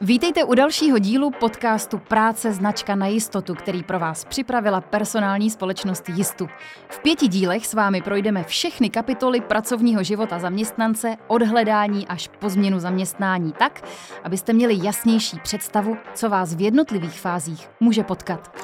Vítejte 0.00 0.44
u 0.44 0.54
dalšího 0.54 0.98
dílu 0.98 1.30
podcastu 1.30 1.98
Práce 1.98 2.52
značka 2.52 2.94
na 2.94 3.06
jistotu, 3.06 3.54
který 3.54 3.82
pro 3.82 3.98
vás 3.98 4.24
připravila 4.24 4.80
personální 4.80 5.50
společnost 5.50 6.08
Jistu. 6.08 6.48
V 6.88 6.98
pěti 6.98 7.28
dílech 7.28 7.66
s 7.66 7.74
vámi 7.74 8.02
projdeme 8.02 8.44
všechny 8.44 8.90
kapitoly 8.90 9.40
pracovního 9.40 10.02
života 10.02 10.38
zaměstnance 10.38 11.16
od 11.26 11.42
hledání 11.42 12.08
až 12.08 12.28
po 12.38 12.48
změnu 12.48 12.78
zaměstnání 12.78 13.52
tak, 13.58 13.88
abyste 14.24 14.52
měli 14.52 14.78
jasnější 14.82 15.38
představu, 15.42 15.96
co 16.14 16.28
vás 16.28 16.54
v 16.54 16.60
jednotlivých 16.60 17.20
fázích 17.20 17.68
může 17.80 18.02
potkat. 18.02 18.56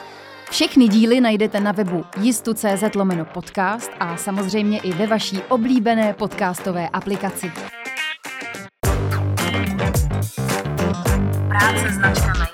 Všechny 0.50 0.88
díly 0.88 1.20
najdete 1.20 1.60
na 1.60 1.72
webu 1.72 2.04
jistu.cz 2.20 2.84
podcast 3.32 3.90
a 4.00 4.16
samozřejmě 4.16 4.78
i 4.78 4.92
ve 4.92 5.06
vaší 5.06 5.38
oblíbené 5.48 6.14
podcastové 6.14 6.88
aplikaci. 6.88 7.52
Práce 11.52 11.92
značka 11.92 12.32
na 12.38 12.46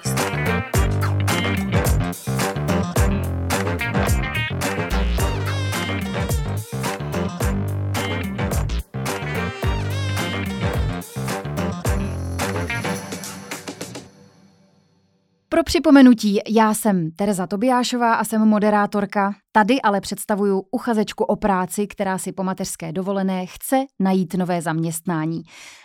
Pro 15.49 15.65
připomenutí, 15.65 16.39
já 16.49 16.75
jsem 16.75 17.11
Tereza 17.11 17.47
Tobiášová 17.47 18.15
a 18.15 18.25
jsem 18.25 18.49
moderátorka. 18.49 19.35
Tady 19.53 19.83
ale 19.83 20.01
představuju 20.01 20.63
uchazečku 20.71 21.25
o 21.25 21.37
práci, 21.37 21.87
která 21.87 22.19
si 22.19 22.33
po 22.33 22.43
mateřské 22.43 22.93
dovolené 22.93 23.47
chce 23.47 23.77
najít 24.01 24.35
nové 24.35 24.63
zaměstnání. 24.63 25.43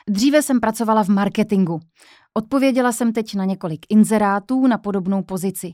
Dříve 0.09 0.41
jsem 0.41 0.59
pracovala 0.59 1.03
v 1.03 1.09
marketingu. 1.09 1.79
Odpověděla 2.37 2.91
jsem 2.91 3.13
teď 3.13 3.35
na 3.35 3.45
několik 3.45 3.85
inzerátů 3.89 4.67
na 4.67 4.77
podobnou 4.77 5.23
pozici. 5.23 5.73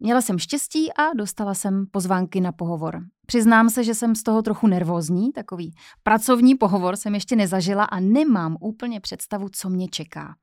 Měla 0.00 0.20
jsem 0.20 0.38
štěstí 0.38 0.92
a 0.92 1.14
dostala 1.16 1.54
jsem 1.54 1.86
pozvánky 1.90 2.40
na 2.40 2.52
pohovor. 2.52 3.00
Přiznám 3.26 3.70
se, 3.70 3.84
že 3.84 3.94
jsem 3.94 4.14
z 4.14 4.22
toho 4.22 4.42
trochu 4.42 4.66
nervózní, 4.66 5.32
takový 5.32 5.74
pracovní 6.02 6.54
pohovor 6.54 6.96
jsem 6.96 7.14
ještě 7.14 7.36
nezažila 7.36 7.84
a 7.84 8.00
nemám 8.00 8.56
úplně 8.60 9.00
představu, 9.00 9.48
co 9.52 9.70
mě 9.70 9.88
čeká. 9.88 10.34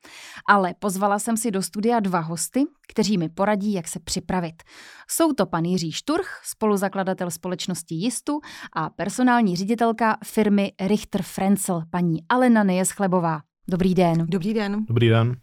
Ale 0.50 0.74
pozvala 0.80 1.20
jsem 1.20 1.38
si 1.38 1.52
do 1.52 1.62
studia 1.62 2.00
dva 2.00 2.20
hosty, 2.20 2.64
kteří 2.88 3.18
mi 3.18 3.30
poradí, 3.30 3.74
jak 3.74 3.88
se 3.88 4.00
připravit. 4.00 4.64
Jsou 5.10 5.34
to 5.34 5.46
pan 5.46 5.66
Jiří 5.66 5.92
Šturch, 5.92 6.42
spoluzakladatel 6.44 7.32
společnosti 7.32 7.96
Jistu 7.96 8.40
a 8.74 8.90
personální 8.90 9.56
ředitelka 9.56 10.18
firmy 10.24 10.72
Richter 10.82 11.22
Frenzel, 11.22 11.84
paní 11.90 12.20
Alena 12.30 12.64
Nejeschlebová. 12.64 13.42
Dobrý 13.68 13.96
den. 13.96 14.26
Dobrý 14.30 14.54
den. 14.54 14.86
Dobrý 14.88 15.10
den. 15.10 15.36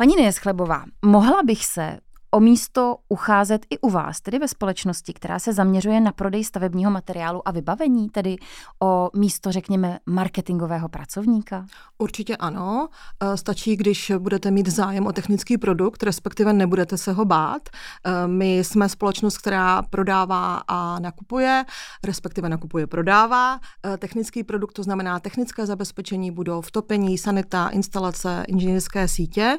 Paní 0.00 0.16
Nejeschlebová, 0.16 0.84
mohla 1.04 1.42
bych 1.46 1.64
se 1.66 1.98
o 2.30 2.40
místo 2.40 2.96
ucházet 3.08 3.66
i 3.70 3.78
u 3.78 3.90
vás, 3.90 4.20
tedy 4.20 4.38
ve 4.38 4.48
společnosti, 4.48 5.12
která 5.12 5.38
se 5.38 5.52
zaměřuje 5.52 6.00
na 6.00 6.12
prodej 6.12 6.44
stavebního 6.44 6.90
materiálu 6.90 7.48
a 7.48 7.50
vybavení, 7.50 8.10
tedy 8.10 8.36
o 8.82 9.10
místo, 9.16 9.52
řekněme, 9.52 9.98
marketingového 10.06 10.88
pracovníka? 10.88 11.66
Určitě 11.98 12.36
ano. 12.36 12.88
E, 13.20 13.36
stačí, 13.36 13.76
když 13.76 14.12
budete 14.18 14.50
mít 14.50 14.68
zájem 14.68 15.06
o 15.06 15.12
technický 15.12 15.58
produkt, 15.58 16.02
respektive 16.02 16.52
nebudete 16.52 16.98
se 16.98 17.12
ho 17.12 17.24
bát. 17.24 17.68
E, 17.68 18.28
my 18.28 18.58
jsme 18.58 18.88
společnost, 18.88 19.38
která 19.38 19.82
prodává 19.82 20.62
a 20.68 20.98
nakupuje, 20.98 21.64
respektive 22.04 22.48
nakupuje, 22.48 22.86
prodává 22.86 23.60
e, 23.86 23.96
technický 23.96 24.44
produkt, 24.44 24.72
to 24.72 24.82
znamená 24.82 25.20
technické 25.20 25.66
zabezpečení 25.66 26.30
budov, 26.30 26.70
topení, 26.70 27.18
sanita, 27.18 27.68
instalace, 27.68 28.44
inženýrské 28.48 29.08
sítě 29.08 29.58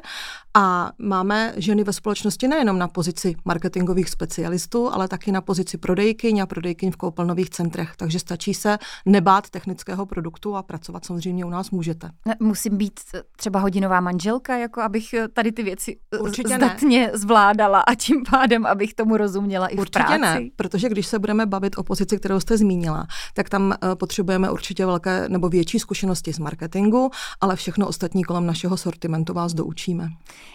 a 0.54 0.92
máme 0.98 1.54
ženy 1.56 1.84
ve 1.84 1.92
společnosti 1.92 2.48
ne 2.48 2.59
nejenom 2.60 2.78
na 2.78 2.88
pozici 2.88 3.36
marketingových 3.44 4.08
specialistů, 4.08 4.92
ale 4.92 5.08
taky 5.08 5.32
na 5.32 5.40
pozici 5.40 5.78
prodejkyň 5.78 6.38
a 6.38 6.46
prodejkyň 6.46 6.90
v 6.90 6.96
koupelnových 6.96 7.50
centrech. 7.50 7.92
Takže 7.96 8.18
stačí 8.18 8.54
se 8.54 8.78
nebát 9.06 9.50
technického 9.50 10.06
produktu 10.06 10.56
a 10.56 10.62
pracovat 10.62 11.04
samozřejmě 11.04 11.44
u 11.44 11.50
nás 11.50 11.70
můžete. 11.70 12.10
Musím 12.40 12.76
být 12.76 13.00
třeba 13.36 13.60
hodinová 13.60 14.00
manželka, 14.00 14.56
jako 14.56 14.80
abych 14.80 15.14
tady 15.32 15.52
ty 15.52 15.62
věci 15.62 15.96
Určitě 16.20 16.54
zdatně 16.54 17.06
ne. 17.06 17.18
zvládala 17.18 17.80
a 17.80 17.94
tím 17.94 18.22
pádem, 18.30 18.66
abych 18.66 18.94
tomu 18.94 19.16
rozuměla 19.16 19.66
i 19.66 19.76
určitě 19.76 19.98
v 19.98 20.06
práci. 20.06 20.20
ne, 20.20 20.40
protože 20.56 20.88
když 20.88 21.06
se 21.06 21.18
budeme 21.18 21.46
bavit 21.46 21.78
o 21.78 21.82
pozici, 21.82 22.16
kterou 22.16 22.40
jste 22.40 22.56
zmínila, 22.58 23.06
tak 23.34 23.48
tam 23.48 23.72
eh, 23.72 23.76
potřebujeme 23.94 24.50
určitě 24.50 24.86
velké 24.86 25.28
nebo 25.28 25.48
větší 25.48 25.78
zkušenosti 25.78 26.32
z 26.32 26.38
marketingu, 26.38 27.10
ale 27.40 27.56
všechno 27.56 27.88
ostatní 27.88 28.24
kolem 28.24 28.46
našeho 28.46 28.76
sortimentu 28.76 29.32
vás 29.32 29.54
doučíme. 29.54 30.08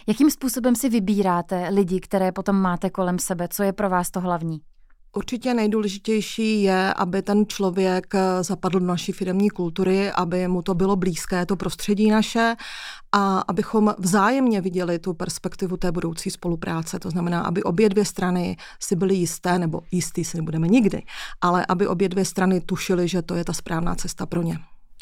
Jakým 0.06 0.30
způsobem 0.30 0.76
si 0.76 0.88
vybíráte 0.88 1.68
lidi, 1.70 1.95
lidí, 1.96 2.00
které 2.00 2.32
potom 2.32 2.56
máte 2.56 2.90
kolem 2.90 3.18
sebe? 3.18 3.48
Co 3.48 3.62
je 3.62 3.72
pro 3.72 3.90
vás 3.90 4.10
to 4.10 4.20
hlavní? 4.20 4.60
Určitě 5.16 5.54
nejdůležitější 5.54 6.62
je, 6.62 6.94
aby 6.94 7.22
ten 7.22 7.46
člověk 7.46 8.14
eh, 8.14 8.42
zapadl 8.44 8.80
do 8.80 8.86
naší 8.86 9.12
firmní 9.12 9.50
kultury, 9.50 10.10
aby 10.12 10.48
mu 10.48 10.62
to 10.62 10.74
bylo 10.74 10.96
blízké, 10.96 11.46
to 11.46 11.56
prostředí 11.56 12.10
naše 12.10 12.56
a 13.12 13.38
abychom 13.48 13.94
vzájemně 13.98 14.60
viděli 14.60 14.98
tu 14.98 15.14
perspektivu 15.14 15.76
té 15.76 15.92
budoucí 15.92 16.30
spolupráce. 16.30 16.98
To 16.98 17.10
znamená, 17.10 17.40
aby 17.42 17.62
obě 17.62 17.88
dvě 17.88 18.04
strany 18.04 18.56
si 18.80 18.96
byly 18.96 19.14
jisté, 19.14 19.58
nebo 19.58 19.80
jistý 19.90 20.24
si 20.24 20.36
nebudeme 20.36 20.68
nikdy, 20.68 21.02
ale 21.40 21.66
aby 21.68 21.86
obě 21.86 22.08
dvě 22.08 22.24
strany 22.24 22.60
tušily, 22.60 23.08
že 23.08 23.22
to 23.22 23.34
je 23.34 23.44
ta 23.44 23.52
správná 23.52 23.94
cesta 23.94 24.26
pro 24.26 24.42
ně. 24.42 24.58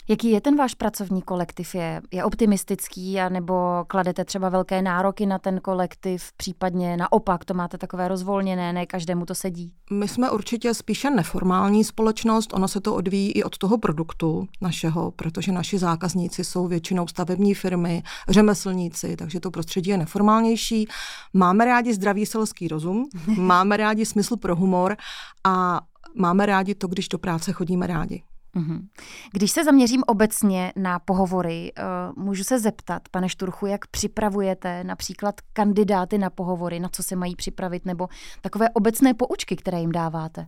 Jaký 0.09 0.31
je 0.31 0.41
ten 0.41 0.57
váš 0.57 0.75
pracovní 0.75 1.23
kolektiv? 1.23 1.75
Je, 1.75 2.03
je 2.11 2.25
optimistický, 2.25 3.17
nebo 3.29 3.85
kladete 3.87 4.25
třeba 4.25 4.49
velké 4.49 4.83
nároky 4.83 5.27
na 5.27 5.39
ten 5.39 5.61
kolektiv, 5.61 6.33
případně 6.37 6.97
naopak 6.97 7.45
to 7.45 7.55
máte 7.55 7.79
takové 7.79 8.09
rozvolněné, 8.09 8.73
ne 8.73 8.87
každému 8.87 9.27
to 9.27 9.35
sedí? 9.35 9.75
My 9.91 10.09
jsme 10.09 10.31
určitě 10.31 10.75
spíše 10.75 11.11
neformální 11.11 11.85
společnost, 11.85 12.53
ono 12.53 12.69
se 12.69 12.81
to 12.81 12.95
odvíjí 12.95 13.33
i 13.33 13.45
od 13.45 13.59
toho 13.59 13.79
produktu 13.79 14.49
našeho, 14.61 15.11
protože 15.11 15.53
naši 15.53 15.79
zákazníci 15.79 16.45
jsou 16.45 16.67
většinou 16.67 17.07
stavební 17.07 17.55
firmy, 17.55 18.03
řemeslníci, 18.29 19.17
takže 19.17 19.41
to 19.41 19.51
prostředí 19.51 19.91
je 19.91 19.99
neformálnější. 19.99 20.89
Máme 21.33 21.65
rádi 21.65 21.95
zdravý 21.95 22.27
selský 22.27 22.69
rozum, 22.69 23.09
máme 23.37 23.77
rádi 23.77 24.07
smysl 24.07 24.37
pro 24.37 24.57
humor 24.57 24.97
a 25.45 25.81
máme 26.15 26.47
rádi 26.47 26.75
to, 26.75 26.89
když 26.89 27.09
do 27.09 27.19
práce 27.19 27.53
chodíme 27.53 27.87
rádi. 27.87 28.23
Mhm. 28.55 28.89
Když 29.33 29.51
se 29.51 29.65
zaměřím 29.65 30.03
obecně 30.07 30.73
na 30.77 30.99
pohovory, 30.99 31.73
eh, 31.77 31.83
můžu 32.17 32.45
se 32.45 32.61
zeptat, 32.61 33.09
pane 33.09 33.29
Šturchu, 33.29 33.67
jak 33.67 33.87
připravujete 33.87 34.85
například 34.85 35.41
kandidáty 35.53 36.19
na 36.19 36.31
pohovory, 36.31 36.81
na 36.81 36.89
co 36.89 37.03
se 37.03 37.17
mají 37.17 37.37
připravit, 37.37 37.87
nebo 37.87 38.09
takové 38.41 38.71
obecné 38.71 39.15
poučky, 39.15 39.57
které 39.57 39.81
jim 39.81 39.93
dáváte? 39.93 40.47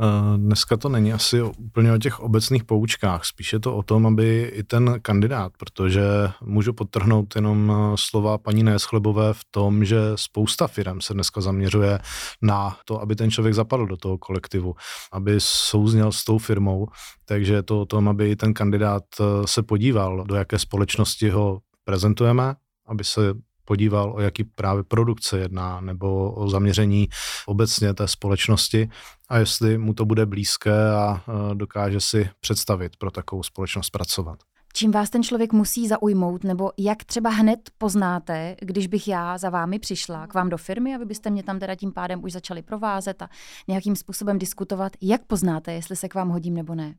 Eh, 0.00 0.38
dneska 0.38 0.76
to 0.76 0.88
není 0.88 1.12
asi 1.12 1.42
úplně 1.42 1.92
o 1.92 1.98
těch 1.98 2.20
obecných 2.20 2.64
poučkách, 2.64 3.24
spíše 3.24 3.58
to 3.58 3.76
o 3.76 3.82
tom, 3.82 4.06
aby 4.06 4.52
i 4.54 4.62
ten 4.62 4.98
kandidát, 5.02 5.52
protože 5.58 6.02
můžu 6.40 6.72
podtrhnout 6.72 7.36
jenom 7.36 7.72
eh, 7.72 7.96
slova 7.98 8.38
paní 8.38 8.62
Neschlebové 8.62 9.34
v 9.34 9.40
tom, 9.50 9.84
že 9.84 9.98
spousta 10.14 10.66
firm 10.66 11.00
se 11.00 11.14
dneska 11.14 11.40
zaměřuje 11.40 11.98
na 12.42 12.76
to, 12.84 13.00
aby 13.00 13.16
ten 13.16 13.30
člověk 13.30 13.54
zapadl 13.54 13.86
do 13.86 13.96
toho 13.96 14.18
kolektivu, 14.18 14.74
aby 15.12 15.34
souzněl 15.38 16.12
s 16.12 16.24
tou 16.24 16.38
firmou, 16.38 16.86
takže 17.24 17.54
je 17.54 17.62
to 17.62 17.80
o 17.80 17.86
tom, 17.86 18.08
aby 18.08 18.30
i 18.30 18.36
ten 18.36 18.54
kandidát 18.54 19.04
eh, 19.20 19.24
se 19.46 19.62
podíval, 19.62 20.24
do 20.24 20.34
jaké 20.34 20.58
společnosti 20.58 21.30
ho 21.30 21.60
prezentujeme, 21.84 22.54
aby 22.86 23.04
se 23.04 23.34
podíval, 23.68 24.12
o 24.12 24.20
jaký 24.20 24.44
právě 24.44 24.82
produkce 24.82 25.38
jedná 25.38 25.80
nebo 25.80 26.32
o 26.32 26.48
zaměření 26.48 27.08
obecně 27.46 27.94
té 27.94 28.08
společnosti 28.08 28.88
a 29.28 29.38
jestli 29.38 29.78
mu 29.78 29.94
to 29.94 30.04
bude 30.04 30.26
blízké 30.26 30.90
a 30.90 31.22
dokáže 31.54 32.00
si 32.00 32.30
představit 32.40 32.96
pro 32.96 33.10
takovou 33.10 33.42
společnost 33.42 33.90
pracovat. 33.90 34.38
Čím 34.72 34.90
vás 34.90 35.10
ten 35.10 35.22
člověk 35.22 35.52
musí 35.52 35.88
zaujmout, 35.88 36.44
nebo 36.44 36.70
jak 36.78 37.04
třeba 37.04 37.30
hned 37.30 37.70
poznáte, 37.78 38.56
když 38.60 38.86
bych 38.86 39.08
já 39.08 39.38
za 39.38 39.50
vámi 39.50 39.78
přišla 39.78 40.26
k 40.26 40.34
vám 40.34 40.48
do 40.48 40.56
firmy 40.56 40.94
a 40.94 40.98
vy 40.98 41.04
byste 41.04 41.30
mě 41.30 41.42
tam 41.42 41.58
teda 41.58 41.74
tím 41.74 41.92
pádem 41.92 42.24
už 42.24 42.32
začali 42.32 42.62
provázet 42.62 43.22
a 43.22 43.28
nějakým 43.68 43.96
způsobem 43.96 44.38
diskutovat, 44.38 44.92
jak 45.00 45.24
poznáte, 45.24 45.72
jestli 45.72 45.96
se 45.96 46.08
k 46.08 46.14
vám 46.14 46.28
hodím 46.28 46.54
nebo 46.54 46.74
ne? 46.74 46.94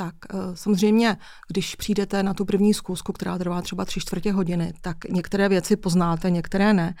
Tak 0.00 0.14
eh, 0.30 0.36
samozřejmě, 0.54 1.16
když 1.48 1.74
přijdete 1.74 2.22
na 2.22 2.34
tu 2.34 2.44
první 2.44 2.74
zkusku, 2.74 3.12
která 3.12 3.38
trvá 3.38 3.62
třeba 3.62 3.84
tři 3.84 4.00
čtvrtě 4.00 4.32
hodiny, 4.32 4.72
tak 4.80 4.96
některé 5.04 5.48
věci 5.48 5.76
poznáte, 5.76 6.30
některé 6.30 6.74
ne. 6.74 6.94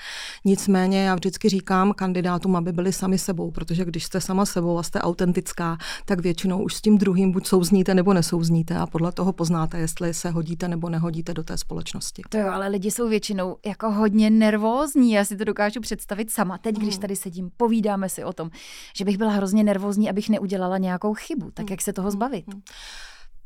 Nicméně 0.44 1.04
já 1.04 1.14
vždycky 1.14 1.48
říkám 1.48 1.92
kandidátům, 1.92 2.56
aby 2.56 2.72
byli 2.72 2.92
sami 2.92 3.18
sebou, 3.18 3.50
protože 3.50 3.84
když 3.84 4.04
jste 4.04 4.20
sama 4.20 4.46
sebou 4.46 4.78
a 4.78 4.82
jste 4.82 5.00
autentická, 5.00 5.78
tak 6.04 6.20
většinou 6.20 6.62
už 6.62 6.74
s 6.74 6.80
tím 6.80 6.98
druhým 6.98 7.32
buď 7.32 7.46
souzníte 7.46 7.94
nebo 7.94 8.14
nesouzníte 8.14 8.76
a 8.76 8.86
podle 8.86 9.12
toho 9.12 9.32
poznáte, 9.32 9.78
jestli 9.78 10.14
se 10.14 10.30
hodíte 10.30 10.68
nebo 10.68 10.88
nehodíte 10.88 11.34
do 11.34 11.42
té 11.42 11.58
společnosti. 11.58 12.22
To 12.28 12.38
jo, 12.38 12.48
ale 12.52 12.68
lidi 12.68 12.90
jsou 12.90 13.08
většinou 13.08 13.56
jako 13.66 13.90
hodně 13.90 14.30
nervózní. 14.30 15.12
Já 15.12 15.24
si 15.24 15.36
to 15.36 15.44
dokážu 15.44 15.80
představit 15.80 16.30
sama. 16.30 16.58
Teď, 16.58 16.76
když 16.76 16.94
mm. 16.94 17.00
tady 17.00 17.16
sedím, 17.16 17.50
povídáme 17.56 18.08
si 18.08 18.24
o 18.24 18.32
tom, 18.32 18.50
že 18.96 19.04
bych 19.04 19.18
byla 19.18 19.30
hrozně 19.30 19.64
nervózní, 19.64 20.10
abych 20.10 20.28
neudělala 20.28 20.78
nějakou 20.78 21.14
chybu. 21.14 21.50
Tak 21.50 21.66
mm. 21.66 21.70
jak 21.70 21.82
se 21.82 21.92
toho 21.92 22.10
zbavit? 22.10 22.44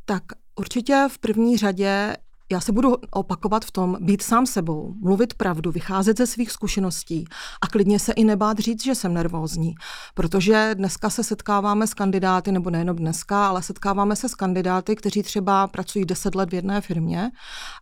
Tak 0.04 0.22
určitě 0.54 1.06
v 1.10 1.18
první 1.18 1.56
řadě 1.56 2.16
já 2.54 2.60
se 2.60 2.72
budu 2.72 2.94
opakovat 3.10 3.64
v 3.64 3.70
tom, 3.70 3.96
být 4.00 4.22
sám 4.22 4.46
sebou, 4.46 4.94
mluvit 5.00 5.34
pravdu, 5.34 5.72
vycházet 5.72 6.18
ze 6.18 6.26
svých 6.26 6.50
zkušeností 6.50 7.24
a 7.60 7.66
klidně 7.66 7.98
se 7.98 8.12
i 8.12 8.24
nebát 8.24 8.58
říct, 8.58 8.84
že 8.84 8.94
jsem 8.94 9.14
nervózní. 9.14 9.74
Protože 10.14 10.70
dneska 10.74 11.10
se 11.10 11.24
setkáváme 11.24 11.86
s 11.86 11.94
kandidáty, 11.94 12.52
nebo 12.52 12.70
nejenom 12.70 12.96
dneska, 12.96 13.48
ale 13.48 13.62
setkáváme 13.62 14.16
se 14.16 14.28
s 14.28 14.34
kandidáty, 14.34 14.96
kteří 14.96 15.22
třeba 15.22 15.66
pracují 15.66 16.04
10 16.04 16.34
let 16.34 16.50
v 16.50 16.54
jedné 16.54 16.80
firmě 16.80 17.30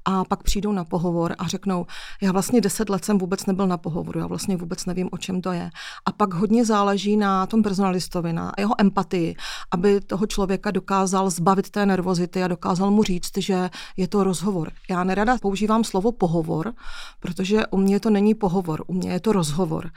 a 0.04 0.24
pak 0.24 0.42
přijdou 0.42 0.72
na 0.72 0.84
pohovor 0.84 1.34
a 1.38 1.48
řeknou, 1.48 1.86
já 2.22 2.32
vlastně 2.32 2.60
10 2.60 2.88
let 2.88 3.04
jsem 3.04 3.18
vůbec 3.18 3.46
nebyl 3.46 3.66
na 3.66 3.76
pohovoru, 3.76 4.20
já 4.20 4.26
vlastně 4.26 4.56
vůbec 4.56 4.86
nevím, 4.86 5.08
o 5.12 5.18
čem 5.18 5.40
to 5.40 5.52
je. 5.52 5.70
A 6.04 6.12
pak 6.12 6.34
hodně 6.34 6.64
záleží 6.64 7.16
na 7.16 7.46
tom 7.46 7.62
personalistovi, 7.62 8.32
na 8.32 8.52
jeho 8.58 8.74
empatii, 8.78 9.36
aby 9.70 10.00
toho 10.00 10.26
člověka 10.26 10.70
dokázal 10.70 11.30
zbavit 11.30 11.70
té 11.70 11.86
nervozity 11.86 12.42
a 12.42 12.48
dokázal 12.48 12.90
mu 12.90 13.02
říct, 13.02 13.38
že 13.38 13.70
je 13.96 14.08
to 14.08 14.24
rozhovor 14.24 14.61
rozhovor. 14.64 14.72
Já 14.90 15.04
nerada 15.04 15.38
používám 15.38 15.84
slovo 15.84 16.12
pohovor, 16.12 16.72
protože 17.20 17.66
u 17.66 17.76
mě 17.76 18.00
to 18.00 18.10
není 18.10 18.34
pohovor, 18.34 18.84
u 18.86 18.94
mě 18.94 19.12
je 19.12 19.20
to 19.20 19.32
rozhovor. 19.32 19.90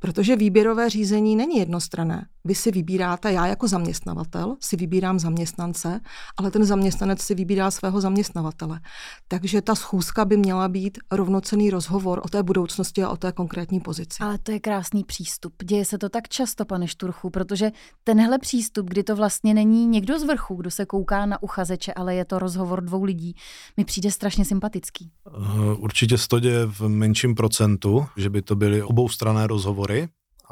Protože 0.00 0.36
výběrové 0.36 0.90
řízení 0.90 1.36
není 1.36 1.58
jednostrané. 1.58 2.26
Vy 2.44 2.54
si 2.54 2.70
vybíráte, 2.70 3.32
já 3.32 3.46
jako 3.46 3.68
zaměstnavatel 3.68 4.56
si 4.60 4.76
vybírám 4.76 5.18
zaměstnance, 5.18 6.00
ale 6.36 6.50
ten 6.50 6.64
zaměstnanec 6.64 7.20
si 7.20 7.34
vybírá 7.34 7.70
svého 7.70 8.00
zaměstnavatele. 8.00 8.80
Takže 9.28 9.62
ta 9.62 9.74
schůzka 9.74 10.24
by 10.24 10.36
měla 10.36 10.68
být 10.68 10.98
rovnocený 11.10 11.70
rozhovor 11.70 12.20
o 12.24 12.28
té 12.28 12.42
budoucnosti 12.42 13.02
a 13.02 13.10
o 13.10 13.16
té 13.16 13.32
konkrétní 13.32 13.80
pozici. 13.80 14.18
Ale 14.20 14.38
to 14.38 14.52
je 14.52 14.60
krásný 14.60 15.04
přístup. 15.04 15.54
Děje 15.64 15.84
se 15.84 15.98
to 15.98 16.08
tak 16.08 16.28
často, 16.28 16.64
pane 16.64 16.88
Šturchu, 16.88 17.30
protože 17.30 17.70
tenhle 18.04 18.38
přístup, 18.38 18.86
kdy 18.86 19.02
to 19.02 19.16
vlastně 19.16 19.54
není 19.54 19.86
někdo 19.86 20.18
z 20.18 20.22
vrchu, 20.22 20.54
kdo 20.54 20.70
se 20.70 20.86
kouká 20.86 21.26
na 21.26 21.42
uchazeče, 21.42 21.92
ale 21.92 22.14
je 22.14 22.24
to 22.24 22.38
rozhovor 22.38 22.80
dvou 22.84 23.04
lidí, 23.04 23.34
mi 23.76 23.84
přijde 23.84 24.10
strašně 24.10 24.44
sympatický. 24.44 25.10
Eh, 25.26 25.74
určitě 25.78 26.18
se 26.18 26.28
to 26.28 26.40
děje 26.40 26.66
v 26.66 26.80
menším 26.80 27.34
procentu, 27.34 28.06
že 28.16 28.30
by 28.30 28.42
to 28.42 28.56
byly 28.56 28.82
oboustrané 28.82 29.46
rozhovory, 29.46 29.89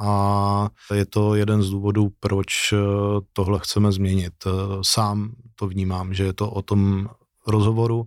a 0.01 0.69
je 0.95 1.07
to 1.07 1.35
jeden 1.35 1.63
z 1.63 1.71
důvodů, 1.71 2.09
proč 2.21 2.73
eh, 2.73 2.77
tohle 3.33 3.59
chceme 3.59 3.93
změnit. 3.93 4.33
Eh, 4.47 4.51
sám 4.83 5.33
to 5.55 5.67
vnímám, 5.67 6.15
že 6.15 6.25
je 6.25 6.33
to 6.33 6.51
o 6.51 6.63
tom 6.63 7.09
rozhovoru. 7.47 8.05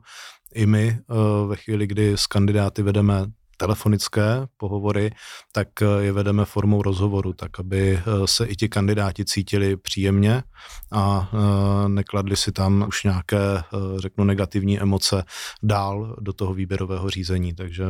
I 0.53 0.65
my 0.65 0.87
eh, 0.87 1.47
ve 1.47 1.55
chvíli, 1.55 1.87
kdy 1.87 2.13
s 2.13 2.27
kandidáty 2.27 2.83
vedeme 2.83 3.25
telefonické 3.61 4.47
pohovory, 4.57 5.11
tak 5.51 5.67
eh, 5.81 5.85
je 5.99 6.11
vedeme 6.11 6.45
formou 6.45 6.81
rozhovoru, 6.81 7.33
tak 7.33 7.59
aby 7.59 7.93
eh, 7.93 8.01
se 8.25 8.45
i 8.45 8.55
ti 8.55 8.69
kandidáti 8.69 9.25
cítili 9.25 9.77
příjemně 9.77 10.43
a 10.91 11.29
eh, 11.33 11.89
nekladli 11.89 12.35
si 12.35 12.51
tam 12.51 12.85
už 12.87 13.03
nějaké, 13.03 13.63
řeknu, 13.97 14.23
negativní 14.23 14.79
emoce 14.79 15.23
dál 15.63 16.15
do 16.19 16.33
toho 16.33 16.53
výběrového 16.53 17.09
řízení. 17.09 17.53
Takže 17.53 17.85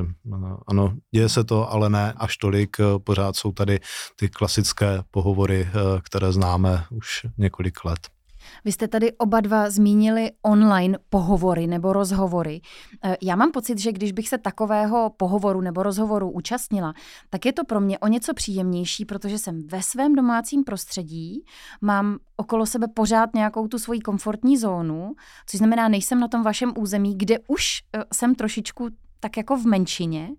ano, 0.68 0.94
děje 1.16 1.30
se 1.30 1.44
to, 1.44 1.72
ale 1.72 1.90
ne 1.90 2.14
až 2.18 2.38
tolik. 2.38 2.78
Pořád 3.04 3.36
jsou 3.36 3.52
tady 3.52 3.80
ty 4.16 4.30
klasické 4.30 5.04
pohovory, 5.12 5.70
které 6.02 6.32
známe 6.32 6.84
už 6.92 7.26
několik 7.38 7.86
let. 7.86 8.21
Vy 8.66 8.72
jste 8.72 8.88
tady 8.88 9.12
oba 9.12 9.40
dva 9.40 9.70
zmínili 9.70 10.32
online 10.42 10.98
pohovory 11.10 11.68
nebo 11.68 11.94
rozhovory. 11.94 12.62
E, 13.04 13.18
já 13.22 13.36
mám 13.36 13.52
pocit, 13.52 13.80
že 13.80 13.92
když 13.92 14.12
bych 14.12 14.30
se 14.30 14.38
takového 14.38 15.12
pohovoru 15.18 15.62
nebo 15.62 15.84
rozhovoru 15.84 16.32
účastnila, 16.32 16.94
tak 17.30 17.46
je 17.46 17.54
to 17.54 17.64
pro 17.66 17.80
mě 17.82 18.00
o 18.00 18.08
něco 18.08 18.34
příjemnější, 18.34 19.06
protože 19.06 19.38
jsem 19.38 19.68
ve 19.68 19.82
svém 19.82 20.16
domácím 20.16 20.64
prostředí, 20.64 21.46
mám 21.82 22.18
okolo 22.38 22.66
sebe 22.66 22.88
pořád 22.88 23.34
nějakou 23.34 23.68
tu 23.68 23.80
svoji 23.80 24.00
komfortní 24.00 24.58
zónu, 24.58 25.14
což 25.46 25.58
znamená, 25.58 25.88
nejsem 25.88 26.20
na 26.20 26.28
tom 26.28 26.44
vašem 26.44 26.74
území, 26.78 27.18
kde 27.18 27.40
už 27.48 27.66
e, 27.96 28.04
jsem 28.14 28.36
trošičku 28.36 28.90
tak 29.22 29.38
jako 29.38 29.58
v 29.58 29.66
menšině 29.66 30.30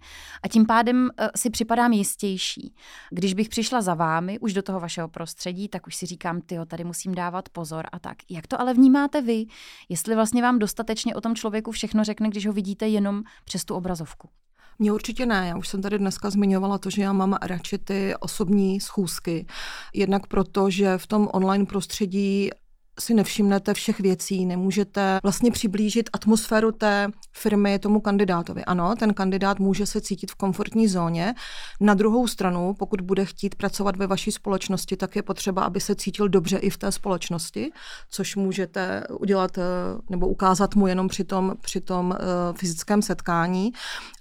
a 0.42 0.48
tím 0.48 0.66
pádem 0.66 1.10
uh, 1.20 1.26
si 1.36 1.50
připadám 1.50 1.92
jistější. 1.92 2.74
Když 3.10 3.34
bych 3.34 3.48
přišla 3.48 3.80
za 3.80 3.94
vámi 3.94 4.38
už 4.38 4.52
do 4.52 4.62
toho 4.62 4.80
vašeho 4.80 5.08
prostředí, 5.08 5.68
tak 5.68 5.86
už 5.86 5.96
si 5.96 6.06
říkám, 6.06 6.40
ty 6.40 6.56
tady 6.66 6.84
musím 6.84 7.14
dávat 7.14 7.48
pozor 7.48 7.86
a 7.92 7.98
tak. 7.98 8.16
Jak 8.30 8.46
to 8.46 8.60
ale 8.60 8.74
vnímáte 8.74 9.22
vy? 9.22 9.46
Jestli 9.88 10.14
vlastně 10.14 10.42
vám 10.42 10.58
dostatečně 10.58 11.14
o 11.14 11.20
tom 11.20 11.34
člověku 11.34 11.70
všechno 11.70 12.04
řekne, 12.04 12.28
když 12.28 12.46
ho 12.46 12.52
vidíte 12.52 12.88
jenom 12.88 13.22
přes 13.44 13.64
tu 13.64 13.74
obrazovku? 13.74 14.28
Mně 14.78 14.92
určitě 14.92 15.26
ne. 15.26 15.48
Já 15.48 15.56
už 15.56 15.68
jsem 15.68 15.82
tady 15.82 15.98
dneska 15.98 16.30
zmiňovala 16.30 16.78
to, 16.78 16.90
že 16.90 17.02
já 17.02 17.12
mám 17.12 17.36
radši 17.42 17.78
ty 17.78 18.14
osobní 18.20 18.80
schůzky. 18.80 19.46
Jednak 19.94 20.26
proto, 20.26 20.70
že 20.70 20.98
v 20.98 21.06
tom 21.06 21.28
online 21.32 21.66
prostředí 21.66 22.50
si 23.00 23.14
nevšimnete 23.14 23.74
všech 23.74 24.00
věcí, 24.00 24.46
nemůžete 24.46 25.18
vlastně 25.22 25.50
přiblížit 25.50 26.10
atmosféru 26.12 26.72
té 26.72 27.08
firmy 27.32 27.78
tomu 27.78 28.00
kandidátovi. 28.00 28.64
Ano, 28.64 28.94
ten 28.98 29.14
kandidát 29.14 29.58
může 29.58 29.86
se 29.86 30.00
cítit 30.00 30.30
v 30.30 30.34
komfortní 30.34 30.88
zóně. 30.88 31.34
Na 31.80 31.94
druhou 31.94 32.26
stranu, 32.26 32.74
pokud 32.78 33.00
bude 33.00 33.24
chtít 33.24 33.54
pracovat 33.54 33.96
ve 33.96 34.06
vaší 34.06 34.32
společnosti, 34.32 34.96
tak 34.96 35.16
je 35.16 35.22
potřeba, 35.22 35.62
aby 35.62 35.80
se 35.80 35.94
cítil 35.94 36.28
dobře 36.28 36.58
i 36.58 36.70
v 36.70 36.78
té 36.78 36.92
společnosti, 36.92 37.72
což 38.10 38.36
můžete 38.36 39.04
udělat 39.20 39.58
eh, 39.58 39.62
nebo 40.10 40.28
ukázat 40.28 40.74
mu 40.74 40.86
jenom 40.86 41.08
při 41.08 41.24
tom, 41.24 41.54
při 41.60 41.80
tom 41.80 42.10
uh, 42.10 42.56
fyzickém 42.56 43.02
setkání. 43.02 43.72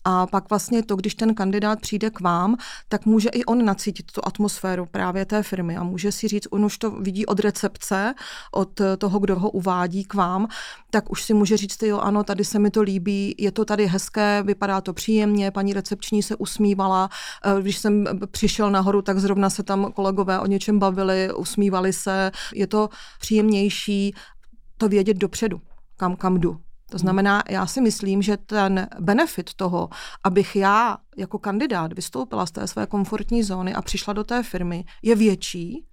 A 0.03 0.27
pak 0.27 0.49
vlastně 0.49 0.83
to, 0.83 0.95
když 0.95 1.15
ten 1.15 1.35
kandidát 1.35 1.81
přijde 1.81 2.09
k 2.09 2.19
vám, 2.19 2.57
tak 2.89 3.05
může 3.05 3.29
i 3.29 3.45
on 3.45 3.65
nacítit 3.65 4.11
tu 4.11 4.21
atmosféru 4.23 4.85
právě 4.85 5.25
té 5.25 5.43
firmy 5.43 5.77
a 5.77 5.83
může 5.83 6.11
si 6.11 6.27
říct, 6.27 6.47
on 6.51 6.65
už 6.65 6.77
to 6.77 6.91
vidí 6.91 7.25
od 7.25 7.39
recepce, 7.39 8.13
od 8.51 8.81
toho, 8.97 9.19
kdo 9.19 9.39
ho 9.39 9.49
uvádí 9.49 10.03
k 10.03 10.13
vám, 10.13 10.47
tak 10.89 11.11
už 11.11 11.23
si 11.23 11.33
může 11.33 11.57
říct, 11.57 11.83
jo, 11.83 11.99
ano, 11.99 12.23
tady 12.23 12.45
se 12.45 12.59
mi 12.59 12.71
to 12.71 12.81
líbí, 12.81 13.35
je 13.37 13.51
to 13.51 13.65
tady 13.65 13.87
hezké, 13.87 14.43
vypadá 14.43 14.81
to 14.81 14.93
příjemně, 14.93 15.51
paní 15.51 15.73
recepční 15.73 16.23
se 16.23 16.35
usmívala, 16.35 17.09
eh, 17.45 17.61
když 17.61 17.77
jsem 17.77 18.05
přišel 18.31 18.71
nahoru, 18.71 19.01
tak 19.01 19.19
zrovna 19.19 19.49
se 19.49 19.63
tam 19.63 19.91
kolegové 19.91 20.39
o 20.39 20.45
něčem 20.45 20.79
bavili, 20.79 21.33
usmívali 21.33 21.93
se, 21.93 22.31
je 22.53 22.67
to 22.67 22.89
příjemnější 23.19 24.15
to 24.77 24.89
vědět 24.89 25.17
dopředu, 25.17 25.61
kam, 25.97 26.15
kam 26.15 26.39
jdu. 26.39 26.70
To 26.91 26.97
znamená, 26.97 27.43
já 27.49 27.65
si 27.65 27.81
myslím, 27.81 28.21
že 28.21 28.37
ten 28.37 28.87
benefit 28.99 29.53
toho, 29.53 29.89
abych 30.23 30.55
já 30.55 30.97
jako 31.17 31.39
kandidát 31.39 31.93
vystoupila 31.93 32.45
z 32.45 32.51
té 32.51 32.67
své 32.67 32.87
komfortní 32.87 33.43
zóny 33.43 33.73
a 33.73 33.81
přišla 33.81 34.13
do 34.13 34.23
té 34.23 34.43
firmy, 34.43 34.85
je 35.01 35.15
větší, 35.15 35.85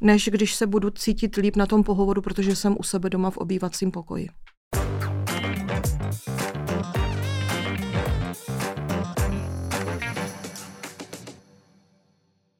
než 0.00 0.28
když 0.32 0.54
se 0.54 0.66
budu 0.66 0.90
cítit 0.90 1.36
líp 1.36 1.56
na 1.56 1.66
tom 1.66 1.82
pohovoru, 1.84 2.22
protože 2.22 2.56
jsem 2.56 2.76
u 2.78 2.82
sebe 2.82 3.10
doma 3.10 3.30
v 3.30 3.36
obývacím 3.36 3.90
pokoji. 3.90 4.28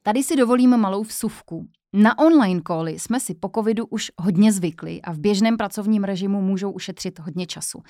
Tady 0.03 0.23
si 0.23 0.35
dovolím 0.35 0.77
malou 0.77 1.03
vsuvku. 1.03 1.67
Na 1.95 2.17
online 2.17 2.61
cally 2.67 2.99
jsme 2.99 3.19
si 3.19 3.35
po 3.35 3.49
covidu 3.55 3.85
už 3.85 4.11
hodně 4.17 4.51
zvykli 4.51 5.01
a 5.01 5.13
v 5.13 5.19
běžném 5.19 5.57
pracovním 5.57 6.03
režimu 6.03 6.41
můžou 6.41 6.71
ušetřit 6.71 7.19
hodně 7.19 7.47
času. 7.47 7.83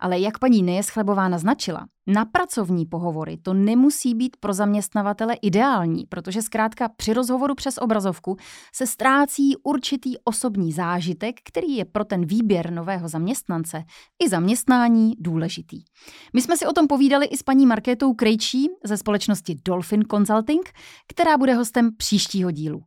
Ale 0.00 0.18
jak 0.18 0.38
paní 0.38 0.62
Nejeschlebová 0.62 1.28
naznačila, 1.28 1.86
na 2.06 2.24
pracovní 2.24 2.86
pohovory 2.86 3.36
to 3.36 3.54
nemusí 3.54 4.14
být 4.14 4.36
pro 4.40 4.52
zaměstnavatele 4.52 5.34
ideální, 5.34 6.06
protože 6.06 6.42
zkrátka 6.42 6.88
při 6.88 7.12
rozhovoru 7.12 7.54
přes 7.54 7.78
obrazovku 7.78 8.36
se 8.74 8.86
ztrácí 8.86 9.56
určitý 9.62 10.14
osobní 10.24 10.72
zážitek, 10.72 11.36
který 11.44 11.76
je 11.76 11.84
pro 11.84 12.04
ten 12.04 12.26
výběr 12.26 12.72
nového 12.72 13.08
zaměstnance 13.08 13.84
i 14.24 14.28
zaměstnání 14.28 15.12
důležitý. 15.18 15.84
My 16.32 16.42
jsme 16.42 16.56
si 16.56 16.66
o 16.66 16.72
tom 16.72 16.86
povídali 16.86 17.26
i 17.26 17.36
s 17.36 17.42
paní 17.42 17.66
Markétou 17.66 18.14
Krejčí 18.14 18.68
ze 18.84 18.96
společnosti 18.96 19.56
Dolphin 19.64 20.02
Consulting, 20.10 20.70
která 21.08 21.38
bude 21.38 21.54
hostem 21.54 21.90
příštího 21.96 22.50
dílu. 22.50 22.82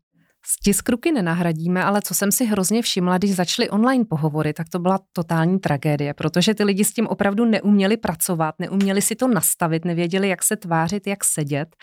Stisk 0.50 0.90
ruky 0.90 1.12
nenahradíme, 1.12 1.84
ale 1.84 2.02
co 2.02 2.14
jsem 2.14 2.32
si 2.32 2.46
hrozně 2.46 2.82
všimla, 2.82 3.18
když 3.18 3.36
začaly 3.36 3.70
online 3.70 4.06
pohovory, 4.06 4.54
tak 4.54 4.70
to 4.70 4.80
byla 4.80 5.00
totální 5.14 5.60
tragédie, 5.60 6.14
protože 6.14 6.56
ty 6.56 6.64
lidi 6.64 6.86
s 6.86 6.94
tím 6.94 7.08
opravdu 7.08 7.46
neuměli 7.46 7.98
pracovat, 7.98 8.56
neuměli 8.60 9.02
si 9.02 9.16
to 9.16 9.28
nastavit, 9.28 9.86
nevěděli, 9.86 10.30
jak 10.30 10.44
se 10.44 10.56
tvářit, 10.56 11.08
jak 11.08 11.24
sedět. 11.24 11.76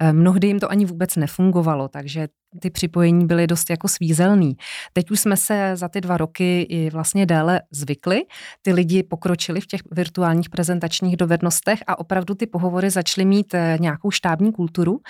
Eh, 0.00 0.12
mnohdy 0.12 0.46
jim 0.46 0.60
to 0.60 0.70
ani 0.70 0.84
vůbec 0.84 1.16
nefungovalo, 1.16 1.88
takže 1.88 2.28
ty 2.60 2.70
připojení 2.70 3.26
byly 3.26 3.46
dost 3.46 3.70
jako 3.70 3.88
svízelný. 3.88 4.56
Teď 4.92 5.10
už 5.10 5.20
jsme 5.20 5.36
se 5.36 5.76
za 5.76 5.88
ty 5.88 6.00
dva 6.00 6.16
roky 6.16 6.62
i 6.62 6.90
vlastně 6.90 7.26
déle 7.26 7.60
zvykli. 7.70 8.22
Ty 8.62 8.72
lidi 8.72 9.02
pokročili 9.02 9.60
v 9.60 9.66
těch 9.66 9.80
virtuálních 9.90 10.50
prezentačních 10.50 11.16
dovednostech 11.16 11.78
a 11.86 11.98
opravdu 11.98 12.34
ty 12.34 12.46
pohovory 12.46 12.90
začaly 12.90 13.24
mít 13.24 13.54
eh, 13.54 13.76
nějakou 13.80 14.10
štábní 14.10 14.52
kulturu. 14.52 15.00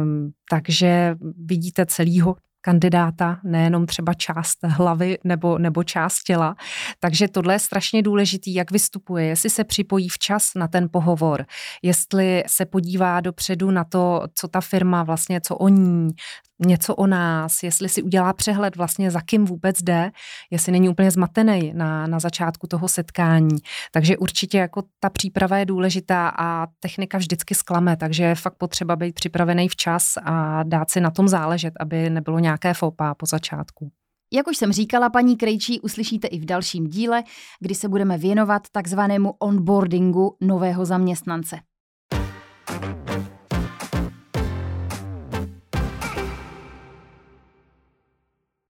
Um, 0.00 0.32
takže 0.50 1.16
vidíte 1.36 1.86
celýho 1.86 2.36
kandidáta, 2.66 3.38
nejenom 3.44 3.86
třeba 3.86 4.14
část 4.14 4.58
hlavy 4.62 5.18
nebo, 5.24 5.58
nebo 5.58 5.84
část 5.84 6.22
těla. 6.22 6.56
Takže 7.00 7.28
tohle 7.28 7.54
je 7.54 7.58
strašně 7.58 8.02
důležitý, 8.02 8.54
jak 8.54 8.70
vystupuje, 8.70 9.26
jestli 9.26 9.50
se 9.50 9.64
připojí 9.64 10.08
včas 10.08 10.50
na 10.56 10.68
ten 10.68 10.88
pohovor, 10.92 11.46
jestli 11.82 12.42
se 12.46 12.66
podívá 12.66 13.20
dopředu 13.20 13.70
na 13.70 13.84
to, 13.84 14.22
co 14.34 14.48
ta 14.48 14.60
firma 14.60 15.02
vlastně, 15.02 15.40
co 15.40 15.56
o 15.56 15.68
ní, 15.68 16.10
něco 16.58 16.94
o 16.94 17.06
nás, 17.06 17.62
jestli 17.62 17.88
si 17.88 18.02
udělá 18.02 18.32
přehled 18.32 18.76
vlastně 18.76 19.10
za 19.10 19.20
kým 19.20 19.44
vůbec 19.44 19.82
jde, 19.82 20.10
jestli 20.50 20.72
není 20.72 20.88
úplně 20.88 21.10
zmatený 21.10 21.72
na, 21.74 22.06
na 22.06 22.18
začátku 22.18 22.66
toho 22.66 22.88
setkání. 22.88 23.58
Takže 23.92 24.16
určitě 24.16 24.58
jako 24.58 24.82
ta 25.00 25.10
příprava 25.10 25.56
je 25.56 25.66
důležitá 25.66 26.28
a 26.38 26.66
technika 26.80 27.18
vždycky 27.18 27.54
zklame, 27.54 27.96
takže 27.96 28.24
je 28.24 28.34
fakt 28.34 28.54
potřeba 28.58 28.96
být 28.96 29.14
připravený 29.14 29.68
včas 29.68 30.12
a 30.22 30.62
dát 30.62 30.90
si 30.90 31.00
na 31.00 31.10
tom 31.10 31.28
záležet, 31.28 31.74
aby 31.80 32.10
nebylo 32.10 32.38
nějaké 32.38 32.74
fopa 32.74 33.14
po 33.14 33.26
začátku. 33.26 33.90
Jak 34.32 34.46
už 34.46 34.56
jsem 34.56 34.72
říkala, 34.72 35.10
paní 35.10 35.36
Krejčí 35.36 35.80
uslyšíte 35.80 36.28
i 36.28 36.38
v 36.38 36.44
dalším 36.44 36.86
díle, 36.86 37.22
kdy 37.60 37.74
se 37.74 37.88
budeme 37.88 38.18
věnovat 38.18 38.62
takzvanému 38.72 39.34
onboardingu 39.38 40.36
nového 40.40 40.84
zaměstnance. 40.84 41.58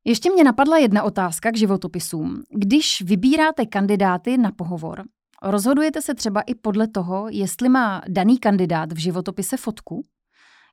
Ještě 0.08 0.30
mě 0.30 0.44
napadla 0.44 0.78
jedna 0.78 1.02
otázka 1.02 1.50
k 1.50 1.56
životopisům. 1.56 2.42
Když 2.50 3.02
vybíráte 3.02 3.66
kandidáty 3.66 4.38
na 4.38 4.52
pohovor, 4.52 5.02
rozhodujete 5.42 6.02
se 6.02 6.14
třeba 6.14 6.40
i 6.40 6.54
podle 6.54 6.88
toho, 6.88 7.26
jestli 7.30 7.68
má 7.68 8.02
daný 8.08 8.38
kandidát 8.38 8.92
v 8.92 8.98
životopise 8.98 9.56
fotku? 9.56 10.02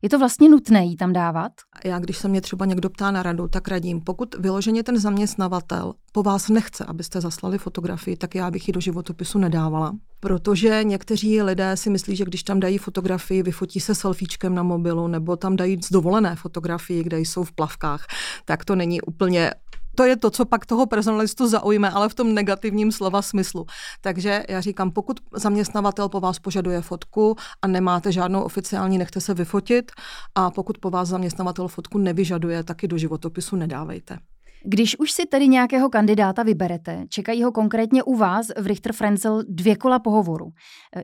Je 0.03 0.09
to 0.09 0.19
vlastně 0.19 0.49
nutné 0.49 0.85
jí 0.85 0.95
tam 0.95 1.13
dávat? 1.13 1.51
Já, 1.83 1.99
když 1.99 2.17
se 2.17 2.27
mě 2.27 2.41
třeba 2.41 2.65
někdo 2.65 2.89
ptá 2.89 3.11
na 3.11 3.23
radu, 3.23 3.47
tak 3.47 3.67
radím, 3.67 4.01
pokud 4.01 4.35
vyloženě 4.35 4.83
ten 4.83 4.99
zaměstnavatel 4.99 5.93
po 6.11 6.23
vás 6.23 6.49
nechce, 6.49 6.85
abyste 6.85 7.21
zaslali 7.21 7.57
fotografii, 7.57 8.17
tak 8.17 8.35
já 8.35 8.51
bych 8.51 8.67
ji 8.67 8.71
do 8.71 8.79
životopisu 8.79 9.39
nedávala. 9.39 9.95
Protože 10.19 10.83
někteří 10.83 11.41
lidé 11.41 11.77
si 11.77 11.89
myslí, 11.89 12.15
že 12.15 12.25
když 12.25 12.43
tam 12.43 12.59
dají 12.59 12.77
fotografii, 12.77 13.43
vyfotí 13.43 13.79
se 13.79 13.95
selfiečkem 13.95 14.55
na 14.55 14.63
mobilu, 14.63 15.07
nebo 15.07 15.35
tam 15.35 15.55
dají 15.55 15.77
z 15.83 15.91
dovolené 15.91 16.35
fotografii, 16.35 17.03
kde 17.03 17.19
jsou 17.19 17.43
v 17.43 17.51
plavkách, 17.51 18.05
tak 18.45 18.65
to 18.65 18.75
není 18.75 19.01
úplně 19.01 19.51
to 19.95 20.05
je 20.05 20.15
to, 20.15 20.29
co 20.29 20.45
pak 20.45 20.65
toho 20.65 20.85
personalistu 20.85 21.47
zaujme, 21.47 21.89
ale 21.89 22.09
v 22.09 22.15
tom 22.15 22.33
negativním 22.33 22.91
slova 22.91 23.21
smyslu. 23.21 23.65
Takže 24.01 24.43
já 24.49 24.61
říkám, 24.61 24.91
pokud 24.91 25.19
zaměstnavatel 25.33 26.09
po 26.09 26.19
vás 26.19 26.39
požaduje 26.39 26.81
fotku 26.81 27.35
a 27.61 27.67
nemáte 27.67 28.11
žádnou 28.11 28.41
oficiální, 28.41 28.97
nechte 28.97 29.21
se 29.21 29.33
vyfotit 29.33 29.91
a 30.35 30.51
pokud 30.51 30.77
po 30.77 30.89
vás 30.89 31.07
zaměstnavatel 31.07 31.67
fotku 31.67 31.97
nevyžaduje, 31.97 32.63
taky 32.63 32.87
do 32.87 32.97
životopisu 32.97 33.55
nedávejte. 33.55 34.17
Když 34.65 34.99
už 34.99 35.11
si 35.11 35.25
tedy 35.25 35.47
nějakého 35.47 35.89
kandidáta 35.89 36.43
vyberete, 36.43 37.05
čekají 37.09 37.43
ho 37.43 37.51
konkrétně 37.51 38.03
u 38.03 38.15
vás 38.15 38.47
v 38.57 38.67
Richter 38.67 38.93
Frenzel 38.93 39.43
dvě 39.49 39.75
kola 39.75 39.99
pohovoru. 39.99 40.49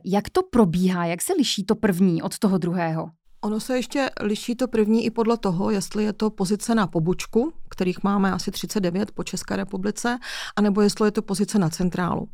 Jak 0.04 0.30
to 0.30 0.42
probíhá, 0.42 1.04
jak 1.04 1.22
se 1.22 1.32
liší 1.32 1.64
to 1.64 1.74
první 1.74 2.22
od 2.22 2.38
toho 2.38 2.58
druhého? 2.58 3.06
Ono 3.42 3.60
se 3.60 3.76
ještě 3.76 4.10
liší 4.20 4.54
to 4.54 4.68
první 4.68 5.04
i 5.04 5.10
podle 5.10 5.36
toho, 5.36 5.70
jestli 5.70 6.04
je 6.04 6.12
to 6.12 6.30
pozice 6.30 6.74
na 6.74 6.86
pobočku, 6.86 7.52
kterých 7.68 8.02
máme 8.02 8.32
asi 8.32 8.50
39 8.50 9.10
po 9.10 9.24
České 9.24 9.56
republice, 9.56 10.18
anebo 10.56 10.80
jestli 10.80 11.06
je 11.06 11.10
to 11.10 11.22
pozice 11.22 11.58
na 11.58 11.68
centrálu. 11.68 12.28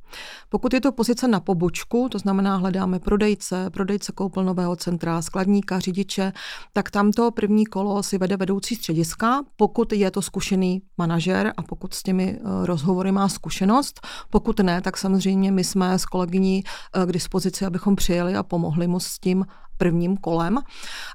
Pokud 0.48 0.75
je 0.75 0.80
to 0.80 0.92
pozice 0.92 1.28
na 1.28 1.40
pobočku, 1.40 2.08
to 2.08 2.18
znamená 2.18 2.56
hledáme 2.56 2.98
prodejce, 2.98 3.70
prodejce 3.70 4.12
koupelnového 4.12 4.76
centra, 4.76 5.22
skladníka, 5.22 5.78
řidiče, 5.78 6.32
tak 6.72 6.90
tamto 6.90 7.30
první 7.30 7.66
kolo 7.66 8.02
si 8.02 8.18
vede 8.18 8.36
vedoucí 8.36 8.76
střediska, 8.76 9.42
pokud 9.56 9.92
je 9.92 10.10
to 10.10 10.22
zkušený 10.22 10.82
manažer 10.98 11.52
a 11.56 11.62
pokud 11.62 11.94
s 11.94 12.02
těmi 12.02 12.38
eh, 12.38 12.66
rozhovory 12.66 13.12
má 13.12 13.28
zkušenost. 13.28 14.00
Pokud 14.30 14.60
ne, 14.60 14.80
tak 14.80 14.96
samozřejmě 14.96 15.52
my 15.52 15.64
jsme 15.64 15.98
s 15.98 16.04
kolegyní 16.04 16.64
eh, 16.64 17.06
k 17.06 17.12
dispozici, 17.12 17.66
abychom 17.66 17.96
přijeli 17.96 18.36
a 18.36 18.42
pomohli 18.42 18.86
mu 18.86 19.00
s 19.00 19.18
tím 19.18 19.44
prvním 19.78 20.16
kolem. 20.16 20.59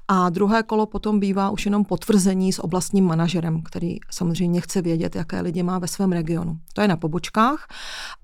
A 0.08 0.30
druhé 0.30 0.62
kolo 0.62 0.86
potom 0.86 1.20
bývá 1.20 1.50
už 1.50 1.64
jenom 1.64 1.84
potvrzení 1.84 2.52
s 2.52 2.64
oblastním 2.64 3.04
manažerem, 3.04 3.62
který 3.62 3.96
samozřejmě 4.10 4.60
chce 4.60 4.82
vědět, 4.82 5.16
jaké 5.16 5.40
lidi 5.40 5.62
má 5.62 5.78
ve 5.78 5.88
svém 5.88 6.12
regionu. 6.12 6.58
To 6.72 6.80
je 6.80 6.88
na 6.88 6.96
pobočkách. 6.96 7.66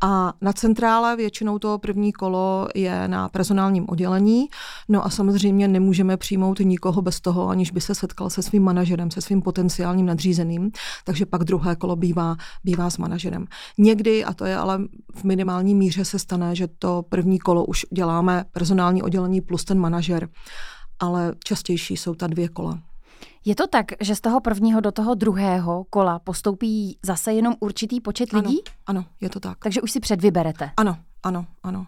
A 0.00 0.32
na 0.40 0.52
centrále 0.52 1.16
většinou 1.16 1.58
to 1.58 1.78
první 1.78 2.12
kolo 2.12 2.68
je 2.74 3.08
na 3.08 3.28
personálním 3.28 3.84
oddělení. 3.88 4.48
No 4.88 5.06
a 5.06 5.10
samozřejmě 5.10 5.68
nemůžeme 5.68 6.16
přijmout 6.16 6.58
nikoho 6.58 7.02
bez 7.02 7.20
toho, 7.20 7.48
aniž 7.48 7.70
by 7.70 7.80
se 7.80 7.94
setkal 7.94 8.30
se 8.30 8.42
svým 8.42 8.62
manažerem, 8.62 9.10
se 9.10 9.20
svým 9.20 9.42
potenciálním 9.42 10.06
nadřízeným. 10.06 10.70
Takže 11.04 11.26
pak 11.26 11.44
druhé 11.44 11.76
kolo 11.76 11.96
bývá, 11.96 12.36
bývá 12.64 12.90
s 12.90 12.98
manažerem. 12.98 13.46
Někdy, 13.78 14.24
a 14.24 14.34
to 14.34 14.44
je 14.44 14.56
ale 14.56 14.78
v 15.14 15.24
minimální 15.24 15.74
míře, 15.74 16.04
se 16.04 16.18
stane, 16.18 16.54
že 16.54 16.68
to 16.78 17.04
první 17.08 17.38
kolo 17.38 17.64
už 17.64 17.86
děláme 17.92 18.44
personální 18.52 19.02
oddělení 19.02 19.40
plus 19.40 19.64
ten 19.64 19.78
manažer 19.78 20.27
ale 20.98 21.34
častější 21.44 21.96
jsou 21.96 22.14
ta 22.14 22.26
dvě 22.26 22.48
kola. 22.48 22.78
Je 23.44 23.54
to 23.54 23.66
tak, 23.66 23.86
že 24.00 24.14
z 24.14 24.20
toho 24.20 24.40
prvního 24.40 24.80
do 24.80 24.92
toho 24.92 25.14
druhého 25.14 25.84
kola 25.90 26.18
postoupí 26.18 26.98
zase 27.02 27.32
jenom 27.32 27.54
určitý 27.60 28.00
počet 28.00 28.32
lidí? 28.32 28.58
Ano, 28.86 29.00
ano 29.00 29.04
je 29.20 29.28
to 29.28 29.40
tak. 29.40 29.58
Takže 29.58 29.82
už 29.82 29.92
si 29.92 30.00
předvyberete? 30.00 30.70
Ano, 30.76 30.96
ano, 31.22 31.46
ano. 31.62 31.86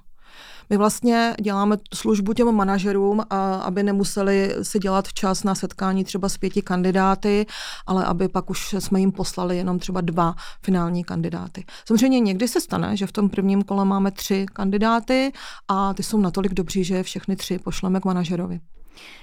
My 0.71 0.77
vlastně 0.77 1.35
děláme 1.43 1.77
službu 1.95 2.33
těm 2.33 2.53
manažerům, 2.53 3.23
aby 3.63 3.83
nemuseli 3.83 4.55
si 4.63 4.79
dělat 4.79 5.13
čas 5.13 5.45
na 5.45 5.55
setkání 5.55 6.05
třeba 6.05 6.29
s 6.29 6.39
pěti 6.39 6.63
kandidáty, 6.63 7.47
ale 7.87 8.05
aby 8.05 8.29
pak 8.29 8.51
už 8.51 8.75
jsme 8.79 9.01
jim 9.01 9.13
poslali 9.13 9.57
jenom 9.57 9.79
třeba 9.79 10.01
dva 10.01 10.35
finální 10.63 11.05
kandidáty. 11.05 11.65
Samozřejmě 11.85 12.21
někdy 12.21 12.49
se 12.49 12.61
stane, 12.61 12.97
že 12.97 13.07
v 13.07 13.13
tom 13.13 13.29
prvním 13.29 13.63
kole 13.63 13.85
máme 13.85 14.11
tři 14.11 14.47
kandidáty 14.53 15.33
a 15.69 15.95
ty 15.95 16.03
jsou 16.03 16.19
natolik 16.19 16.55
dobří, 16.55 16.85
že 16.85 17.03
všechny 17.03 17.37
tři 17.37 17.59
pošleme 17.59 18.01
k 18.01 18.05
manažerovi. 18.05 18.61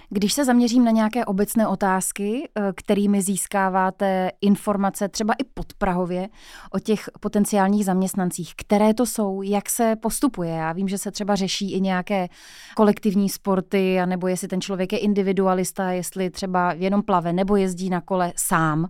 Když 0.10 0.34
se 0.34 0.46
zaměřím 0.46 0.86
na 0.86 0.92
nějaké 0.92 1.26
obecné 1.26 1.68
otázky, 1.68 2.50
eh, 2.56 2.74
kterými 2.76 3.22
získáváte 3.22 4.32
informace 4.42 5.10
třeba 5.10 5.34
i 5.34 5.44
podprahově 5.44 6.30
o 6.72 6.80
těch 6.80 7.10
potenciálních 7.20 7.86
zaměstnancích, 7.86 8.54
které 8.56 8.94
to 8.94 9.06
jsou, 9.06 9.42
jak 9.42 9.70
se 9.70 9.96
postupuje? 9.96 10.52
Já 10.52 10.74
vím, 10.74 10.88
že 10.88 10.98
se 10.98 11.12
třeba 11.12 11.36
řeší 11.36 11.74
i 11.74 11.82
nějaké 11.82 12.28
kolektivní 12.76 13.30
sporty, 13.30 14.00
nebo 14.06 14.28
jestli 14.28 14.48
ten 14.48 14.62
člověk 14.62 14.94
je 14.94 15.00
individualista, 15.00 15.92
jestli 15.92 16.30
třeba 16.30 16.74
jenom 16.74 17.04
plave 17.04 17.34
nebo 17.34 17.56
jezdí 17.56 17.90
na 17.90 18.02
kole 18.02 18.34
sám, 18.36 18.90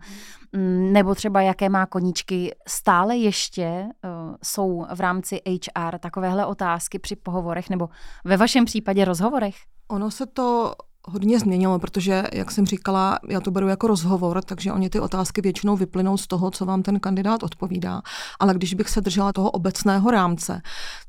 mm, 0.52 0.94
nebo 0.94 1.16
třeba 1.16 1.42
jaké 1.42 1.70
má 1.70 1.86
koníčky. 1.86 2.56
Stále 2.68 3.18
ještě 3.18 3.86
uh, 4.04 4.36
jsou 4.44 4.86
v 4.96 5.00
rámci 5.00 5.42
HR 5.46 5.98
takovéhle 6.00 6.46
otázky 6.46 7.00
při 7.00 7.16
pohovorech 7.16 7.70
nebo 7.70 7.90
ve 8.26 8.38
vašem 8.38 8.66
případě 8.66 9.06
rozhovorech? 9.06 9.56
Ono 9.88 10.10
se 10.10 10.26
to 10.26 10.76
hodně 11.08 11.40
změnilo, 11.40 11.80
protože, 11.80 12.24
jak 12.34 12.52
jsem 12.52 12.66
říkala, 12.66 13.20
já 13.30 13.42
to 13.42 13.52
beru 13.52 13.68
jako 13.68 13.88
rozhovor, 13.88 14.42
takže 14.42 14.74
oni 14.74 14.90
ty 14.90 15.00
otázky 15.00 15.42
většinou 15.42 15.76
vyplynou 15.76 16.18
z 16.18 16.28
toho, 16.28 16.52
co 16.52 16.66
vám 16.66 16.84
ten 16.84 17.00
kandidát 17.00 17.44
odpovídá. 17.44 18.02
Ale 18.40 18.54
když 18.54 18.74
bych 18.74 18.90
se 18.90 19.02
držela 19.02 19.34
toho 19.34 19.52
obecného 19.52 20.12
rámce, 20.12 20.62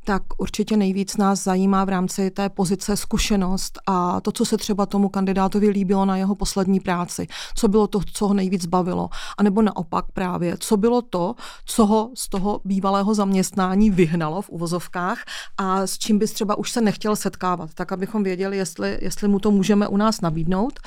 tak 0.04 0.22
určitě 0.38 0.76
nejvíc 0.76 1.16
nás 1.16 1.44
zajímá 1.44 1.84
v 1.84 1.88
rámci 1.88 2.30
té 2.30 2.48
pozice 2.48 2.96
zkušenost 2.96 3.78
a 3.86 4.20
to, 4.20 4.32
co 4.32 4.44
se 4.44 4.56
třeba 4.56 4.86
tomu 4.86 5.08
kandidátovi 5.08 5.68
líbilo 5.68 6.04
na 6.04 6.16
jeho 6.16 6.34
poslední 6.34 6.80
práci, 6.80 7.26
co 7.54 7.68
bylo 7.68 7.86
to, 7.86 8.00
co 8.12 8.28
ho 8.28 8.34
nejvíc 8.34 8.66
bavilo, 8.66 9.08
a 9.38 9.42
nebo 9.42 9.62
naopak 9.62 10.04
právě, 10.12 10.56
co 10.60 10.76
bylo 10.76 11.02
to, 11.02 11.34
co 11.64 11.86
ho 11.86 12.10
z 12.14 12.28
toho 12.28 12.60
bývalého 12.64 13.14
zaměstnání 13.14 13.90
vyhnalo 13.90 14.42
v 14.42 14.50
uvozovkách 14.50 15.18
a 15.58 15.86
s 15.86 15.98
čím 15.98 16.18
bys 16.18 16.32
třeba 16.32 16.58
už 16.58 16.70
se 16.70 16.80
nechtěl 16.80 17.16
setkávat, 17.16 17.74
tak 17.74 17.92
abychom 17.92 18.22
věděli, 18.22 18.56
jestli, 18.56 18.98
jestli 19.02 19.28
mu 19.28 19.38
to 19.38 19.50
můžeme 19.50 19.87
u 19.88 19.96
nás 19.96 20.20
nabídnout. 20.20 20.80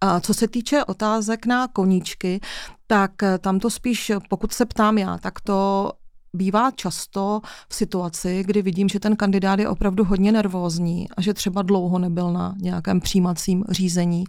A 0.00 0.20
co 0.20 0.34
se 0.34 0.48
týče 0.48 0.84
otázek 0.84 1.46
na 1.46 1.68
koníčky, 1.68 2.40
tak 2.86 3.12
tam 3.40 3.60
to 3.60 3.70
spíš, 3.70 4.12
pokud 4.28 4.52
se 4.52 4.66
ptám 4.66 4.98
já, 4.98 5.18
tak 5.18 5.40
to 5.40 5.92
bývá 6.36 6.70
často 6.70 7.40
v 7.68 7.74
situaci, 7.74 8.44
kdy 8.46 8.62
vidím, 8.62 8.88
že 8.88 9.00
ten 9.00 9.16
kandidát 9.16 9.58
je 9.58 9.68
opravdu 9.68 10.04
hodně 10.04 10.32
nervózní 10.32 11.08
a 11.16 11.20
že 11.20 11.34
třeba 11.34 11.62
dlouho 11.62 11.98
nebyl 11.98 12.32
na 12.32 12.54
nějakém 12.58 13.00
přijímacím 13.00 13.64
řízení, 13.68 14.24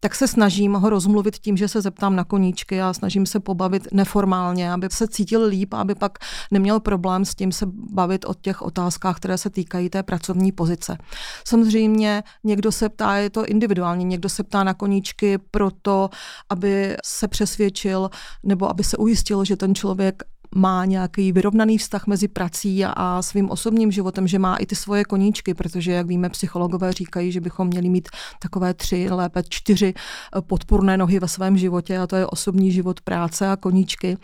tak 0.00 0.14
se 0.14 0.28
snažím 0.28 0.72
ho 0.74 0.90
rozmluvit 0.90 1.38
tím, 1.38 1.56
že 1.56 1.68
se 1.68 1.80
zeptám 1.80 2.16
na 2.16 2.24
koníčky 2.24 2.82
a 2.82 2.92
snažím 2.92 3.26
se 3.26 3.40
pobavit 3.40 3.88
neformálně, 3.92 4.72
aby 4.72 4.88
se 4.90 5.08
cítil 5.08 5.44
líp, 5.46 5.74
aby 5.74 5.94
pak 5.94 6.18
neměl 6.50 6.80
problém 6.80 7.24
s 7.24 7.34
tím 7.34 7.52
se 7.52 7.66
bavit 7.92 8.24
o 8.24 8.34
těch 8.34 8.62
otázkách, 8.62 9.16
které 9.16 9.38
se 9.38 9.50
týkají 9.50 9.90
té 9.90 10.02
pracovní 10.02 10.52
pozice. 10.52 10.98
Samozřejmě 11.44 12.22
někdo 12.44 12.72
se 12.72 12.88
ptá, 12.88 13.16
je 13.16 13.30
to 13.30 13.46
individuální, 13.46 14.04
někdo 14.04 14.28
se 14.28 14.42
ptá 14.42 14.64
na 14.64 14.74
koníčky 14.74 15.38
proto, 15.38 16.10
aby 16.50 16.96
se 17.04 17.28
přesvědčil 17.28 18.10
nebo 18.42 18.70
aby 18.70 18.84
se 18.84 18.96
ujistil, 18.96 19.44
že 19.44 19.56
ten 19.56 19.74
člověk 19.74 20.22
má 20.54 20.84
nějaký 20.84 21.32
vyrovnaný 21.32 21.78
vztah 21.78 22.06
mezi 22.06 22.28
prací 22.28 22.84
a 22.84 23.22
svým 23.22 23.50
osobním 23.50 23.92
životem, 23.92 24.28
že 24.28 24.38
má 24.38 24.56
i 24.56 24.66
ty 24.66 24.76
svoje 24.76 25.04
koníčky, 25.04 25.54
protože, 25.54 25.92
jak 25.92 26.06
víme, 26.06 26.28
psychologové 26.28 26.92
říkají, 26.92 27.32
že 27.32 27.40
bychom 27.40 27.66
měli 27.66 27.88
mít 27.88 28.08
takové 28.42 28.74
tři, 28.74 29.08
lépe 29.10 29.42
čtyři 29.48 29.94
podporné 30.40 30.96
nohy 30.96 31.20
ve 31.20 31.28
svém 31.28 31.58
životě, 31.58 31.98
a 31.98 32.06
to 32.06 32.16
je 32.16 32.26
osobní 32.26 32.72
život, 32.72 33.00
práce 33.00 33.48
a 33.48 33.56
koníčky, 33.56 34.16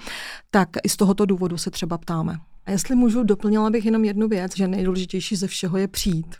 tak 0.50 0.68
i 0.82 0.88
z 0.88 0.96
tohoto 0.96 1.26
důvodu 1.26 1.56
se 1.58 1.70
třeba 1.70 1.98
ptáme. 1.98 2.38
A 2.66 2.70
jestli 2.70 2.94
můžu, 2.94 3.22
doplnila 3.22 3.70
bych 3.70 3.84
jenom 3.84 4.04
jednu 4.04 4.28
věc, 4.28 4.56
že 4.56 4.68
nejdůležitější 4.68 5.36
ze 5.36 5.46
všeho 5.46 5.78
je 5.78 5.88
přijít. 5.88 6.36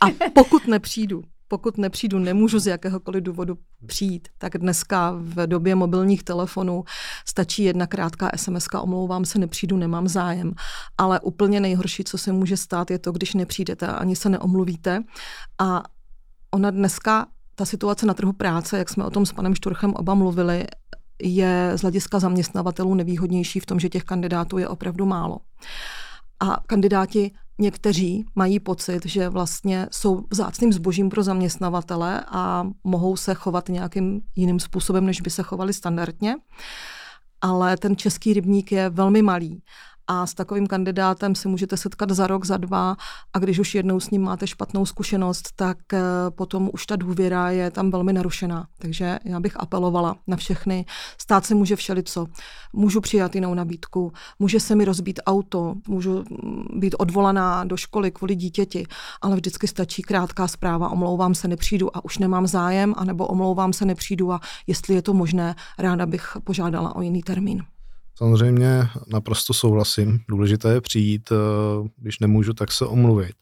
A 0.00 0.06
pokud 0.34 0.66
nepřijdu, 0.66 1.22
pokud 1.48 1.78
nepřijdu, 1.78 2.18
nemůžu 2.18 2.58
z 2.58 2.66
jakéhokoliv 2.66 3.22
důvodu 3.22 3.58
přijít, 3.86 4.28
tak 4.38 4.58
dneska 4.58 5.14
v 5.16 5.46
době 5.46 5.74
mobilních 5.74 6.22
telefonů 6.22 6.84
stačí 7.28 7.64
jedna 7.64 7.86
krátká 7.86 8.30
SMS, 8.36 8.68
omlouvám 8.80 9.24
se, 9.24 9.38
nepřijdu, 9.38 9.76
nemám 9.76 10.08
zájem. 10.08 10.52
Ale 10.98 11.20
úplně 11.20 11.60
nejhorší, 11.60 12.04
co 12.04 12.18
se 12.18 12.32
může 12.32 12.56
stát, 12.56 12.90
je 12.90 12.98
to, 12.98 13.12
když 13.12 13.34
nepřijdete 13.34 13.86
a 13.86 13.92
ani 13.92 14.16
se 14.16 14.28
neomluvíte. 14.28 15.02
A 15.58 15.82
ona 16.50 16.70
dneska, 16.70 17.26
ta 17.54 17.64
situace 17.64 18.06
na 18.06 18.14
trhu 18.14 18.32
práce, 18.32 18.78
jak 18.78 18.88
jsme 18.88 19.04
o 19.04 19.10
tom 19.10 19.26
s 19.26 19.32
panem 19.32 19.54
Šturchem 19.54 19.94
oba 19.94 20.14
mluvili, 20.14 20.66
je 21.22 21.72
z 21.74 21.80
hlediska 21.80 22.18
zaměstnavatelů 22.18 22.94
nevýhodnější 22.94 23.60
v 23.60 23.66
tom, 23.66 23.80
že 23.80 23.88
těch 23.88 24.04
kandidátů 24.04 24.58
je 24.58 24.68
opravdu 24.68 25.06
málo. 25.06 25.38
A 26.40 26.56
kandidáti 26.66 27.32
někteří 27.58 28.24
mají 28.34 28.60
pocit, 28.60 29.06
že 29.06 29.28
vlastně 29.28 29.88
jsou 29.90 30.24
vzácným 30.30 30.72
zbožím 30.72 31.08
pro 31.10 31.22
zaměstnavatele 31.22 32.24
a 32.28 32.66
mohou 32.84 33.16
se 33.16 33.34
chovat 33.34 33.68
nějakým 33.68 34.20
jiným 34.36 34.60
způsobem, 34.60 35.06
než 35.06 35.20
by 35.20 35.30
se 35.30 35.42
chovali 35.42 35.72
standardně. 35.72 36.34
Ale 37.40 37.76
ten 37.76 37.96
český 37.96 38.32
rybník 38.32 38.72
je 38.72 38.90
velmi 38.90 39.22
malý 39.22 39.62
a 40.06 40.26
s 40.26 40.34
takovým 40.34 40.66
kandidátem 40.66 41.34
se 41.34 41.48
můžete 41.48 41.76
setkat 41.76 42.10
za 42.10 42.26
rok, 42.26 42.44
za 42.44 42.56
dva 42.56 42.96
a 43.32 43.38
když 43.38 43.58
už 43.58 43.74
jednou 43.74 44.00
s 44.00 44.10
ním 44.10 44.22
máte 44.22 44.46
špatnou 44.46 44.86
zkušenost, 44.86 45.48
tak 45.56 45.78
eh, 45.92 46.00
potom 46.30 46.70
už 46.72 46.86
ta 46.86 46.96
důvěra 46.96 47.50
je 47.50 47.70
tam 47.70 47.90
velmi 47.90 48.12
narušená. 48.12 48.66
Takže 48.78 49.18
já 49.24 49.40
bych 49.40 49.60
apelovala 49.60 50.16
na 50.26 50.36
všechny. 50.36 50.84
Stát 51.18 51.46
se 51.46 51.54
může 51.54 51.76
všelico. 51.76 52.26
Můžu 52.72 53.00
přijat 53.00 53.34
jinou 53.34 53.54
nabídku, 53.54 54.12
může 54.38 54.60
se 54.60 54.74
mi 54.74 54.84
rozbít 54.84 55.20
auto, 55.26 55.74
můžu 55.88 56.24
mm, 56.30 56.80
být 56.80 56.94
odvolaná 56.98 57.64
do 57.64 57.76
školy 57.76 58.10
kvůli 58.10 58.34
dítěti, 58.34 58.86
ale 59.22 59.36
vždycky 59.36 59.68
stačí 59.68 60.02
krátká 60.02 60.48
zpráva, 60.48 60.88
omlouvám 60.88 61.34
se, 61.34 61.48
nepřijdu 61.48 61.96
a 61.96 62.04
už 62.04 62.18
nemám 62.18 62.46
zájem, 62.46 62.94
anebo 62.96 63.26
omlouvám 63.26 63.72
se, 63.72 63.84
nepřijdu 63.84 64.32
a 64.32 64.40
jestli 64.66 64.94
je 64.94 65.02
to 65.02 65.14
možné, 65.14 65.54
ráda 65.78 66.06
bych 66.06 66.36
požádala 66.44 66.96
o 66.96 67.02
jiný 67.02 67.22
termín. 67.22 67.73
Samozřejmě 68.16 68.88
naprosto 69.06 69.54
souhlasím. 69.54 70.18
Důležité 70.28 70.72
je 70.72 70.80
přijít, 70.80 71.32
eh, 71.32 71.88
když 71.96 72.18
nemůžu, 72.18 72.52
tak 72.52 72.72
se 72.72 72.86
omluvit. 72.86 73.34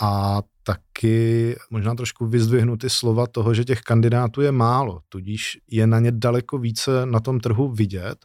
A 0.00 0.42
taky 0.62 1.56
možná 1.70 1.94
trošku 1.94 2.26
vyzdvihnu 2.26 2.76
ty 2.76 2.90
slova 2.90 3.26
toho, 3.26 3.54
že 3.54 3.64
těch 3.64 3.80
kandidátů 3.80 4.40
je 4.40 4.52
málo, 4.52 5.00
tudíž 5.08 5.58
je 5.70 5.86
na 5.86 6.00
ně 6.00 6.12
daleko 6.12 6.58
více 6.58 7.06
na 7.06 7.20
tom 7.20 7.40
trhu 7.40 7.68
vidět. 7.68 8.16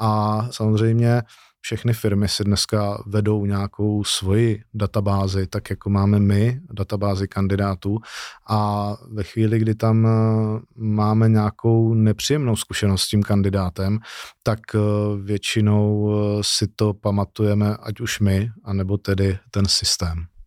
A 0.00 0.42
samozřejmě 0.50 1.22
všechny 1.60 1.92
firmy 1.92 2.28
si 2.28 2.44
dneska 2.44 3.02
vedou 3.06 3.46
nějakou 3.46 4.04
svoji 4.04 4.62
databázi, 4.74 5.46
tak 5.46 5.70
jako 5.70 5.90
máme 5.90 6.18
my, 6.18 6.60
databázi 6.72 7.28
kandidátů 7.28 7.98
a 8.48 8.92
ve 9.12 9.22
chvíli, 9.22 9.58
kdy 9.58 9.74
tam 9.74 10.06
eh, 10.06 10.10
máme 10.76 11.28
nějakou 11.28 11.94
nepříjemnou 11.94 12.56
zkušenost 12.56 13.02
s 13.02 13.08
tím 13.08 13.22
kandidátem, 13.22 13.98
tak 14.42 14.60
eh, 14.74 14.78
většinou 15.22 16.10
eh, 16.10 16.40
si 16.42 16.66
to 16.76 16.94
pamatujeme, 16.94 17.76
ať 17.76 18.00
už 18.00 18.20
my, 18.20 18.50
anebo 18.64 18.98
tedy 18.98 19.38
ten 19.50 19.66
systém. 19.66 20.37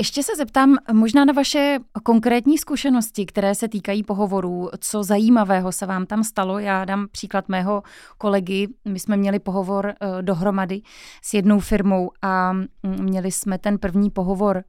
Ještě 0.00 0.22
se 0.22 0.36
zeptám 0.36 0.76
možná 0.92 1.24
na 1.24 1.32
vaše 1.32 1.78
konkrétní 2.02 2.58
zkušenosti, 2.58 3.26
které 3.26 3.54
se 3.54 3.68
týkají 3.68 4.02
pohovorů. 4.02 4.70
Co 4.80 5.02
zajímavého 5.02 5.72
se 5.72 5.86
vám 5.86 6.06
tam 6.06 6.24
stalo? 6.24 6.58
Já 6.58 6.84
dám 6.84 7.06
příklad 7.12 7.48
mého 7.48 7.82
kolegy. 8.18 8.68
My 8.84 8.98
jsme 8.98 9.16
měli 9.16 9.38
pohovor 9.38 9.86
uh, 9.86 10.22
dohromady 10.22 10.82
s 11.22 11.34
jednou 11.34 11.60
firmou 11.60 12.10
a 12.22 12.52
mm, 12.52 12.68
měli 12.82 13.32
jsme 13.32 13.58
ten 13.58 13.78
první 13.78 14.10
pohovor 14.10 14.64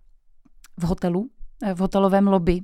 v 0.78 0.84
hotelu, 0.84 1.30
eh, 1.64 1.74
v 1.74 1.80
hotelovém 1.80 2.28
lobby. 2.28 2.62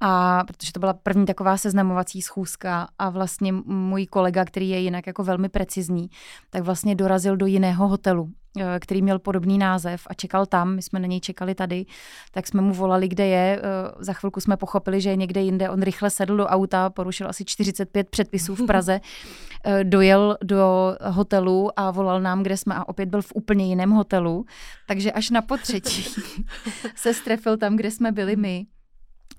A 0.00 0.44
protože 0.44 0.72
to 0.72 0.80
byla 0.80 0.92
první 0.92 1.26
taková 1.26 1.56
seznamovací 1.56 2.22
schůzka 2.22 2.88
a 2.98 3.10
vlastně 3.10 3.52
můj 3.52 4.06
kolega, 4.06 4.44
který 4.44 4.68
je 4.68 4.80
jinak 4.80 5.06
jako 5.06 5.24
velmi 5.24 5.48
precizní, 5.48 6.08
tak 6.50 6.62
vlastně 6.62 6.94
dorazil 6.94 7.36
do 7.36 7.46
jiného 7.46 7.88
hotelu 7.88 8.32
Eh, 8.47 8.47
který 8.80 9.02
měl 9.02 9.18
podobný 9.18 9.58
název 9.58 10.02
a 10.06 10.14
čekal 10.14 10.46
tam, 10.46 10.74
my 10.74 10.82
jsme 10.82 10.98
na 10.98 11.06
něj 11.06 11.20
čekali 11.20 11.54
tady, 11.54 11.86
tak 12.30 12.46
jsme 12.46 12.62
mu 12.62 12.74
volali, 12.74 13.08
kde 13.08 13.26
je. 13.26 13.60
Eh, 13.62 13.92
za 13.98 14.12
chvilku 14.12 14.40
jsme 14.40 14.56
pochopili, 14.56 15.00
že 15.00 15.10
je 15.10 15.16
někde 15.16 15.40
jinde. 15.40 15.70
On 15.70 15.82
rychle 15.82 16.10
sedl 16.10 16.36
do 16.36 16.46
auta, 16.46 16.90
porušil 16.90 17.28
asi 17.28 17.44
45 17.44 18.10
předpisů 18.10 18.54
v 18.54 18.66
Praze, 18.66 19.00
eh, 19.64 19.84
dojel 19.84 20.36
do 20.44 20.94
hotelu 21.04 21.70
a 21.76 21.90
volal 21.90 22.20
nám, 22.20 22.42
kde 22.42 22.56
jsme 22.56 22.74
a 22.74 22.88
opět 22.88 23.08
byl 23.08 23.22
v 23.22 23.32
úplně 23.34 23.66
jiném 23.66 23.90
hotelu. 23.90 24.44
Takže 24.88 25.12
až 25.12 25.30
na 25.30 25.42
potřetí 25.42 26.04
se 26.94 27.14
strefil 27.14 27.56
tam, 27.56 27.76
kde 27.76 27.90
jsme 27.90 28.12
byli 28.12 28.36
my. 28.36 28.66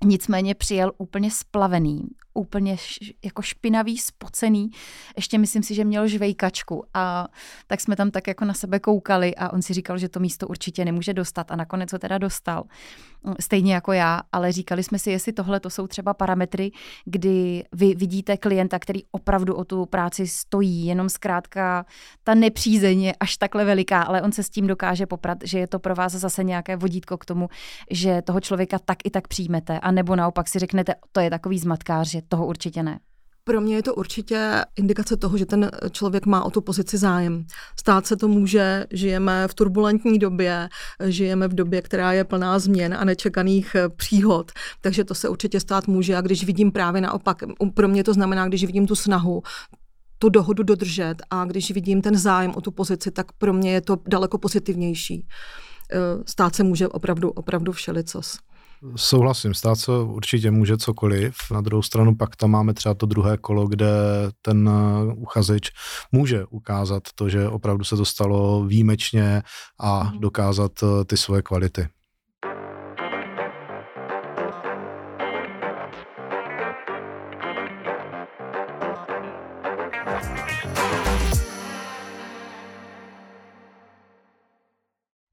Nicméně 0.04 0.54
přijel 0.54 0.92
úplně 0.98 1.30
splavený, 1.30 2.08
úplně 2.40 2.76
š, 2.76 2.98
jako 3.24 3.42
špinavý, 3.42 3.98
spocený. 3.98 4.70
Ještě 5.16 5.38
myslím 5.38 5.62
si, 5.62 5.74
že 5.74 5.84
měl 5.84 6.08
žvejkačku 6.08 6.84
a 6.94 7.28
tak 7.66 7.80
jsme 7.80 7.96
tam 7.96 8.10
tak 8.10 8.26
jako 8.26 8.44
na 8.44 8.54
sebe 8.54 8.78
koukali 8.78 9.36
a 9.36 9.52
on 9.52 9.62
si 9.62 9.74
říkal, 9.74 9.98
že 9.98 10.08
to 10.08 10.20
místo 10.20 10.48
určitě 10.48 10.84
nemůže 10.84 11.14
dostat 11.14 11.52
a 11.52 11.56
nakonec 11.56 11.92
ho 11.92 11.98
teda 11.98 12.18
dostal. 12.18 12.64
Stejně 13.40 13.74
jako 13.74 13.92
já, 13.92 14.20
ale 14.32 14.52
říkali 14.52 14.82
jsme 14.82 14.98
si, 14.98 15.10
jestli 15.10 15.32
tohle 15.32 15.60
to 15.60 15.70
jsou 15.70 15.86
třeba 15.86 16.14
parametry, 16.14 16.70
kdy 17.04 17.64
vy 17.72 17.94
vidíte 17.94 18.36
klienta, 18.36 18.78
který 18.78 19.00
opravdu 19.12 19.54
o 19.54 19.64
tu 19.64 19.86
práci 19.86 20.26
stojí, 20.26 20.86
jenom 20.86 21.08
zkrátka 21.08 21.86
ta 22.24 22.34
nepřízeň 22.34 23.02
je 23.02 23.14
až 23.20 23.36
takhle 23.36 23.64
veliká, 23.64 24.02
ale 24.02 24.22
on 24.22 24.32
se 24.32 24.42
s 24.42 24.50
tím 24.50 24.66
dokáže 24.66 25.06
poprat, 25.06 25.38
že 25.44 25.58
je 25.58 25.66
to 25.66 25.78
pro 25.78 25.94
vás 25.94 26.12
zase 26.12 26.44
nějaké 26.44 26.76
vodítko 26.76 27.18
k 27.18 27.24
tomu, 27.24 27.48
že 27.90 28.22
toho 28.22 28.40
člověka 28.40 28.78
tak 28.78 28.98
i 29.04 29.10
tak 29.10 29.28
přijmete 29.28 29.80
a 29.80 29.90
nebo 29.90 30.16
naopak 30.16 30.48
si 30.48 30.58
řeknete, 30.58 30.94
to 31.12 31.20
je 31.20 31.30
takový 31.30 31.58
zmatkář, 31.58 32.10
že 32.10 32.22
toho 32.30 32.46
určitě 32.46 32.82
ne. 32.82 32.98
Pro 33.44 33.60
mě 33.60 33.76
je 33.76 33.82
to 33.82 33.94
určitě 33.94 34.64
indikace 34.76 35.16
toho, 35.16 35.38
že 35.38 35.46
ten 35.46 35.70
člověk 35.90 36.26
má 36.26 36.44
o 36.44 36.50
tu 36.50 36.60
pozici 36.60 36.98
zájem. 36.98 37.44
Stát 37.80 38.06
se 38.06 38.16
to 38.16 38.28
může, 38.28 38.86
žijeme 38.90 39.48
v 39.48 39.54
turbulentní 39.54 40.18
době, 40.18 40.68
žijeme 41.04 41.48
v 41.48 41.54
době, 41.54 41.82
která 41.82 42.12
je 42.12 42.24
plná 42.24 42.58
změn 42.58 42.94
a 42.94 43.04
nečekaných 43.04 43.74
eh, 43.74 43.88
příhod, 43.88 44.52
takže 44.80 45.04
to 45.04 45.14
se 45.14 45.28
určitě 45.28 45.60
stát 45.60 45.88
může 45.88 46.16
a 46.16 46.20
když 46.20 46.44
vidím 46.44 46.72
právě 46.72 47.00
naopak, 47.00 47.42
pro 47.74 47.88
mě 47.88 48.04
to 48.04 48.14
znamená, 48.14 48.48
když 48.48 48.64
vidím 48.64 48.86
tu 48.86 48.94
snahu, 48.94 49.42
tu 50.18 50.28
dohodu 50.28 50.62
dodržet 50.62 51.14
a 51.30 51.44
když 51.44 51.70
vidím 51.70 52.02
ten 52.02 52.16
zájem 52.16 52.52
o 52.56 52.60
tu 52.60 52.70
pozici, 52.70 53.10
tak 53.10 53.32
pro 53.32 53.52
mě 53.52 53.72
je 53.72 53.80
to 53.80 53.96
daleko 54.08 54.38
pozitivnější. 54.38 55.26
Eh, 55.92 55.96
stát 56.26 56.54
se 56.54 56.64
může 56.64 56.88
opravdu, 56.88 57.30
opravdu 57.30 57.72
všelicos. 57.72 58.38
Souhlasím, 58.96 59.54
stát 59.54 59.76
se 59.76 59.92
určitě 59.92 60.50
může 60.50 60.76
cokoliv. 60.76 61.36
Na 61.50 61.60
druhou 61.60 61.82
stranu 61.82 62.14
pak 62.14 62.36
tam 62.36 62.50
máme 62.50 62.74
třeba 62.74 62.94
to 62.94 63.06
druhé 63.06 63.36
kolo, 63.36 63.68
kde 63.68 63.86
ten 64.42 64.68
uh, 64.68 65.22
uchazeč 65.22 65.70
může 66.12 66.44
ukázat 66.44 67.02
to, 67.14 67.28
že 67.28 67.48
opravdu 67.48 67.84
se 67.84 67.96
to 67.96 68.04
stalo 68.04 68.64
výjimečně 68.64 69.42
a 69.80 70.04
mhm. 70.04 70.20
dokázat 70.20 70.82
uh, 70.82 71.04
ty 71.04 71.16
svoje 71.16 71.42
kvality. 71.42 71.88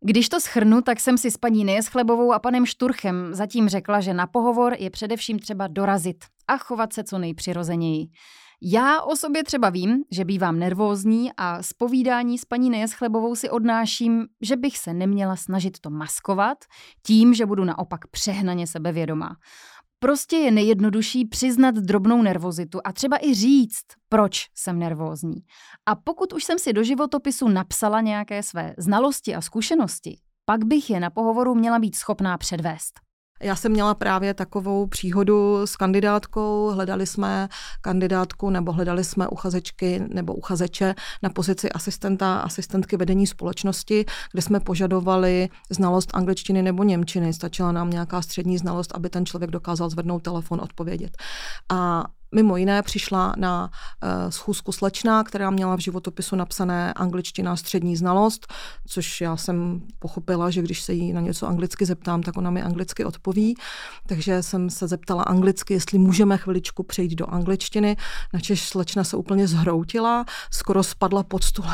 Když 0.08 0.30
to 0.30 0.39
schrnu, 0.39 0.82
tak 0.82 1.00
jsem 1.00 1.17
si 1.17 1.32
s 1.32 1.38
paní 1.38 1.65
Nejeschlebovou 1.65 2.34
a 2.34 2.39
panem 2.39 2.65
Šturchem 2.65 3.34
zatím 3.34 3.70
řekla, 3.70 4.00
že 4.00 4.13
na 4.13 4.28
pohovor 4.28 4.76
je 4.80 4.89
především 4.89 5.39
třeba 5.39 5.67
dorazit 5.67 6.26
a 6.48 6.58
chovat 6.58 6.93
se 6.93 7.04
co 7.04 7.17
nejpřirozeněji. 7.17 8.08
Já 8.62 9.02
o 9.02 9.15
sobě 9.15 9.43
třeba 9.43 9.70
vím, 9.70 10.04
že 10.12 10.26
bývám 10.26 10.60
nervózní 10.60 11.32
a 11.38 11.63
z 11.63 11.74
povídání 11.74 12.38
s 12.38 12.46
paní 12.46 12.70
Nejeschlebovou 12.70 13.36
si 13.36 13.50
odnáším, 13.50 14.26
že 14.41 14.56
bych 14.56 14.78
se 14.78 14.93
neměla 14.93 15.36
snažit 15.36 15.80
to 15.80 15.89
maskovat 15.89 16.58
tím, 17.06 17.34
že 17.34 17.46
budu 17.46 17.63
naopak 17.65 18.08
přehnaně 18.08 18.67
sebevědomá. 18.67 19.30
Prostě 20.00 20.36
je 20.36 20.52
nejjednodušší 20.52 21.26
přiznat 21.26 21.76
drobnou 21.76 22.22
nervozitu 22.22 22.80
a 22.84 22.94
třeba 22.94 23.26
i 23.26 23.34
říct, 23.34 23.86
proč 24.10 24.46
jsem 24.56 24.80
nervózní. 24.80 25.36
A 25.86 25.96
pokud 25.96 26.34
už 26.34 26.44
jsem 26.44 26.60
si 26.60 26.74
do 26.74 26.84
životopisu 26.84 27.48
napsala 27.48 28.02
nějaké 28.02 28.44
své 28.44 28.74
znalosti 28.78 29.36
a 29.36 29.42
zkušenosti, 29.42 30.20
pak 30.46 30.66
bych 30.66 30.90
je 30.90 31.00
na 31.00 31.10
pohovoru 31.10 31.56
měla 31.56 31.80
být 31.80 31.96
schopná 31.96 32.38
předvést. 32.38 33.07
Já 33.41 33.56
jsem 33.56 33.71
měla 33.71 33.93
právě 33.93 34.34
takovou 34.34 34.88
příhodu 34.88 35.67
s 35.67 35.76
kandidátkou. 35.76 36.71
Hledali 36.73 37.06
jsme 37.06 37.50
kandidátku 37.82 38.50
nebo 38.50 38.71
hledali 38.71 39.04
jsme 39.04 39.28
uchazečky 39.28 40.04
nebo 40.13 40.34
uchazeče 40.34 40.95
na 41.23 41.30
pozici 41.30 41.69
asistenta, 41.71 42.38
asistentky 42.39 42.97
vedení 42.97 43.28
společnosti, 43.28 44.06
kde 44.32 44.41
jsme 44.41 44.60
požadovali 44.60 45.50
znalost 45.69 46.12
angličtiny 46.13 46.63
nebo 46.63 46.84
němčiny. 46.84 47.34
Stačila 47.34 47.71
nám 47.71 47.89
nějaká 47.89 48.21
střední 48.21 48.58
znalost, 48.58 48.95
aby 48.95 49.10
ten 49.10 49.26
člověk 49.26 49.52
dokázal 49.52 49.89
zvednout 49.89 50.23
telefon, 50.23 50.62
odpovědět. 50.62 51.17
A 51.69 52.04
Mimo 52.36 52.58
jiné 52.58 52.82
přišla 52.82 53.34
na 53.38 53.70
uh, 54.04 54.30
schůzku 54.30 54.72
slečna, 54.72 55.24
která 55.24 55.50
měla 55.50 55.78
v 55.78 55.80
životopisu 55.80 56.36
napsané 56.36 56.94
angličtina 56.94 57.56
střední 57.56 57.96
znalost, 57.96 58.54
což 58.88 59.22
já 59.22 59.38
jsem 59.38 59.82
pochopila, 60.00 60.50
že 60.50 60.62
když 60.62 60.82
se 60.82 60.94
jí 60.94 61.13
na 61.13 61.22
něco 61.22 61.48
anglicky 61.48 61.86
zeptám, 61.86 62.22
tak 62.22 62.38
ona 62.38 62.50
mi 62.52 62.62
anglicky 62.63 63.06
odpoví. 63.06 63.56
Takže 64.08 64.44
jsem 64.44 64.70
se 64.70 64.88
zeptala 64.88 65.24
anglicky, 65.24 65.74
jestli 65.74 65.98
můžeme 65.98 66.38
chviličku 66.38 66.84
přejít 66.84 67.16
do 67.16 67.26
angličtiny. 67.26 67.98
Načež 68.34 68.70
slečna 68.70 69.04
se 69.04 69.18
úplně 69.18 69.48
zhroutila, 69.48 70.26
skoro 70.52 70.84
spadla 70.84 71.24
pod 71.24 71.44
stůl. 71.44 71.66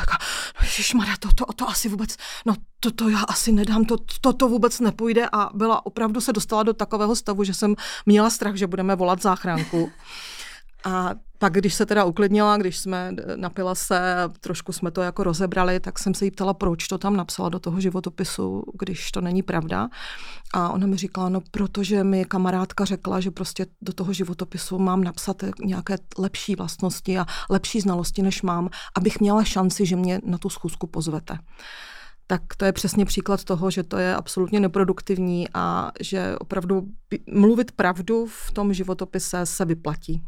Ježišmarja, 0.62 1.14
to, 1.20 1.30
to, 1.36 1.54
to 1.54 1.70
asi 1.70 1.90
vůbec, 1.90 2.16
no 2.46 2.56
to, 2.80 2.92
to 2.92 3.10
já 3.10 3.20
asi 3.20 3.52
nedám, 3.52 3.86
to, 3.86 3.98
to, 4.22 4.34
to 4.34 4.50
vůbec 4.50 4.80
nepůjde 4.80 5.28
a 5.32 5.50
byla 5.54 5.86
opravdu 5.86 6.22
se 6.22 6.34
dostala 6.34 6.64
do 6.64 6.74
takového 6.74 7.16
stavu, 7.16 7.44
že 7.44 7.54
jsem 7.54 7.76
měla 8.06 8.30
strach, 8.30 8.56
že 8.56 8.68
budeme 8.68 8.96
volat 8.96 9.22
záchranku. 9.22 9.92
A 10.86 11.16
pak, 11.38 11.54
když 11.54 11.74
se 11.74 11.86
teda 11.86 12.04
uklidnila, 12.04 12.58
když 12.58 12.78
jsme 12.78 13.12
napila 13.36 13.76
se, 13.76 14.16
trošku 14.40 14.72
jsme 14.72 14.92
to 14.92 15.02
jako 15.02 15.24
rozebrali, 15.24 15.80
tak 15.80 16.00
jsem 16.00 16.14
se 16.14 16.26
jí 16.26 16.32
ptala, 16.32 16.54
proč 16.54 16.88
to 16.88 16.98
tam 16.98 17.16
napsala 17.18 17.50
do 17.50 17.60
toho 17.60 17.82
životopisu, 17.82 18.64
když 18.80 19.12
to 19.12 19.22
není 19.22 19.44
pravda. 19.44 19.90
A 20.54 20.70
ona 20.70 20.88
mi 20.88 20.98
říkala, 20.98 21.30
no 21.30 21.42
protože 21.52 22.04
mi 22.04 22.26
kamarádka 22.26 22.86
řekla, 22.86 23.20
že 23.20 23.32
prostě 23.32 23.66
do 23.82 23.94
toho 23.94 24.14
životopisu 24.14 24.80
mám 24.80 25.04
napsat 25.04 25.44
nějaké 25.64 25.98
lepší 26.18 26.56
vlastnosti 26.56 27.20
a 27.20 27.26
lepší 27.50 27.82
znalosti, 27.82 28.22
než 28.22 28.42
mám, 28.42 28.70
abych 28.96 29.20
měla 29.20 29.44
šanci, 29.44 29.86
že 29.86 29.96
mě 29.96 30.22
na 30.26 30.38
tu 30.38 30.50
schůzku 30.50 30.88
pozvete 30.88 31.38
tak 32.28 32.42
to 32.58 32.66
je 32.66 32.72
přesně 32.72 33.06
příklad 33.06 33.44
toho, 33.44 33.72
že 33.72 33.84
to 33.84 33.98
je 33.98 34.16
absolutně 34.16 34.60
neproduktivní 34.60 35.48
a 35.54 35.92
že 36.00 36.36
opravdu 36.40 36.88
mluvit 37.32 37.72
pravdu 37.72 38.26
v 38.26 38.52
tom 38.52 38.74
životopise 38.74 39.46
se 39.46 39.66
vyplatí. 39.66 40.24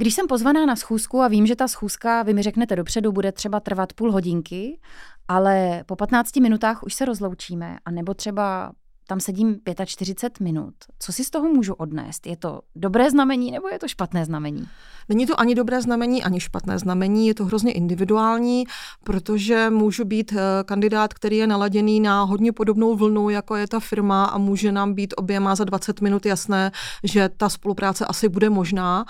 Když 0.00 0.14
jsem 0.14 0.26
pozvaná 0.26 0.66
na 0.66 0.76
schůzku 0.76 1.20
a 1.20 1.28
vím, 1.28 1.46
že 1.46 1.56
ta 1.56 1.68
schůzka, 1.68 2.22
vy 2.22 2.34
mi 2.34 2.42
řeknete 2.42 2.76
dopředu, 2.76 3.12
bude 3.12 3.32
třeba 3.32 3.60
trvat 3.60 3.92
půl 3.92 4.12
hodinky, 4.12 4.80
ale 5.28 5.84
po 5.86 5.96
15 5.96 6.36
minutách 6.36 6.82
už 6.82 6.94
se 6.94 7.04
rozloučíme, 7.04 7.78
a 7.84 7.90
nebo 7.90 8.14
třeba 8.14 8.72
tam 9.08 9.20
sedím 9.20 9.60
45 9.84 10.44
minut. 10.44 10.74
Co 10.98 11.12
si 11.12 11.24
z 11.24 11.30
toho 11.30 11.48
můžu 11.48 11.74
odnést? 11.74 12.26
Je 12.26 12.36
to 12.36 12.60
dobré 12.76 13.10
znamení 13.10 13.50
nebo 13.50 13.68
je 13.68 13.78
to 13.78 13.88
špatné 13.88 14.24
znamení? 14.24 14.68
Není 15.08 15.26
to 15.26 15.40
ani 15.40 15.54
dobré 15.54 15.82
znamení, 15.82 16.22
ani 16.22 16.40
špatné 16.40 16.78
znamení, 16.78 17.26
je 17.26 17.34
to 17.34 17.44
hrozně 17.44 17.72
individuální, 17.72 18.64
protože 19.04 19.70
můžu 19.70 20.04
být 20.04 20.32
eh, 20.32 20.64
kandidát, 20.64 21.14
který 21.14 21.36
je 21.36 21.46
naladěný 21.46 22.00
na 22.00 22.22
hodně 22.22 22.52
podobnou 22.52 22.96
vlnu, 22.96 23.30
jako 23.30 23.56
je 23.56 23.68
ta 23.68 23.80
firma 23.80 24.24
a 24.24 24.38
může 24.38 24.72
nám 24.72 24.94
být 24.94 25.14
oběma 25.16 25.54
za 25.54 25.64
20 25.64 26.00
minut 26.00 26.26
jasné, 26.26 26.72
že 27.04 27.28
ta 27.36 27.48
spolupráce 27.48 28.06
asi 28.06 28.28
bude 28.28 28.50
možná. 28.50 29.04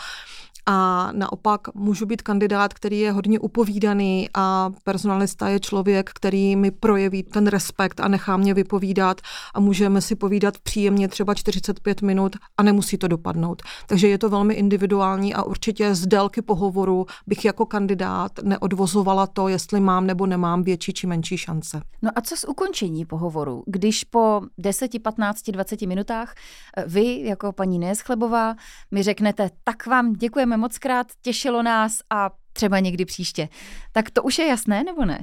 A 0.71 1.09
naopak 1.13 1.75
můžu 1.75 2.07
být 2.07 2.23
kandidát, 2.23 2.75
který 2.75 3.01
je 3.01 3.13
hodně 3.13 3.39
upovídaný 3.41 4.29
a 4.35 4.71
personalista 4.85 5.49
je 5.49 5.61
člověk, 5.61 6.11
který 6.15 6.57
mi 6.57 6.71
projeví 6.71 7.23
ten 7.23 7.47
respekt 7.47 8.01
a 8.01 8.09
nechá 8.09 8.37
mě 8.37 8.55
vypovídat 8.55 9.21
a 9.55 9.61
můžeme 9.61 10.01
si 10.01 10.15
povídat 10.15 10.59
příjemně 10.59 11.09
třeba 11.09 11.35
45 11.35 12.03
minut 12.03 12.37
a 12.57 12.63
nemusí 12.63 12.99
to 12.99 13.09
dopadnout. 13.09 13.63
Takže 13.87 14.09
je 14.09 14.19
to 14.19 14.29
velmi 14.29 14.55
individuální 14.55 15.35
a 15.35 15.43
určitě 15.43 15.95
z 15.95 16.07
délky 16.07 16.43
pohovoru 16.43 17.07
bych 17.27 17.45
jako 17.45 17.67
kandidát 17.67 18.33
neodvozovala 18.43 19.27
to, 19.27 19.49
jestli 19.49 19.81
mám 19.81 20.07
nebo 20.07 20.27
nemám 20.27 20.63
větší 20.63 20.93
či 20.93 21.07
menší 21.07 21.39
šance. 21.39 21.83
No 22.03 22.11
a 22.15 22.21
co 22.21 22.37
s 22.37 22.49
ukončení 22.49 23.05
pohovoru? 23.05 23.63
Když 23.67 24.05
po 24.05 24.41
10, 24.59 25.03
15, 25.03 25.43
20 25.51 25.83
minutách 25.83 26.35
eh, 26.77 26.85
vy 26.87 27.21
jako 27.21 27.53
paní 27.53 27.79
Neschlebová 27.79 28.55
mi 28.91 29.03
řeknete, 29.03 29.51
tak 29.65 29.87
vám 29.87 30.13
děkujeme 30.13 30.58
moc 30.59 30.79
krát, 30.79 31.07
těšilo 31.23 31.63
nás 31.63 31.99
a 32.11 32.31
třeba 32.53 32.79
někdy 32.79 33.05
příště. 33.05 33.49
Tak 33.93 34.11
to 34.11 34.23
už 34.23 34.39
je 34.39 34.47
jasné, 34.47 34.85
nebo 34.85 35.05
ne? 35.05 35.21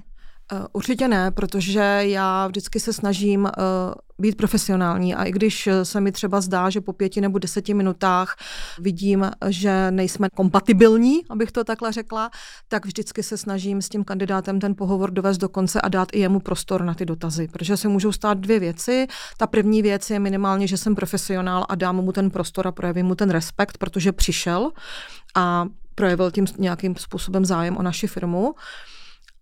Eh, 0.53 0.65
určitě 0.73 1.07
ne, 1.07 1.31
protože 1.31 1.99
já 2.01 2.47
vždycky 2.47 2.79
se 2.79 2.93
snažím 2.93 3.43
uh, 3.43 3.49
být 4.19 4.37
profesionální 4.37 5.15
a 5.15 5.23
i 5.23 5.31
když 5.31 5.69
se 5.83 6.01
mi 6.01 6.11
třeba 6.11 6.41
zdá, 6.41 6.69
že 6.69 6.81
po 6.81 6.93
pěti 6.93 7.21
nebo 7.21 7.39
deseti 7.39 7.73
minutách 7.73 8.35
vidím, 8.79 9.31
že 9.47 9.91
nejsme 9.91 10.29
kompatibilní, 10.35 11.21
abych 11.29 11.51
to 11.51 11.63
takhle 11.63 11.91
řekla, 11.91 12.29
tak 12.67 12.85
vždycky 12.85 13.23
se 13.23 13.37
snažím 13.37 13.81
s 13.81 13.89
tím 13.89 14.03
kandidátem 14.03 14.59
ten 14.59 14.75
pohovor 14.75 15.11
dovést 15.11 15.41
do 15.41 15.49
konce 15.49 15.81
a 15.81 15.89
dát 15.89 16.09
i 16.13 16.19
jemu 16.19 16.39
prostor 16.39 16.83
na 16.83 16.93
ty 16.93 17.05
dotazy, 17.05 17.47
protože 17.47 17.77
se 17.77 17.87
můžou 17.87 18.11
stát 18.11 18.37
dvě 18.37 18.59
věci. 18.59 19.07
Ta 19.37 19.47
první 19.47 19.81
věc 19.81 20.09
je 20.09 20.19
minimálně, 20.19 20.67
že 20.67 20.77
jsem 20.77 20.95
profesionál 20.95 21.65
a 21.69 21.75
dám 21.75 21.95
mu 21.95 22.11
ten 22.11 22.29
prostor 22.29 22.67
a 22.67 22.71
projevím 22.71 23.05
mu 23.05 23.15
ten 23.15 23.29
respekt, 23.29 23.77
protože 23.77 24.11
přišel 24.11 24.71
a 25.35 25.65
projevil 25.95 26.31
tím 26.31 26.45
nějakým 26.57 26.95
způsobem 26.95 27.45
zájem 27.45 27.77
o 27.77 27.81
naši 27.81 28.07
firmu. 28.07 28.55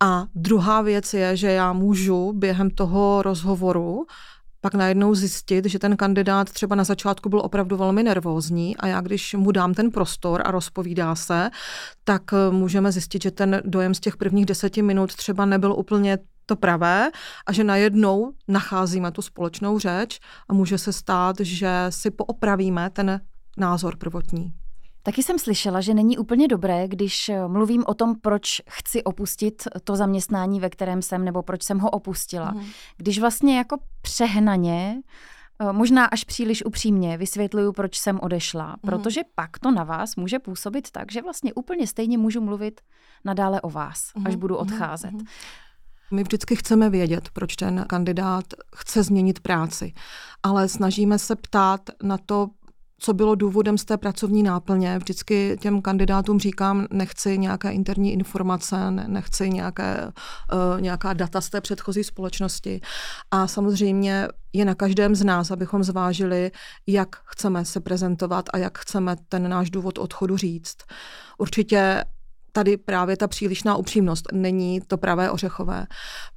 A 0.04 0.26
druhá 0.36 0.82
věc 0.82 1.14
je, 1.14 1.38
že 1.38 1.52
já 1.52 1.74
můžu 1.74 2.34
během 2.34 2.70
toho 2.70 3.22
rozhovoru 3.22 4.06
pak 4.62 4.74
najednou 4.74 5.16
zjistit, 5.16 5.66
že 5.66 5.80
ten 5.80 5.98
kandidát 5.98 6.50
třeba 6.50 6.76
na 6.76 6.84
začátku 6.84 7.30
byl 7.30 7.40
opravdu 7.40 7.78
velmi 7.78 8.04
nervózní 8.04 8.78
a 8.78 8.88
já 8.88 9.02
když 9.02 9.34
mu 9.34 9.52
dám 9.52 9.74
ten 9.74 9.92
prostor 9.92 10.42
a 10.46 10.52
rozpovídá 10.52 11.16
se, 11.16 11.50
tak 12.04 12.22
eh, 12.34 12.52
můžeme 12.52 12.92
zjistit, 12.92 13.24
že 13.24 13.32
ten 13.32 13.62
dojem 13.66 13.94
z 13.94 14.00
těch 14.00 14.18
prvních 14.18 14.46
deseti 14.46 14.82
minut 14.82 15.16
třeba 15.16 15.46
nebyl 15.46 15.74
úplně 15.74 16.18
to 16.46 16.56
pravé 16.56 17.12
a 17.46 17.52
že 17.52 17.64
najednou 17.64 18.32
nacházíme 18.48 19.12
tu 19.12 19.22
společnou 19.22 19.80
řeč 19.80 20.20
a 20.50 20.54
může 20.54 20.78
se 20.78 20.94
stát, 20.94 21.36
že 21.40 21.86
si 21.90 22.12
poopravíme 22.12 22.90
ten 22.90 23.22
názor 23.58 23.98
prvotní. 23.98 24.54
Taky 25.04 25.24
jsem 25.24 25.40
slyšela, 25.40 25.82
že 25.82 25.94
není 25.94 26.18
úplně 26.18 26.48
dobré, 26.48 26.88
když 26.88 27.30
eh, 27.30 27.48
mluvím 27.48 27.84
o 27.88 27.94
tom, 27.94 28.16
proč 28.16 28.62
chci 28.70 29.04
opustit 29.04 29.68
to 29.84 29.96
zaměstnání, 29.96 30.60
ve 30.60 30.70
kterém 30.70 31.02
jsem, 31.02 31.26
nebo 31.26 31.44
proč 31.44 31.64
jsem 31.64 31.80
ho 31.80 31.90
opustila. 31.90 32.52
Mm. 32.52 32.66
Když 32.98 33.20
vlastně 33.20 33.58
jako 33.58 33.78
přehnaně, 34.02 35.02
eh, 35.60 35.74
možná 35.74 36.06
až 36.06 36.24
příliš 36.24 36.66
upřímně 36.66 37.18
vysvětluju, 37.18 37.74
proč 37.74 38.00
jsem 38.00 38.20
odešla, 38.20 38.68
mm. 38.68 38.76
protože 38.82 39.22
pak 39.36 39.60
to 39.60 39.72
na 39.72 39.84
vás 39.84 40.16
může 40.16 40.40
působit 40.40 40.92
tak, 40.92 41.12
že 41.12 41.22
vlastně 41.22 41.54
úplně 41.54 41.88
stejně 41.88 42.18
můžu 42.18 42.42
mluvit 42.42 42.82
nadále 43.26 43.62
o 43.62 43.70
vás, 43.70 44.12
mm. 44.16 44.28
až 44.28 44.36
budu 44.36 44.56
odcházet. 44.56 45.12
Mm. 45.12 45.26
My 46.12 46.24
vždycky 46.24 46.56
chceme 46.56 46.90
vědět, 46.90 47.30
proč 47.34 47.56
ten 47.56 47.86
kandidát 47.88 48.46
chce 48.76 49.04
změnit 49.04 49.40
práci, 49.40 49.94
ale 50.44 50.70
snažíme 50.70 51.20
se 51.20 51.36
ptát 51.36 51.82
na 52.04 52.18
to, 52.18 52.50
co 53.06 53.14
bylo 53.14 53.36
důvodem 53.36 53.78
z 53.78 53.86
té 53.86 53.98
pracovní 53.98 54.44
náplně. 54.44 54.98
Vždycky 54.98 55.58
těm 55.62 55.82
kandidátům 55.82 56.40
říkám, 56.40 56.88
nechci 56.92 57.38
nějaké 57.38 57.72
interní 57.72 58.14
informace, 58.14 58.92
nechci 58.92 59.50
nějaké, 59.50 60.12
uh, 60.54 60.82
nějaká 60.82 61.14
data 61.14 61.42
z 61.42 61.50
té 61.50 61.62
předchozí 61.62 62.04
společnosti. 62.04 62.82
A 63.32 63.48
samozřejmě 63.48 64.28
je 64.54 64.66
na 64.66 64.76
každém 64.76 65.16
z 65.16 65.24
nás, 65.24 65.52
abychom 65.52 65.84
zvážili, 65.84 66.52
jak 66.88 67.16
chceme 67.26 67.66
se 67.66 67.80
prezentovat 67.80 68.46
a 68.54 68.58
jak 68.58 68.78
chceme 68.78 69.16
ten 69.30 69.50
náš 69.50 69.70
důvod 69.70 69.98
odchodu 69.98 70.38
říct. 70.38 70.78
Určitě 71.38 72.04
tady 72.54 72.78
právě 72.78 73.18
ta 73.18 73.28
přílišná 73.28 73.76
upřímnost 73.76 74.28
není 74.32 74.82
to 74.82 74.98
pravé 74.98 75.32
ořechové, 75.32 75.86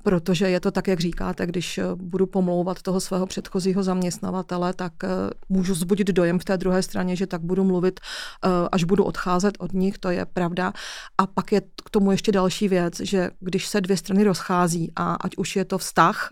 protože 0.03 0.51
je 0.51 0.61
to 0.61 0.71
tak, 0.71 0.89
jak 0.89 1.01
říkáte, 1.01 1.47
když 1.47 1.79
eh, 1.79 1.85
budu 1.95 2.27
pomlouvat 2.27 2.83
toho 2.83 3.01
svého 3.01 3.27
předchozího 3.27 3.83
zaměstnavatele, 3.83 4.73
tak 4.73 4.93
eh, 5.05 5.09
můžu 5.49 5.75
zbudit 5.75 6.07
dojem 6.07 6.39
v 6.39 6.45
té 6.45 6.57
druhé 6.57 6.83
straně, 6.83 7.17
že 7.17 7.27
tak 7.27 7.41
budu 7.41 7.65
mluvit, 7.65 8.01
eh, 8.45 8.49
až 8.73 8.85
budu 8.85 9.05
odcházet 9.05 9.55
od 9.59 9.73
nich, 9.73 9.99
to 9.99 10.11
je 10.11 10.27
pravda. 10.27 10.73
A 11.19 11.27
pak 11.27 11.53
je 11.53 11.61
k 11.61 11.91
tomu 11.91 12.11
ještě 12.11 12.33
další 12.33 12.69
věc, 12.69 13.01
že 13.01 13.31
když 13.41 13.69
se 13.69 13.81
dvě 13.81 13.97
strany 13.97 14.25
rozchází 14.25 14.93
a 14.97 15.15
ať 15.15 15.37
už 15.37 15.57
je 15.57 15.65
to 15.65 15.79
vztah 15.79 16.29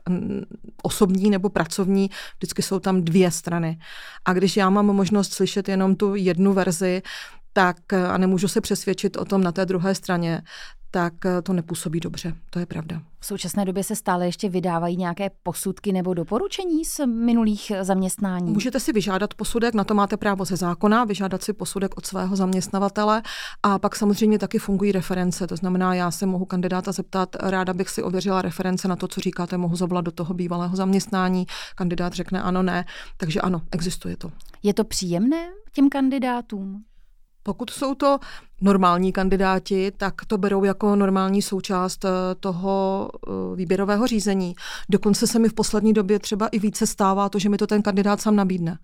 osobní 0.82 1.30
nebo 1.30 1.48
pracovní, 1.48 2.10
vždycky 2.36 2.62
jsou 2.62 2.78
tam 2.78 3.02
dvě 3.02 3.30
strany. 3.30 3.78
A 4.24 4.32
když 4.32 4.56
já 4.56 4.70
mám 4.70 4.86
možnost 4.86 5.32
slyšet 5.32 5.68
jenom 5.68 5.96
tu 5.96 6.14
jednu 6.14 6.52
verzi, 6.52 7.02
tak 7.56 7.92
a 7.92 8.18
nemůžu 8.18 8.48
se 8.48 8.60
přesvědčit 8.60 9.16
o 9.16 9.24
tom 9.24 9.42
na 9.42 9.52
té 9.52 9.66
druhé 9.66 9.94
straně, 9.94 10.42
tak 10.90 11.14
to 11.42 11.52
nepůsobí 11.52 12.00
dobře. 12.00 12.34
To 12.50 12.58
je 12.58 12.66
pravda. 12.66 13.02
V 13.20 13.26
současné 13.26 13.64
době 13.64 13.84
se 13.84 13.96
stále 13.96 14.26
ještě 14.26 14.48
vydávají 14.48 14.96
nějaké 14.96 15.30
posudky 15.42 15.92
nebo 15.92 16.14
doporučení 16.14 16.84
z 16.84 17.06
minulých 17.06 17.72
zaměstnání? 17.82 18.52
Můžete 18.52 18.80
si 18.80 18.92
vyžádat 18.92 19.34
posudek, 19.34 19.74
na 19.74 19.84
to 19.84 19.94
máte 19.94 20.16
právo 20.16 20.44
ze 20.44 20.56
zákona, 20.56 21.04
vyžádat 21.04 21.42
si 21.42 21.52
posudek 21.52 21.96
od 21.96 22.06
svého 22.06 22.36
zaměstnavatele 22.36 23.22
a 23.62 23.78
pak 23.78 23.96
samozřejmě 23.96 24.38
taky 24.38 24.58
fungují 24.58 24.92
reference. 24.92 25.46
To 25.46 25.56
znamená, 25.56 25.94
já 25.94 26.10
se 26.10 26.26
mohu 26.26 26.44
kandidáta 26.44 26.92
zeptat, 26.92 27.36
ráda 27.40 27.72
bych 27.72 27.88
si 27.88 28.02
ověřila 28.02 28.42
reference 28.42 28.88
na 28.88 28.96
to, 28.96 29.08
co 29.08 29.20
říkáte, 29.20 29.56
mohu 29.56 29.76
zavolat 29.76 30.04
do 30.04 30.10
toho 30.10 30.34
bývalého 30.34 30.76
zaměstnání. 30.76 31.46
Kandidát 31.74 32.12
řekne 32.12 32.42
ano, 32.42 32.62
ne. 32.62 32.84
Takže 33.16 33.40
ano, 33.40 33.62
existuje 33.72 34.16
to. 34.16 34.30
Je 34.62 34.74
to 34.74 34.84
příjemné 34.84 35.46
těm 35.72 35.88
kandidátům? 35.88 36.84
Pokud 37.44 37.70
jsou 37.70 37.94
to 37.94 38.18
normální 38.60 39.12
kandidáti, 39.12 39.92
tak 39.96 40.14
to 40.26 40.38
berou 40.38 40.64
jako 40.64 40.96
normální 40.96 41.42
součást 41.42 42.04
eh, 42.04 42.08
toho 42.40 43.08
eh, 43.14 43.56
výběrového 43.56 44.06
řízení. 44.06 44.54
Dokonce 44.88 45.26
se 45.26 45.38
mi 45.38 45.48
v 45.48 45.54
poslední 45.54 45.92
době 45.92 46.18
třeba 46.18 46.46
i 46.46 46.58
více 46.58 46.86
stává 46.86 47.28
to, 47.28 47.38
že 47.38 47.48
mi 47.48 47.56
to 47.56 47.66
ten 47.66 47.82
kandidát 47.82 48.20
sám 48.20 48.36
nabídne. 48.36 48.78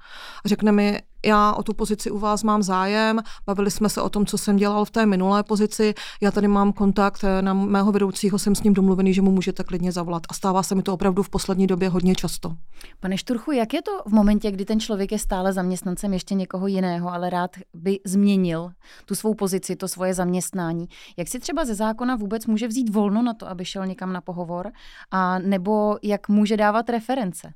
Řekne 0.45 0.73
mi, 0.73 1.01
já 1.27 1.53
o 1.53 1.63
tu 1.63 1.75
pozici 1.75 2.11
u 2.11 2.19
vás 2.19 2.43
mám 2.43 2.63
zájem, 2.63 3.21
bavili 3.47 3.71
jsme 3.71 3.89
se 3.89 4.03
o 4.03 4.09
tom, 4.09 4.27
co 4.27 4.39
jsem 4.39 4.57
dělal 4.57 4.85
v 4.85 4.91
té 4.91 5.07
minulé 5.07 5.43
pozici, 5.43 5.95
já 6.23 6.31
tady 6.31 6.49
mám 6.49 6.73
kontakt 6.73 7.25
eh, 7.25 7.43
na 7.43 7.55
mého 7.55 7.93
vedoucího, 7.93 8.39
jsem 8.39 8.55
s 8.55 8.63
ním 8.63 8.75
domluvený, 8.75 9.15
že 9.15 9.23
mu 9.23 9.31
můžete 9.31 9.65
klidně 9.65 9.93
zavolat. 9.93 10.23
A 10.29 10.35
stává 10.35 10.63
se 10.63 10.75
mi 10.75 10.83
to 10.83 10.95
opravdu 10.95 11.23
v 11.23 11.31
poslední 11.31 11.67
době 11.67 11.89
hodně 11.89 12.15
často. 12.15 12.53
Pane 13.01 13.19
Šturchu, 13.19 13.53
jak 13.53 13.75
je 13.75 13.83
to 13.83 13.91
v 14.07 14.13
momentě, 14.13 14.51
kdy 14.51 14.65
ten 14.65 14.81
člověk 14.81 15.13
je 15.13 15.19
stále 15.19 15.53
zaměstnancem 15.53 16.13
ještě 16.13 16.35
někoho 16.35 16.67
jiného, 16.67 17.13
ale 17.13 17.31
rád 17.31 17.51
by 17.75 17.99
změnil 18.07 18.71
tu 19.05 19.15
svou 19.15 19.35
pozici, 19.35 19.60
to 19.77 19.89
svoje 19.89 20.15
zaměstnání? 20.15 20.89
Jak 21.17 21.29
si 21.29 21.39
třeba 21.39 21.65
ze 21.65 21.75
zákona 21.75 22.17
vůbec 22.17 22.47
může 22.47 22.69
vzít 22.69 22.95
volno 22.95 23.23
na 23.23 23.35
to, 23.35 23.49
aby 23.49 23.65
šel 23.65 23.87
někam 23.87 24.13
na 24.13 24.21
pohovor? 24.21 24.71
A 25.11 25.39
nebo 25.39 25.97
jak 26.03 26.29
může 26.29 26.57
dávat 26.57 26.91
reference? 26.91 27.53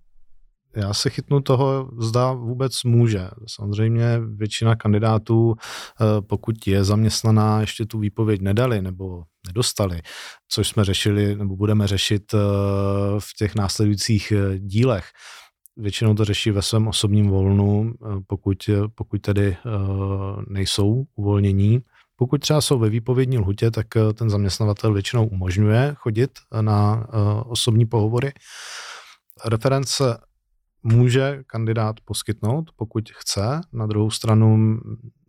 Já 0.76 0.94
se 0.94 1.10
chytnu 1.10 1.40
toho, 1.40 1.90
zda 1.98 2.32
vůbec 2.32 2.84
může. 2.84 3.28
Samozřejmě 3.46 4.20
většina 4.36 4.76
kandidátů, 4.76 5.54
eh, 5.54 6.04
pokud 6.20 6.66
je 6.66 6.84
zaměstnaná, 6.84 7.60
ještě 7.60 7.86
tu 7.86 7.98
výpověď 7.98 8.40
nedali 8.40 8.82
nebo 8.82 9.22
nedostali, 9.46 10.00
což 10.48 10.68
jsme 10.68 10.84
řešili 10.84 11.36
nebo 11.36 11.56
budeme 11.56 11.86
řešit 11.86 12.34
eh, 12.34 12.38
v 13.18 13.34
těch 13.38 13.54
následujících 13.54 14.32
eh, 14.32 14.58
dílech. 14.58 15.04
Většinou 15.76 16.14
to 16.14 16.24
řeší 16.24 16.50
ve 16.50 16.62
svém 16.62 16.88
osobním 16.88 17.28
volnu, 17.30 17.94
pokud, 18.26 18.70
pokud 18.94 19.20
tedy 19.20 19.56
nejsou 20.48 21.04
uvolnění. 21.14 21.80
Pokud 22.16 22.40
třeba 22.40 22.60
jsou 22.60 22.78
ve 22.78 22.90
výpovědní 22.90 23.38
lhutě, 23.38 23.70
tak 23.70 23.86
ten 24.14 24.30
zaměstnavatel 24.30 24.92
většinou 24.92 25.26
umožňuje 25.26 25.94
chodit 25.98 26.30
na 26.60 27.06
osobní 27.46 27.86
pohovory. 27.86 28.32
Reference 29.44 30.18
může 30.84 31.42
kandidát 31.46 31.96
poskytnout, 32.04 32.70
pokud 32.76 33.04
chce. 33.12 33.60
Na 33.72 33.86
druhou 33.86 34.10
stranu 34.10 34.78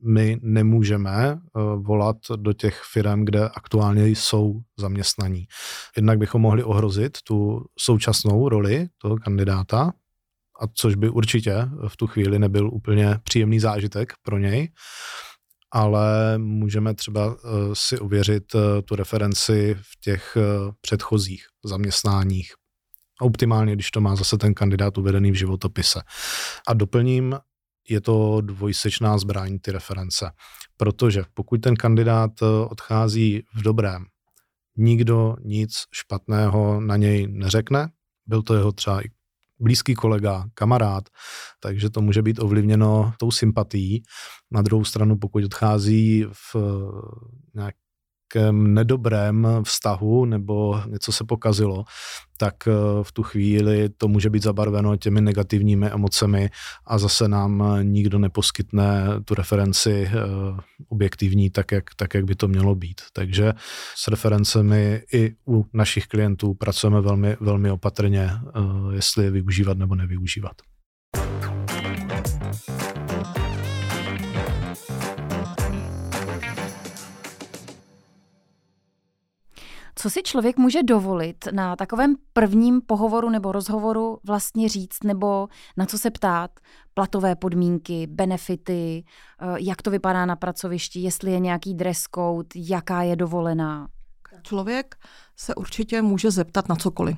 my 0.08 0.40
nemůžeme 0.42 1.14
eh, 1.32 1.60
volat 1.76 2.18
do 2.36 2.54
těch 2.54 2.82
firm, 2.92 3.26
kde 3.26 3.50
aktuálně 3.50 4.08
jsou 4.08 4.60
zaměstnaní. 4.80 5.48
Jednak 5.98 6.18
bychom 6.18 6.42
mohli 6.42 6.64
ohrozit 6.64 7.18
tu 7.28 7.66
současnou 7.80 8.50
roli 8.50 8.88
toho 9.02 9.18
kandidáta, 9.18 9.92
a 10.62 10.68
což 10.74 10.96
by 10.96 11.10
určitě 11.10 11.56
v 11.88 11.98
tu 11.98 12.08
chvíli 12.08 12.40
nebyl 12.40 12.70
úplně 12.74 13.20
příjemný 13.24 13.60
zážitek 13.60 14.14
pro 14.24 14.38
něj, 14.38 14.70
ale 15.76 16.38
můžeme 16.38 16.94
třeba 16.94 17.36
eh, 17.38 17.48
si 17.74 18.00
ověřit 18.00 18.56
eh, 18.56 18.82
tu 18.82 18.96
referenci 18.96 19.78
v 19.82 20.00
těch 20.00 20.38
předchozích 20.82 21.46
zaměstnáních, 21.66 22.54
Optimálně, 23.22 23.74
když 23.74 23.92
to 23.92 24.02
má 24.02 24.16
zase 24.16 24.38
ten 24.38 24.54
kandidát 24.54 24.98
uvedený 24.98 25.32
v 25.32 25.36
životopise. 25.36 26.02
A 26.68 26.74
doplním, 26.74 27.40
je 27.90 28.02
to 28.02 28.42
dvojsečná 28.42 29.18
zbraň, 29.18 29.60
ty 29.60 29.72
reference. 29.72 30.32
Protože 30.78 31.24
pokud 31.34 31.62
ten 31.62 31.76
kandidát 31.76 32.32
eh, 32.42 32.46
odchází 32.70 33.44
v 33.56 33.62
dobrém, 33.62 34.06
nikdo 34.78 35.36
nic 35.44 35.84
špatného 35.92 36.82
na 36.82 36.98
něj 36.98 37.28
neřekne, 37.28 37.90
byl 38.26 38.42
to 38.42 38.56
jeho 38.56 38.72
třeba 38.72 39.02
i 39.02 39.10
blízký 39.60 39.96
kolega, 39.96 40.46
kamarád, 40.54 41.04
takže 41.60 41.90
to 41.90 42.02
může 42.02 42.22
být 42.22 42.40
ovlivněno 42.40 43.14
tou 43.20 43.32
sympatií. 43.32 44.04
Na 44.52 44.62
druhou 44.62 44.86
stranu, 44.86 45.18
pokud 45.18 45.44
odchází 45.44 46.26
v 46.32 46.56
eh, 46.56 46.60
nějak 47.56 47.76
nějakém 48.34 48.74
nedobrém 48.74 49.48
vztahu 49.64 50.26
nebo 50.26 50.82
něco 50.88 51.12
se 51.12 51.24
pokazilo, 51.24 51.84
tak 52.38 52.56
eh, 52.68 52.72
v 53.04 53.12
tu 53.12 53.24
chvíli 53.24 53.90
to 53.90 54.08
může 54.08 54.30
být 54.30 54.44
zabarveno 54.44 54.98
těmi 54.98 55.22
negativními 55.22 55.88
emocemi 55.88 56.50
a 56.86 56.98
zase 56.98 57.28
nám 57.28 57.64
nikdo 57.82 58.20
neposkytne 58.20 59.06
tu 59.26 59.36
referenci 59.36 60.08
eh, 60.08 60.12
objektivní 60.90 61.50
tak 61.50 61.72
jak, 61.72 61.84
tak, 61.96 62.14
jak 62.14 62.26
by 62.26 62.36
to 62.36 62.48
mělo 62.48 62.76
být. 62.76 63.02
Takže 63.14 63.54
s 63.96 64.08
referencemi 64.08 65.02
i 65.14 65.36
u 65.48 65.66
našich 65.74 66.08
klientů 66.08 66.54
pracujeme 66.54 67.02
velmi, 67.02 67.38
velmi 67.40 67.72
opatrně, 67.72 68.32
eh, 68.32 68.60
jestli 68.96 69.24
je 69.24 69.32
využívat 69.32 69.78
nebo 69.78 69.96
nevyužívat. 69.96 70.75
Co 80.06 80.10
si 80.10 80.24
člověk 80.24 80.58
může 80.58 80.84
dovolit 80.84 81.48
na 81.52 81.76
takovém 81.76 82.16
prvním 82.34 82.82
pohovoru 82.82 83.30
nebo 83.30 83.52
rozhovoru 83.52 84.20
vlastně 84.24 84.70
říct, 84.70 85.04
nebo 85.04 85.48
na 85.78 85.86
co 85.86 85.98
se 85.98 86.12
ptát? 86.12 86.52
Platové 86.94 87.36
podmínky, 87.36 88.08
benefity, 88.08 89.04
eh, 89.42 89.46
jak 89.60 89.82
to 89.82 89.92
vypadá 89.92 90.26
na 90.26 90.36
pracovišti, 90.36 91.00
jestli 91.00 91.32
je 91.32 91.40
nějaký 91.40 91.74
dress 91.74 92.04
code, 92.16 92.48
jaká 92.56 93.02
je 93.02 93.16
dovolená? 93.16 93.88
Člověk 94.44 94.96
se 95.36 95.56
určitě 95.56 96.02
může 96.02 96.32
zeptat 96.32 96.70
na 96.70 96.76
cokoliv. 96.76 97.18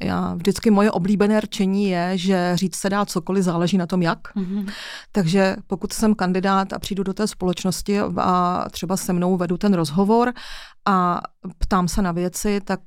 Já 0.00 0.34
vždycky 0.34 0.70
moje 0.70 0.90
oblíbené 0.90 1.40
rčení 1.40 1.88
je, 1.88 2.18
že 2.18 2.52
říct 2.54 2.76
se 2.76 2.90
dá 2.90 3.06
cokoliv, 3.06 3.44
záleží 3.44 3.78
na 3.78 3.86
tom 3.86 4.02
jak. 4.02 4.18
Mm-hmm. 4.36 4.72
Takže 5.12 5.56
pokud 5.66 5.92
jsem 5.92 6.14
kandidát 6.14 6.72
a 6.72 6.78
přijdu 6.78 7.02
do 7.02 7.14
té 7.14 7.26
společnosti 7.26 8.00
a 8.00 8.64
třeba 8.70 8.96
se 8.96 9.12
mnou 9.12 9.36
vedu 9.36 9.56
ten 9.56 9.74
rozhovor 9.74 10.32
a 10.84 11.20
ptám 11.58 11.88
se 11.88 12.02
na 12.02 12.12
věci, 12.12 12.60
tak 12.64 12.80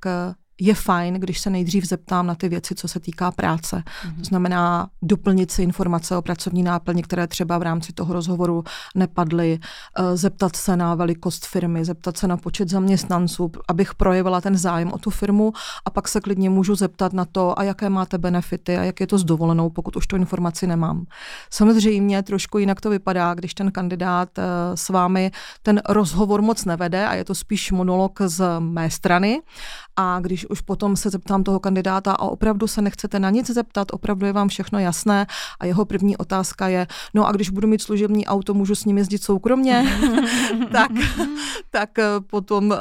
je 0.62 0.74
fajn, 0.74 1.14
když 1.14 1.40
se 1.40 1.50
nejdřív 1.50 1.86
zeptám 1.86 2.28
na 2.28 2.36
ty 2.36 2.50
věci, 2.50 2.76
co 2.76 2.88
se 2.88 3.00
týká 3.00 3.32
práce. 3.32 3.84
Mm-hmm. 3.86 4.18
To 4.18 4.24
znamená 4.24 4.90
doplnit 5.02 5.52
si 5.52 5.64
informace 5.64 6.18
o 6.18 6.22
pracovní 6.22 6.64
náplni, 6.64 7.04
které 7.04 7.28
třeba 7.28 7.58
v 7.58 7.62
rámci 7.62 7.94
toho 7.94 8.14
rozhovoru 8.14 8.64
nepadly, 8.96 9.60
eh, 9.60 10.18
zeptat 10.18 10.56
se 10.56 10.78
na 10.78 10.96
velikost 10.96 11.46
firmy, 11.46 11.86
zeptat 11.86 12.18
se 12.18 12.28
na 12.28 12.38
počet 12.38 12.70
zaměstnanců, 12.70 13.52
abych 13.68 13.96
projevila 13.96 14.42
ten 14.42 14.58
zájem 14.58 14.94
o 14.94 14.98
tu 14.98 15.10
firmu 15.10 15.54
a 15.86 15.90
pak 15.90 16.08
se 16.08 16.22
klidně 16.22 16.50
můžu 16.50 16.76
zeptat 16.76 17.14
na 17.14 17.26
to, 17.26 17.60
a 17.60 17.64
jaké 17.64 17.90
máte 17.90 18.18
benefity 18.18 18.78
a 18.78 18.84
jak 18.84 19.00
je 19.00 19.08
to 19.08 19.18
s 19.18 19.24
dovolenou, 19.24 19.70
pokud 19.70 19.96
už 19.96 20.08
tu 20.08 20.16
informaci 20.16 20.68
nemám. 20.68 21.06
Samozřejmě 21.50 22.24
trošku 22.24 22.58
jinak 22.58 22.82
to 22.82 22.90
vypadá, 22.90 23.34
když 23.34 23.54
ten 23.54 23.72
kandidát 23.72 24.40
eh, 24.40 24.44
s 24.76 24.90
vámi 24.90 25.32
ten 25.64 25.82
rozhovor 25.90 26.42
moc 26.42 26.66
nevede 26.66 27.08
a 27.08 27.14
je 27.14 27.24
to 27.24 27.36
spíš 27.36 27.72
monolog 27.72 28.22
z 28.22 28.60
mé 28.60 28.90
strany 28.90 29.42
a 29.96 30.20
když 30.20 30.50
už 30.50 30.62
potom 30.62 30.96
se 30.96 31.10
zeptám 31.10 31.44
toho 31.44 31.60
kandidáta 31.60 32.12
a 32.12 32.22
opravdu 32.22 32.68
se 32.68 32.82
nechcete 32.82 33.20
na 33.20 33.30
nic 33.30 33.50
zeptat, 33.50 33.88
opravdu 33.92 34.26
je 34.26 34.34
vám 34.34 34.48
všechno 34.48 34.80
jasné 34.80 35.28
a 35.60 35.66
jeho 35.66 35.86
první 35.86 36.18
otázka 36.18 36.68
je, 36.68 36.88
no 37.14 37.28
a 37.28 37.32
když 37.32 37.50
budu 37.50 37.68
mít 37.68 37.82
služební 37.82 38.26
auto, 38.26 38.54
můžu 38.54 38.76
s 38.76 38.86
ním 38.86 38.98
jezdit 38.98 39.24
soukromně, 39.24 39.86
tak, 40.72 40.92
tak 41.72 42.00
eh, 42.00 42.06
potom, 42.28 42.74
eh, 42.74 42.78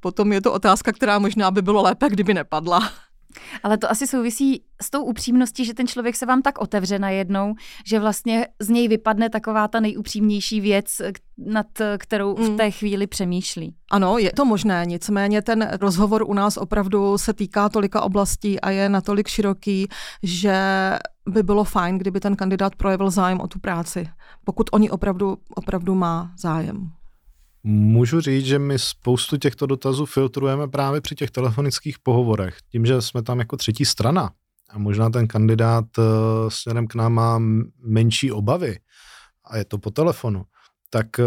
potom 0.00 0.32
je 0.32 0.40
to 0.40 0.52
otázka, 0.52 0.92
která 0.92 1.18
možná 1.18 1.50
by 1.50 1.62
bylo 1.62 1.82
lépe, 1.82 2.08
kdyby 2.08 2.34
nepadla. 2.34 2.90
Ale 3.62 3.78
to 3.78 3.90
asi 3.90 4.06
souvisí 4.06 4.62
s 4.82 4.90
tou 4.90 5.04
upřímností, 5.04 5.64
že 5.64 5.74
ten 5.74 5.86
člověk 5.86 6.16
se 6.16 6.26
vám 6.26 6.42
tak 6.42 6.58
otevře 6.58 6.98
najednou, 6.98 7.54
že 7.86 8.00
vlastně 8.00 8.46
z 8.60 8.68
něj 8.68 8.88
vypadne 8.88 9.30
taková 9.30 9.68
ta 9.68 9.80
nejupřímnější 9.80 10.60
věc, 10.60 11.02
nad 11.38 11.66
kterou 11.98 12.34
v 12.34 12.50
mm. 12.50 12.56
té 12.56 12.70
chvíli 12.70 13.06
přemýšlí. 13.06 13.74
Ano, 13.90 14.18
je 14.18 14.32
to 14.32 14.44
možné, 14.44 14.82
nicméně 14.86 15.42
ten 15.42 15.70
rozhovor 15.80 16.22
u 16.22 16.34
nás 16.34 16.56
opravdu 16.56 17.18
se 17.18 17.34
týká 17.34 17.68
tolika 17.68 18.00
oblastí 18.00 18.60
a 18.60 18.70
je 18.70 18.88
natolik 18.88 19.28
široký, 19.28 19.88
že 20.22 20.58
by 21.28 21.42
bylo 21.42 21.64
fajn, 21.64 21.98
kdyby 21.98 22.20
ten 22.20 22.36
kandidát 22.36 22.76
projevil 22.76 23.10
zájem 23.10 23.40
o 23.40 23.48
tu 23.48 23.58
práci, 23.58 24.08
pokud 24.44 24.66
oni 24.72 24.90
opravdu, 24.90 25.38
opravdu 25.54 25.94
má 25.94 26.32
zájem. 26.38 26.90
Můžu 27.62 28.20
říct, 28.20 28.46
že 28.46 28.58
my 28.58 28.78
spoustu 28.78 29.36
těchto 29.36 29.66
dotazů 29.66 30.06
filtrujeme 30.06 30.68
právě 30.68 31.00
při 31.00 31.14
těch 31.14 31.30
telefonických 31.30 31.98
pohovorech. 31.98 32.56
Tím, 32.70 32.86
že 32.86 33.02
jsme 33.02 33.22
tam 33.22 33.38
jako 33.38 33.56
třetí 33.56 33.84
strana 33.84 34.30
a 34.70 34.78
možná 34.78 35.10
ten 35.10 35.26
kandidát 35.28 35.84
uh, 35.98 36.04
směrem 36.48 36.86
k 36.86 36.94
nám 36.94 37.12
má 37.12 37.38
menší 37.82 38.32
obavy 38.32 38.78
a 39.44 39.56
je 39.56 39.64
to 39.64 39.78
po 39.78 39.90
telefonu, 39.90 40.44
tak 40.90 41.06
uh, 41.18 41.24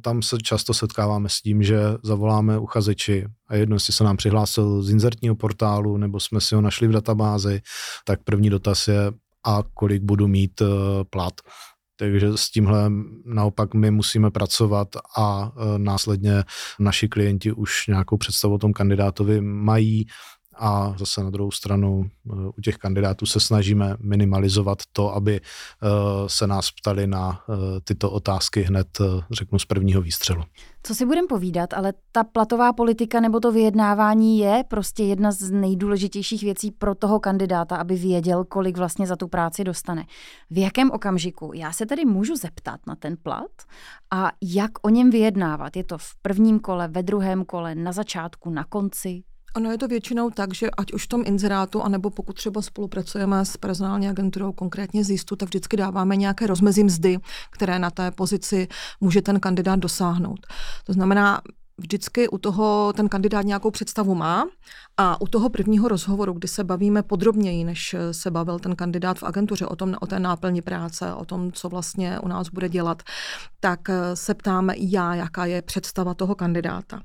tam 0.00 0.22
se 0.22 0.38
často 0.38 0.74
setkáváme 0.74 1.28
s 1.28 1.40
tím, 1.40 1.62
že 1.62 1.80
zavoláme 2.02 2.58
uchazeči 2.58 3.26
a 3.48 3.54
jedno, 3.54 3.76
jestli 3.76 3.92
se 3.92 4.04
nám 4.04 4.16
přihlásil 4.16 4.82
z 4.82 4.90
inzertního 4.90 5.34
portálu 5.36 5.96
nebo 5.96 6.20
jsme 6.20 6.40
si 6.40 6.54
ho 6.54 6.60
našli 6.60 6.88
v 6.88 6.92
databázi, 6.92 7.60
tak 8.04 8.20
první 8.24 8.50
dotaz 8.50 8.88
je, 8.88 9.12
a 9.46 9.62
kolik 9.74 10.02
budu 10.02 10.28
mít 10.28 10.60
uh, 10.60 10.68
plat. 11.10 11.34
Takže 11.98 12.28
s 12.34 12.50
tímhle 12.50 12.90
naopak 13.24 13.74
my 13.74 13.90
musíme 13.90 14.30
pracovat 14.30 14.88
a 15.18 15.52
e, 15.56 15.78
následně 15.78 16.44
naši 16.78 17.08
klienti 17.08 17.52
už 17.52 17.86
nějakou 17.86 18.16
představu 18.16 18.54
o 18.54 18.58
tom 18.58 18.72
kandidátovi 18.72 19.40
mají 19.40 20.06
a 20.58 20.94
zase 20.98 21.24
na 21.24 21.30
druhou 21.30 21.50
stranu 21.50 22.04
eh, 22.04 22.32
u 22.58 22.60
těch 22.60 22.76
kandidátů 22.76 23.26
se 23.26 23.40
snažíme 23.40 23.96
minimalizovat 24.00 24.78
to, 24.92 25.14
aby 25.14 25.40
eh, 25.40 25.88
se 26.26 26.46
nás 26.46 26.70
ptali 26.70 27.06
na 27.06 27.40
eh, 27.48 27.80
tyto 27.84 28.10
otázky 28.10 28.62
hned, 28.62 28.98
řeknu, 29.30 29.58
z 29.58 29.64
prvního 29.64 30.02
výstřelu. 30.02 30.42
Co 30.82 30.94
si 30.94 31.06
budeme 31.06 31.28
povídat, 31.28 31.74
ale 31.74 31.92
ta 32.12 32.24
platová 32.24 32.72
politika 32.72 33.20
nebo 33.20 33.40
to 33.40 33.52
vyjednávání 33.52 34.38
je 34.38 34.64
prostě 34.68 35.04
jedna 35.04 35.32
z 35.32 35.50
nejdůležitějších 35.50 36.42
věcí 36.42 36.70
pro 36.70 36.94
toho 36.94 37.20
kandidáta, 37.20 37.76
aby 37.76 37.96
věděl, 37.96 38.44
kolik 38.44 38.76
vlastně 38.76 39.06
za 39.06 39.16
tu 39.16 39.28
práci 39.28 39.64
dostane. 39.64 40.04
V 40.50 40.58
jakém 40.58 40.90
okamžiku? 40.90 41.52
Já 41.54 41.72
se 41.72 41.86
tedy 41.86 42.04
můžu 42.04 42.36
zeptat 42.36 42.80
na 42.86 42.96
ten 42.96 43.16
plat 43.22 43.50
a 44.10 44.30
jak 44.42 44.70
o 44.82 44.88
něm 44.88 45.10
vyjednávat? 45.10 45.76
Je 45.76 45.84
to 45.84 45.98
v 45.98 46.14
prvním 46.22 46.60
kole, 46.60 46.88
ve 46.88 47.02
druhém 47.02 47.44
kole, 47.44 47.74
na 47.74 47.92
začátku, 47.92 48.50
na 48.50 48.64
konci? 48.64 49.22
Ono 49.56 49.70
je 49.70 49.78
to 49.78 49.88
většinou 49.88 50.30
tak, 50.30 50.54
že 50.54 50.70
ať 50.70 50.92
už 50.92 51.04
v 51.04 51.08
tom 51.08 51.22
inzerátu, 51.26 51.82
anebo 51.82 52.10
pokud 52.10 52.32
třeba 52.32 52.62
spolupracujeme 52.62 53.44
s 53.44 53.56
personální 53.56 54.08
agenturou, 54.08 54.52
konkrétně 54.52 55.04
z 55.04 55.10
JISTu, 55.10 55.36
tak 55.36 55.48
vždycky 55.48 55.76
dáváme 55.76 56.16
nějaké 56.16 56.46
rozmezí 56.46 56.84
mzdy, 56.84 57.18
které 57.50 57.78
na 57.78 57.90
té 57.90 58.10
pozici 58.10 58.68
může 59.00 59.22
ten 59.22 59.40
kandidát 59.40 59.76
dosáhnout. 59.76 60.46
To 60.84 60.92
znamená, 60.92 61.40
vždycky 61.78 62.28
u 62.28 62.38
toho 62.38 62.92
ten 62.96 63.08
kandidát 63.08 63.42
nějakou 63.42 63.70
představu 63.70 64.14
má 64.14 64.46
a 64.96 65.20
u 65.20 65.26
toho 65.26 65.48
prvního 65.48 65.88
rozhovoru, 65.88 66.32
kdy 66.32 66.48
se 66.48 66.64
bavíme 66.64 67.02
podrobněji, 67.02 67.64
než 67.64 67.96
se 68.12 68.30
bavil 68.30 68.58
ten 68.58 68.76
kandidát 68.76 69.18
v 69.18 69.22
agentuře 69.22 69.66
o, 69.66 69.76
tom, 69.76 69.94
o 70.00 70.06
té 70.06 70.18
náplni 70.18 70.62
práce, 70.62 71.14
o 71.14 71.24
tom, 71.24 71.52
co 71.52 71.68
vlastně 71.68 72.20
u 72.20 72.28
nás 72.28 72.48
bude 72.48 72.68
dělat, 72.68 73.02
tak 73.60 73.80
se 74.14 74.34
ptáme 74.34 74.74
já, 74.76 75.14
jaká 75.14 75.44
je 75.44 75.62
představa 75.62 76.14
toho 76.14 76.34
kandidáta. 76.34 77.00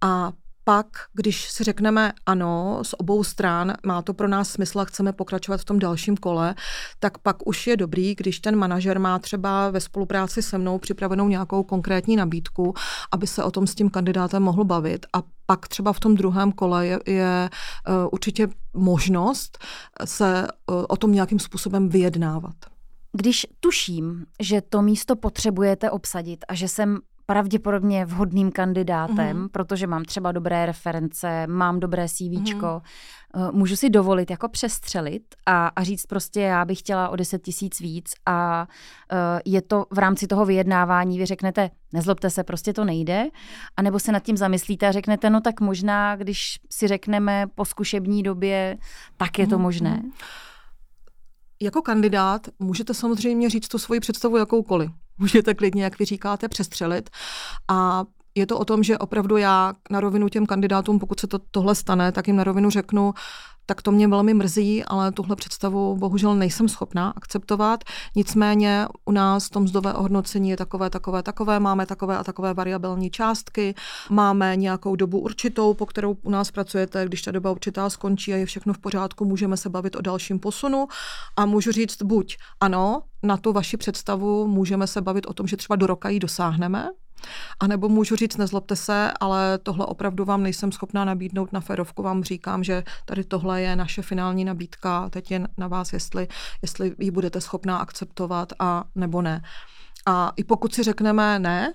A 0.00 0.32
pak, 0.64 0.86
když 1.12 1.50
si 1.50 1.64
řekneme 1.64 2.12
ano, 2.26 2.78
z 2.82 2.94
obou 2.98 3.24
stran 3.24 3.74
má 3.86 4.02
to 4.02 4.14
pro 4.14 4.28
nás 4.28 4.50
smysl 4.50 4.80
a 4.80 4.84
chceme 4.84 5.12
pokračovat 5.12 5.60
v 5.60 5.64
tom 5.64 5.78
dalším 5.78 6.16
kole, 6.16 6.54
tak 6.98 7.18
pak 7.18 7.46
už 7.46 7.66
je 7.66 7.76
dobrý, 7.76 8.14
když 8.14 8.40
ten 8.40 8.56
manažer 8.56 9.00
má 9.00 9.18
třeba 9.18 9.70
ve 9.70 9.80
spolupráci 9.80 10.42
se 10.42 10.58
mnou 10.58 10.78
připravenou 10.78 11.28
nějakou 11.28 11.62
konkrétní 11.62 12.16
nabídku, 12.16 12.74
aby 13.12 13.26
se 13.26 13.44
o 13.44 13.50
tom 13.50 13.66
s 13.66 13.74
tím 13.74 13.90
kandidátem 13.90 14.42
mohl 14.42 14.64
bavit. 14.64 15.06
A 15.12 15.22
pak 15.46 15.68
třeba 15.68 15.92
v 15.92 16.00
tom 16.00 16.14
druhém 16.14 16.52
kole 16.52 16.86
je, 16.86 16.98
je 17.06 17.50
uh, 17.88 17.94
určitě 18.12 18.48
možnost 18.74 19.58
se 20.04 20.48
uh, 20.70 20.84
o 20.88 20.96
tom 20.96 21.12
nějakým 21.12 21.38
způsobem 21.38 21.88
vyjednávat. 21.88 22.54
Když 23.12 23.46
tuším, 23.60 24.26
že 24.40 24.60
to 24.60 24.82
místo 24.82 25.16
potřebujete 25.16 25.90
obsadit 25.90 26.44
a 26.48 26.54
že 26.54 26.68
jsem 26.68 26.98
pravděpodobně 27.26 28.04
vhodným 28.04 28.52
kandidátem, 28.52 29.16
mm-hmm. 29.16 29.48
protože 29.48 29.86
mám 29.86 30.04
třeba 30.04 30.32
dobré 30.32 30.66
reference, 30.66 31.46
mám 31.46 31.80
dobré 31.80 32.08
CV, 32.08 32.20
mm-hmm. 32.20 32.80
Eh, 33.36 33.52
můžu 33.52 33.76
si 33.76 33.90
dovolit 33.90 34.30
jako 34.30 34.48
přestřelit 34.48 35.22
a, 35.46 35.66
a 35.66 35.82
říct 35.82 36.06
prostě, 36.06 36.40
já 36.40 36.64
bych 36.64 36.78
chtěla 36.78 37.08
o 37.08 37.16
10 37.16 37.42
tisíc 37.42 37.80
víc 37.80 38.12
a 38.26 38.68
uh, 39.12 39.18
je 39.44 39.62
to 39.62 39.86
v 39.90 39.98
rámci 39.98 40.26
toho 40.26 40.44
vyjednávání, 40.44 41.18
vy 41.18 41.26
řeknete, 41.26 41.70
nezlobte 41.92 42.30
se, 42.30 42.44
prostě 42.44 42.72
to 42.72 42.84
nejde, 42.84 43.26
anebo 43.76 43.98
se 43.98 44.12
nad 44.12 44.22
tím 44.22 44.36
zamyslíte 44.36 44.88
a 44.88 44.92
řeknete, 44.92 45.30
no 45.30 45.40
tak 45.40 45.60
možná, 45.60 46.16
když 46.16 46.58
si 46.70 46.88
řekneme 46.88 47.46
po 47.54 47.64
zkušební 47.64 48.22
době, 48.22 48.76
tak 49.16 49.38
je 49.38 49.46
to 49.46 49.56
mm-hmm. 49.56 49.62
možné. 49.62 50.02
Jako 51.62 51.82
kandidát 51.82 52.48
můžete 52.58 52.94
samozřejmě 52.94 53.50
říct 53.50 53.68
tu 53.68 53.78
svoji 53.78 54.00
představu 54.00 54.36
jakoukoliv 54.36 54.90
můžete 55.18 55.54
klidně, 55.54 55.84
jak 55.84 55.98
vy 55.98 56.04
říkáte, 56.04 56.48
přestřelit. 56.48 57.10
A 57.68 58.04
je 58.34 58.46
to 58.46 58.58
o 58.58 58.64
tom, 58.64 58.82
že 58.82 58.98
opravdu 58.98 59.36
já 59.36 59.74
na 59.90 60.00
rovinu 60.00 60.28
těm 60.28 60.46
kandidátům, 60.46 60.98
pokud 60.98 61.20
se 61.20 61.26
to, 61.26 61.38
tohle 61.50 61.74
stane, 61.74 62.12
tak 62.12 62.26
jim 62.26 62.36
na 62.36 62.44
rovinu 62.44 62.70
řeknu, 62.70 63.14
tak 63.66 63.82
to 63.82 63.92
mě 63.92 64.08
velmi 64.08 64.34
mrzí, 64.34 64.84
ale 64.84 65.12
tuhle 65.12 65.36
představu 65.36 65.96
bohužel 65.96 66.34
nejsem 66.34 66.68
schopná 66.68 67.10
akceptovat. 67.16 67.84
Nicméně 68.16 68.86
u 69.04 69.12
nás 69.12 69.50
to 69.50 69.60
mzdové 69.60 69.94
ohodnocení 69.94 70.50
je 70.50 70.56
takové, 70.56 70.90
takové, 70.90 71.22
takové, 71.22 71.60
máme 71.60 71.86
takové 71.86 72.18
a 72.18 72.24
takové 72.24 72.54
variabilní 72.54 73.10
částky, 73.10 73.74
máme 74.10 74.56
nějakou 74.56 74.96
dobu 74.96 75.18
určitou, 75.18 75.74
po 75.74 75.86
kterou 75.86 76.16
u 76.22 76.30
nás 76.30 76.50
pracujete, 76.50 77.06
když 77.06 77.22
ta 77.22 77.30
doba 77.30 77.50
určitá 77.50 77.90
skončí 77.90 78.34
a 78.34 78.36
je 78.36 78.46
všechno 78.46 78.72
v 78.72 78.78
pořádku, 78.78 79.24
můžeme 79.24 79.56
se 79.56 79.68
bavit 79.68 79.96
o 79.96 80.00
dalším 80.00 80.38
posunu 80.38 80.86
a 81.36 81.46
můžu 81.46 81.72
říct 81.72 82.02
buď 82.02 82.36
ano, 82.60 83.02
na 83.22 83.36
tu 83.36 83.52
vaši 83.52 83.76
představu 83.76 84.46
můžeme 84.46 84.86
se 84.86 85.00
bavit 85.00 85.26
o 85.26 85.32
tom, 85.32 85.46
že 85.46 85.56
třeba 85.56 85.76
do 85.76 85.86
roka 85.86 86.08
ji 86.08 86.20
dosáhneme, 86.20 86.88
a 87.60 87.66
nebo 87.66 87.88
můžu 87.88 88.16
říct, 88.16 88.36
nezlobte 88.36 88.76
se, 88.76 89.12
ale 89.20 89.58
tohle 89.58 89.86
opravdu 89.86 90.24
vám 90.24 90.42
nejsem 90.42 90.72
schopná 90.72 91.04
nabídnout 91.04 91.52
na 91.52 91.60
ferovku. 91.60 92.02
Vám 92.02 92.24
říkám, 92.24 92.64
že 92.64 92.82
tady 93.04 93.24
tohle 93.24 93.62
je 93.62 93.76
naše 93.76 94.02
finální 94.02 94.44
nabídka. 94.44 95.08
Teď 95.10 95.30
je 95.30 95.46
na 95.58 95.68
vás, 95.68 95.92
jestli, 95.92 96.28
jestli 96.62 96.94
ji 96.98 97.10
budete 97.10 97.40
schopná 97.40 97.78
akceptovat 97.78 98.52
a 98.58 98.84
nebo 98.94 99.22
ne. 99.22 99.42
A 100.06 100.32
i 100.36 100.44
pokud 100.44 100.74
si 100.74 100.82
řekneme 100.82 101.38
ne, 101.38 101.72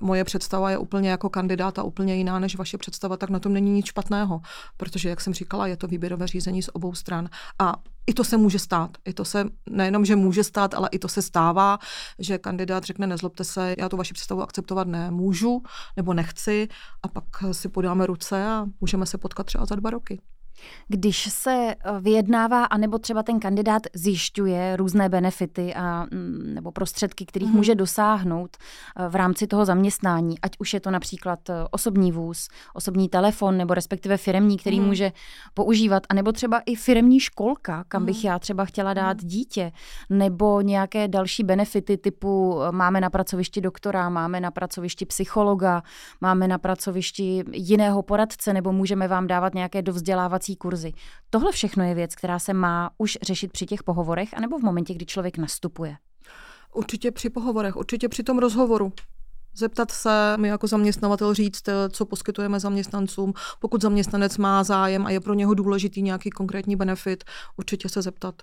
moje 0.00 0.24
představa 0.24 0.70
je 0.70 0.78
úplně 0.78 1.10
jako 1.10 1.28
kandidáta 1.28 1.82
úplně 1.82 2.14
jiná 2.14 2.38
než 2.38 2.56
vaše 2.56 2.78
představa, 2.78 3.16
tak 3.16 3.30
na 3.30 3.38
tom 3.38 3.52
není 3.52 3.70
nic 3.70 3.86
špatného, 3.86 4.40
protože, 4.76 5.08
jak 5.08 5.20
jsem 5.20 5.34
říkala, 5.34 5.66
je 5.66 5.76
to 5.76 5.86
výběrové 5.86 6.26
řízení 6.26 6.62
z 6.62 6.70
obou 6.72 6.94
stran. 6.94 7.28
A 7.58 7.76
i 8.06 8.14
to 8.14 8.24
se 8.24 8.36
může 8.36 8.58
stát. 8.58 8.90
I 9.04 9.12
to 9.12 9.24
se 9.24 9.44
nejenom, 9.70 10.04
že 10.04 10.16
může 10.16 10.44
stát, 10.44 10.74
ale 10.74 10.88
i 10.92 10.98
to 10.98 11.08
se 11.08 11.22
stává, 11.22 11.78
že 12.18 12.38
kandidát 12.38 12.84
řekne, 12.84 13.06
nezlobte 13.06 13.44
se, 13.44 13.74
já 13.78 13.88
tu 13.88 13.96
vaši 13.96 14.14
představu 14.14 14.42
akceptovat 14.42 14.88
nemůžu 14.88 15.62
nebo 15.96 16.14
nechci 16.14 16.68
a 17.02 17.08
pak 17.08 17.24
si 17.52 17.68
podáme 17.68 18.06
ruce 18.06 18.46
a 18.46 18.66
můžeme 18.80 19.06
se 19.06 19.18
potkat 19.18 19.46
třeba 19.46 19.66
za 19.66 19.74
dva 19.74 19.90
roky. 19.90 20.20
Když 20.88 21.32
se 21.32 21.50
eh, 21.50 22.00
vyjednává, 22.00 22.64
anebo 22.64 22.98
třeba 22.98 23.22
ten 23.22 23.40
kandidát 23.40 23.82
zjišťuje 23.94 24.76
různé 24.76 25.08
benefity 25.08 25.74
a, 25.74 26.06
mm, 26.12 26.54
nebo 26.54 26.72
prostředky, 26.72 27.26
kterých 27.26 27.48
mm. 27.48 27.56
může 27.56 27.74
dosáhnout 27.74 28.56
eh, 28.56 29.08
v 29.08 29.14
rámci 29.14 29.46
toho 29.46 29.64
zaměstnání, 29.64 30.40
ať 30.42 30.52
už 30.58 30.74
je 30.74 30.80
to 30.80 30.90
například 30.90 31.50
eh, 31.50 31.54
osobní 31.70 32.12
vůz, 32.12 32.48
osobní 32.74 33.08
telefon, 33.08 33.56
nebo 33.56 33.74
respektive 33.74 34.16
firemní, 34.16 34.56
který 34.56 34.80
mm. 34.80 34.86
může 34.86 35.12
používat, 35.54 36.02
anebo 36.08 36.32
třeba 36.32 36.62
i 36.66 36.74
firemní 36.74 37.20
školka, 37.20 37.84
kam 37.88 38.02
mm. 38.02 38.06
bych 38.06 38.16
mhm. 38.16 38.26
já 38.26 38.38
třeba 38.38 38.64
chtěla 38.64 38.94
dát 38.94 39.22
mm. 39.22 39.28
dítě, 39.28 39.72
nebo 40.10 40.60
nějaké 40.60 41.08
další 41.08 41.44
benefity 41.44 41.96
typu 41.96 42.60
máme 42.70 43.00
na 43.00 43.10
pracovišti 43.10 43.60
doktora, 43.60 44.08
máme 44.08 44.40
na 44.40 44.50
pracovišti 44.50 45.06
psychologa, 45.06 45.82
máme 46.20 46.48
na 46.48 46.58
pracovišti 46.58 47.44
jiného 47.52 48.02
poradce, 48.02 48.52
nebo 48.52 48.72
můžeme 48.72 49.08
vám 49.08 49.26
dávat 49.26 49.54
nějaké 49.54 49.82
dovzdělávací 49.82 50.45
vzdělávací 50.46 50.56
kurzy. 50.56 50.92
Tohle 51.30 51.52
všechno 51.52 51.84
je 51.84 51.94
věc, 51.94 52.14
která 52.14 52.38
se 52.38 52.54
má 52.54 52.90
už 52.98 53.18
řešit 53.22 53.52
při 53.52 53.66
těch 53.66 53.82
pohovorech, 53.82 54.34
anebo 54.34 54.58
v 54.58 54.62
momentě, 54.62 54.94
kdy 54.94 55.06
člověk 55.06 55.38
nastupuje? 55.38 55.96
Určitě 56.74 57.10
při 57.10 57.30
pohovorech, 57.30 57.76
určitě 57.76 58.08
při 58.08 58.22
tom 58.22 58.38
rozhovoru. 58.38 58.92
Zeptat 59.54 59.90
se, 59.90 60.36
my 60.36 60.48
jako 60.48 60.66
zaměstnavatel 60.66 61.34
říct, 61.34 61.68
co 61.90 62.06
poskytujeme 62.06 62.60
zaměstnancům. 62.60 63.32
Pokud 63.60 63.82
zaměstnanec 63.82 64.38
má 64.38 64.64
zájem 64.64 65.06
a 65.06 65.10
je 65.10 65.20
pro 65.20 65.34
něho 65.34 65.54
důležitý 65.54 66.02
nějaký 66.02 66.30
konkrétní 66.30 66.76
benefit, 66.76 67.24
určitě 67.56 67.88
se 67.88 68.02
zeptat. 68.02 68.42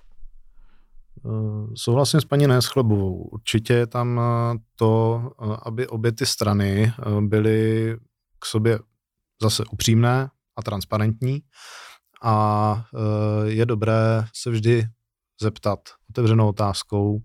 Uh, 1.24 1.74
souhlasím 1.76 2.22
s 2.22 2.26
paní 2.26 2.48
Neschlebovou. 2.48 3.24
Určitě 3.32 3.74
je 3.74 3.88
tam 3.88 4.18
uh, 4.18 4.24
to, 4.76 5.32
aby 5.64 5.88
obě 5.88 6.12
ty 6.12 6.26
strany 6.26 6.94
byly 7.20 7.98
k 8.40 8.46
sobě 8.46 8.80
zase 9.42 9.64
upřímné 9.72 10.30
a 10.58 10.62
transparentní 10.64 11.42
a 12.24 12.86
eh, 12.96 13.50
je 13.50 13.66
dobré 13.66 14.26
se 14.34 14.50
vždy 14.50 14.88
zeptat 15.42 15.80
otevřenou 16.10 16.50
otázkou, 16.50 17.20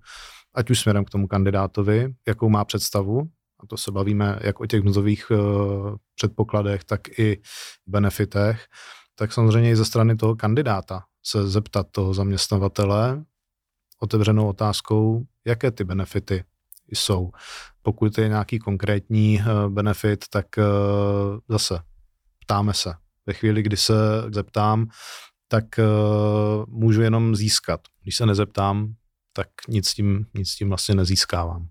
ať 0.54 0.70
už 0.70 0.80
směrem 0.80 1.04
k 1.04 1.11
tomu 1.11 1.26
kandidátovi, 1.26 2.14
jakou 2.28 2.48
má 2.48 2.64
představu, 2.64 3.22
a 3.61 3.66
to 3.66 3.76
se 3.76 3.92
bavíme 3.92 4.38
jak 4.42 4.61
o 4.61 4.66
těch 4.66 4.82
mzdových 4.82 5.30
uh, 5.30 5.96
předpokladech, 6.14 6.84
tak 6.84 7.18
i 7.18 7.40
benefitech, 7.87 8.66
tak 9.14 9.32
samozřejmě 9.32 9.70
i 9.70 9.76
ze 9.76 9.84
strany 9.84 10.16
toho 10.16 10.37
kandidáta 10.37 11.04
se 11.22 11.48
zeptat 11.48 11.87
toho 11.90 12.14
zaměstnavatele 12.14 13.24
otevřenou 14.00 14.48
otázkou, 14.48 15.24
jaké 15.46 15.70
ty 15.70 15.84
benefity 15.84 16.44
jsou. 16.92 17.30
Pokud 17.82 18.18
je 18.18 18.28
nějaký 18.28 18.58
konkrétní 18.58 19.40
uh, 19.40 19.72
benefit, 19.72 20.24
tak 20.30 20.46
zase 21.48 21.80
ptáme 22.38 22.74
se. 22.74 23.07
Ve 23.28 23.34
chvíli, 23.34 23.62
kdy 23.62 23.76
se 23.76 23.94
zeptám, 24.34 24.86
tak 25.48 25.64
uh, 25.78 26.64
můžu 26.68 27.02
jenom 27.02 27.36
získat. 27.36 27.80
Když 28.02 28.16
se 28.16 28.26
nezeptám, 28.26 28.94
tak 29.32 29.48
nic 29.68 29.94
tím, 29.94 30.26
nic 30.34 30.54
tím 30.54 30.68
vlastně 30.68 30.94
nezískávám. 30.94 31.68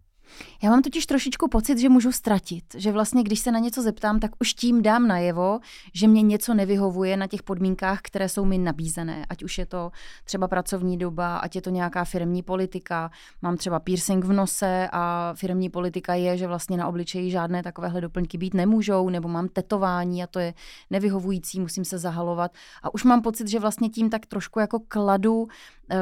Já 0.64 0.70
mám 0.70 0.82
totiž 0.82 1.06
trošičku 1.06 1.48
pocit, 1.48 1.78
že 1.78 1.90
můžu 1.90 2.12
ztratit, 2.12 2.64
že 2.76 2.92
vlastně 2.92 3.24
když 3.24 3.40
se 3.40 3.52
na 3.52 3.60
něco 3.60 3.82
zeptám, 3.82 4.20
tak 4.20 4.32
už 4.40 4.54
tím 4.54 4.82
dám 4.82 5.08
najevo, 5.08 5.60
že 5.94 6.08
mě 6.08 6.22
něco 6.22 6.54
nevyhovuje 6.54 7.18
na 7.18 7.28
těch 7.28 7.44
podmínkách, 7.44 8.00
které 8.02 8.30
jsou 8.30 8.46
mi 8.46 8.58
nabízené. 8.58 9.26
Ať 9.30 9.44
už 9.44 9.58
je 9.58 9.66
to 9.66 9.92
třeba 10.24 10.48
pracovní 10.48 10.98
doba, 10.98 11.38
ať 11.38 11.56
je 11.56 11.62
to 11.62 11.70
nějaká 11.70 12.04
firmní 12.06 12.44
politika. 12.44 13.12
Mám 13.42 13.58
třeba 13.58 13.80
piercing 13.80 14.26
v 14.26 14.34
nose 14.34 14.90
a 14.92 15.34
firmní 15.38 15.70
politika 15.70 16.14
je, 16.14 16.38
že 16.38 16.48
vlastně 16.48 16.78
na 16.78 16.88
obličeji 16.88 17.32
žádné 17.32 17.64
takovéhle 17.64 18.02
doplňky 18.02 18.38
být 18.38 18.54
nemůžou, 18.54 19.10
nebo 19.10 19.28
mám 19.28 19.48
tetování 19.48 20.24
a 20.24 20.28
to 20.28 20.40
je 20.40 20.54
nevyhovující, 20.90 21.60
musím 21.60 21.86
se 21.86 21.98
zahalovat. 21.98 22.52
A 22.84 22.94
už 22.94 23.04
mám 23.04 23.22
pocit, 23.22 23.48
že 23.48 23.60
vlastně 23.60 23.90
tím 23.90 24.10
tak 24.10 24.26
trošku 24.26 24.60
jako 24.60 24.80
kladu 24.88 25.48
Eh, 25.92 25.98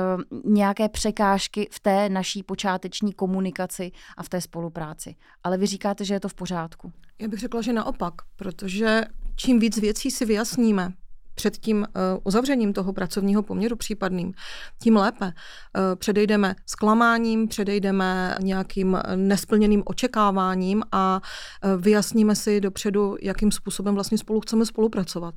nějaké 0.46 0.90
překážky 0.90 1.68
v 1.72 1.80
té 1.80 2.10
naší 2.10 2.44
počáteční 2.44 3.14
komunikaci 3.14 3.92
a 4.18 4.24
v 4.24 4.30
té 4.30 4.42
spolupráci. 4.46 5.16
Ale 5.44 5.58
vy 5.58 5.66
říkáte, 5.66 6.06
že 6.06 6.14
je 6.14 6.20
to 6.20 6.30
v 6.30 6.34
pořádku. 6.34 6.92
Já 7.22 7.28
bych 7.28 7.40
řekla, 7.40 7.62
že 7.62 7.74
naopak, 7.74 8.14
protože 8.36 9.02
čím 9.36 9.60
víc 9.60 9.78
věcí 9.78 10.12
si 10.12 10.26
vyjasníme, 10.26 10.94
před 11.36 11.58
tím 11.58 11.78
uh, 11.78 11.86
uzavřením 12.24 12.74
toho 12.74 12.94
pracovního 12.94 13.44
poměru 13.44 13.76
případným, 13.76 14.34
tím 14.82 14.96
lépe. 14.96 15.26
Uh, 15.26 15.96
předejdeme 15.96 16.56
zklamáním, 16.66 17.48
předejdeme 17.48 18.38
nějakým 18.42 18.98
nesplněným 19.16 19.84
očekáváním 19.86 20.84
a 20.92 21.22
uh, 21.22 21.82
vyjasníme 21.82 22.36
si 22.36 22.62
dopředu, 22.62 23.16
jakým 23.22 23.52
způsobem 23.52 23.96
vlastně 23.96 24.18
spolu 24.18 24.42
chceme 24.42 24.66
spolupracovat. 24.66 25.36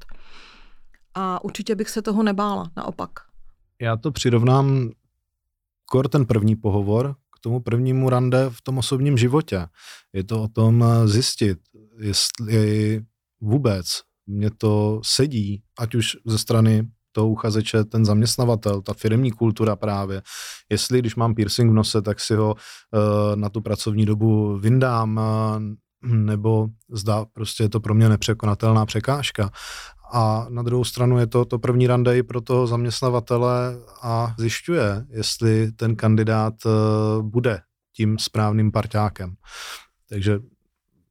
A 1.14 1.44
určitě 1.44 1.74
bych 1.74 1.90
se 1.90 2.02
toho 2.02 2.22
nebála, 2.22 2.70
naopak. 2.76 3.10
Já 3.80 3.96
to 3.96 4.10
přirovnám 4.10 4.90
kor 5.84 6.08
ten 6.08 6.26
první 6.26 6.56
pohovor 6.56 7.16
k 7.40 7.42
tomu 7.42 7.60
prvnímu 7.60 8.10
rande 8.10 8.50
v 8.50 8.62
tom 8.62 8.78
osobním 8.78 9.18
životě. 9.18 9.66
Je 10.12 10.24
to 10.24 10.42
o 10.42 10.48
tom 10.48 10.84
zjistit, 11.04 11.58
jestli 11.98 13.00
vůbec 13.40 13.86
mě 14.26 14.50
to 14.50 15.00
sedí, 15.04 15.62
ať 15.78 15.94
už 15.94 16.16
ze 16.26 16.38
strany 16.38 16.88
toho 17.12 17.28
uchazeče, 17.28 17.84
ten 17.84 18.04
zaměstnavatel, 18.04 18.82
ta 18.82 18.94
firmní 18.94 19.30
kultura 19.32 19.76
právě. 19.76 20.22
Jestli, 20.70 20.98
když 20.98 21.16
mám 21.16 21.34
piercing 21.34 21.70
v 21.70 21.74
nose, 21.74 22.02
tak 22.02 22.20
si 22.20 22.34
ho 22.34 22.54
uh, 22.54 23.36
na 23.36 23.48
tu 23.48 23.60
pracovní 23.60 24.06
dobu 24.06 24.58
vyndám, 24.58 25.20
nebo 26.02 26.68
zdá, 26.92 27.24
prostě 27.24 27.62
je 27.62 27.68
to 27.68 27.80
pro 27.80 27.94
mě 27.94 28.08
nepřekonatelná 28.08 28.86
překážka. 28.86 29.50
A 30.12 30.46
na 30.48 30.62
druhou 30.62 30.84
stranu 30.84 31.18
je 31.18 31.26
to 31.26 31.44
to 31.44 31.58
první 31.58 31.86
rande 31.86 32.18
i 32.18 32.22
pro 32.22 32.40
toho 32.40 32.66
zaměstnavatele 32.66 33.76
a 34.02 34.34
zjišťuje, 34.38 35.06
jestli 35.10 35.72
ten 35.72 35.96
kandidát 35.96 36.54
eh, 36.66 36.70
bude 37.22 37.60
tím 37.96 38.18
správným 38.18 38.72
parťákem. 38.72 39.34
Takže 40.08 40.40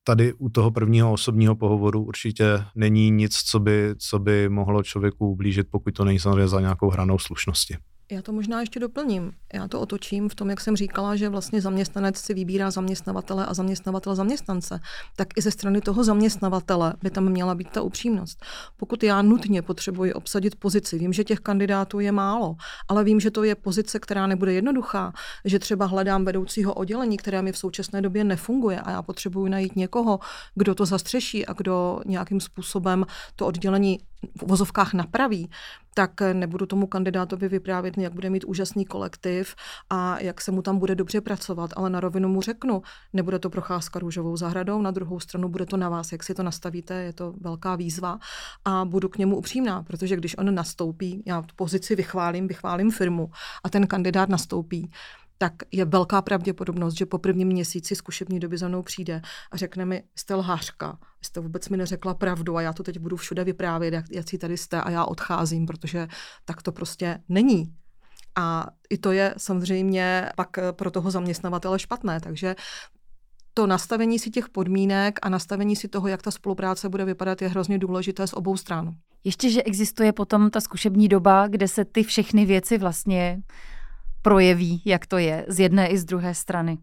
tady 0.03 0.33
u 0.33 0.49
toho 0.49 0.71
prvního 0.71 1.13
osobního 1.13 1.55
pohovoru 1.55 2.03
určitě 2.03 2.63
není 2.75 3.11
nic, 3.11 3.35
co 3.35 3.59
by, 3.59 3.95
co 3.97 4.19
by 4.19 4.49
mohlo 4.49 4.83
člověku 4.83 5.31
ublížit, 5.31 5.67
pokud 5.71 5.91
to 5.93 6.05
není 6.05 6.19
samozřejmě 6.19 6.47
za 6.47 6.61
nějakou 6.61 6.89
hranou 6.89 7.19
slušnosti. 7.19 7.77
Já 8.12 8.22
to 8.22 8.32
možná 8.32 8.60
ještě 8.60 8.80
doplním. 8.80 9.32
Já 9.53 9.68
to 9.68 9.82
otočím 9.82 10.30
v 10.30 10.36
tom, 10.36 10.49
jak 10.49 10.62
jsem 10.62 10.76
říkala, 10.76 11.16
že 11.16 11.30
vlastně 11.30 11.62
zaměstnanec 11.62 12.18
si 12.18 12.34
vybírá 12.34 12.72
zaměstnavatele 12.72 13.45
a 13.45 13.53
zaměstnavatel 13.53 14.16
zaměstnance. 14.16 14.80
Tak 15.16 15.28
i 15.38 15.41
ze 15.41 15.51
strany 15.51 15.82
toho 15.82 16.03
zaměstnavatele 16.03 16.93
by 17.03 17.10
tam 17.10 17.30
měla 17.30 17.55
být 17.55 17.70
ta 17.70 17.82
upřímnost. 17.82 18.45
Pokud 18.78 19.03
já 19.03 19.22
nutně 19.22 19.62
potřebuji 19.62 20.14
obsadit 20.14 20.55
pozici, 20.55 20.99
vím, 20.99 21.14
že 21.14 21.24
těch 21.24 21.39
kandidátů 21.39 21.99
je 21.99 22.12
málo, 22.12 22.55
ale 22.88 23.03
vím, 23.03 23.20
že 23.20 23.32
to 23.32 23.43
je 23.43 23.55
pozice, 23.55 23.99
která 23.99 24.28
nebude 24.28 24.53
jednoduchá, 24.53 25.14
že 25.45 25.60
třeba 25.60 25.86
hledám 25.86 26.26
vedoucího 26.26 26.74
oddělení, 26.74 27.18
které 27.18 27.41
mi 27.41 27.51
v 27.51 27.58
současné 27.58 28.01
době 28.01 28.24
nefunguje 28.24 28.80
a 28.80 28.91
já 28.91 29.01
potřebuji 29.01 29.47
najít 29.47 29.76
někoho, 29.76 30.20
kdo 30.55 30.76
to 30.76 30.86
zastřeší 30.86 31.45
a 31.45 31.53
kdo 31.53 31.99
nějakým 32.05 32.39
způsobem 32.39 33.05
to 33.36 33.45
oddělení 33.45 33.99
v 34.41 34.47
vozovkách 34.47 34.93
napraví, 34.93 35.49
tak 35.93 36.22
nebudu 36.34 36.65
tomu 36.65 36.88
kandidátovi 36.88 37.47
vyprávět, 37.47 37.97
jak 37.97 38.13
bude 38.13 38.30
mít 38.30 38.43
úžasný 38.43 38.86
kolektiv 38.86 39.55
a 39.89 40.20
jak 40.20 40.41
se 40.41 40.51
mu 40.51 40.61
tam 40.61 40.80
bude 40.80 40.95
dobře 40.95 41.22
pracovat, 41.22 41.72
ale 41.76 41.89
na 41.89 41.99
rovinu 41.99 42.30
mu 42.30 42.41
řeknu, 42.41 42.82
nebude 43.13 43.39
to 43.39 43.49
procházka 43.49 43.99
růžovou 43.99 44.38
zahradou, 44.38 44.82
na 44.82 44.91
druhou 44.91 45.20
stranu 45.20 45.49
bude 45.49 45.65
to 45.65 45.78
na 45.78 45.89
vás, 45.89 46.11
jak 46.11 46.24
si 46.24 46.34
to 46.34 46.43
nastavíte, 46.43 46.93
je 46.93 47.13
to 47.13 47.34
velká 47.41 47.76
výzva 47.76 48.20
a 48.65 48.86
budu 48.86 49.09
k 49.09 49.18
němu 49.18 49.38
upřímná, 49.38 49.84
protože 49.84 50.15
když 50.15 50.38
on 50.38 50.55
nastoupí, 50.55 51.24
já 51.26 51.41
tu 51.41 51.55
pozici 51.55 51.95
vychválím, 51.95 52.47
vychválím 52.47 52.91
firmu 52.91 53.32
a 53.63 53.70
ten 53.70 53.88
kandidát 53.88 54.30
nastoupí, 54.30 54.91
tak 55.38 55.53
je 55.71 55.85
velká 55.85 56.21
pravděpodobnost, 56.21 56.93
že 56.93 57.05
po 57.05 57.17
prvním 57.17 57.47
měsíci 57.47 57.95
zkušební 57.95 58.39
doby 58.39 58.57
za 58.57 58.67
mnou 58.67 58.83
přijde 58.83 59.21
a 59.51 59.57
řekne 59.57 59.85
mi, 59.85 60.03
jste 60.15 60.35
lhářka, 60.35 60.99
jste 61.21 61.39
vůbec 61.39 61.69
mi 61.69 61.77
neřekla 61.77 62.13
pravdu 62.13 62.57
a 62.57 62.61
já 62.61 62.73
to 62.73 62.83
teď 62.83 62.99
budu 62.99 63.15
všude 63.17 63.43
vyprávět, 63.43 63.93
jak, 63.93 64.05
jak 64.11 64.29
si 64.29 64.38
tady 64.38 64.57
jste 64.57 64.81
a 64.81 64.89
já 64.89 65.05
odcházím, 65.05 65.65
protože 65.65 66.07
tak 66.45 66.61
to 66.61 66.71
prostě 66.71 67.19
není. 67.29 67.73
A 68.35 68.67
i 68.89 68.97
to 68.97 69.11
je 69.11 69.33
samozřejmě 69.38 70.29
pak 70.35 70.49
pro 70.71 70.91
toho 70.91 71.11
zaměstnavatele 71.11 71.79
špatné, 71.79 72.19
takže 72.19 72.55
to 73.53 73.67
nastavení 73.67 74.19
si 74.19 74.29
těch 74.29 74.49
podmínek 74.49 75.19
a 75.21 75.29
nastavení 75.29 75.75
si 75.75 75.88
toho, 75.88 76.07
jak 76.07 76.21
ta 76.21 76.31
spolupráce 76.31 76.89
bude 76.89 77.05
vypadat, 77.05 77.41
je 77.41 77.47
hrozně 77.47 77.79
důležité 77.79 78.27
z 78.27 78.33
obou 78.33 78.57
stran. 78.57 78.95
Ještě, 79.23 79.49
že 79.49 79.63
existuje 79.63 80.13
potom 80.13 80.49
ta 80.49 80.61
zkušební 80.61 81.07
doba, 81.07 81.47
kde 81.47 81.67
se 81.67 81.85
ty 81.85 82.03
všechny 82.03 82.45
věci 82.45 82.77
vlastně 82.77 83.41
projeví, 84.28 84.82
jak 84.86 85.05
to 85.05 85.17
je 85.17 85.45
z 85.47 85.59
jedné 85.59 85.88
i 85.88 85.97
z 85.97 86.05
druhé 86.05 86.34
strany. 86.36 86.78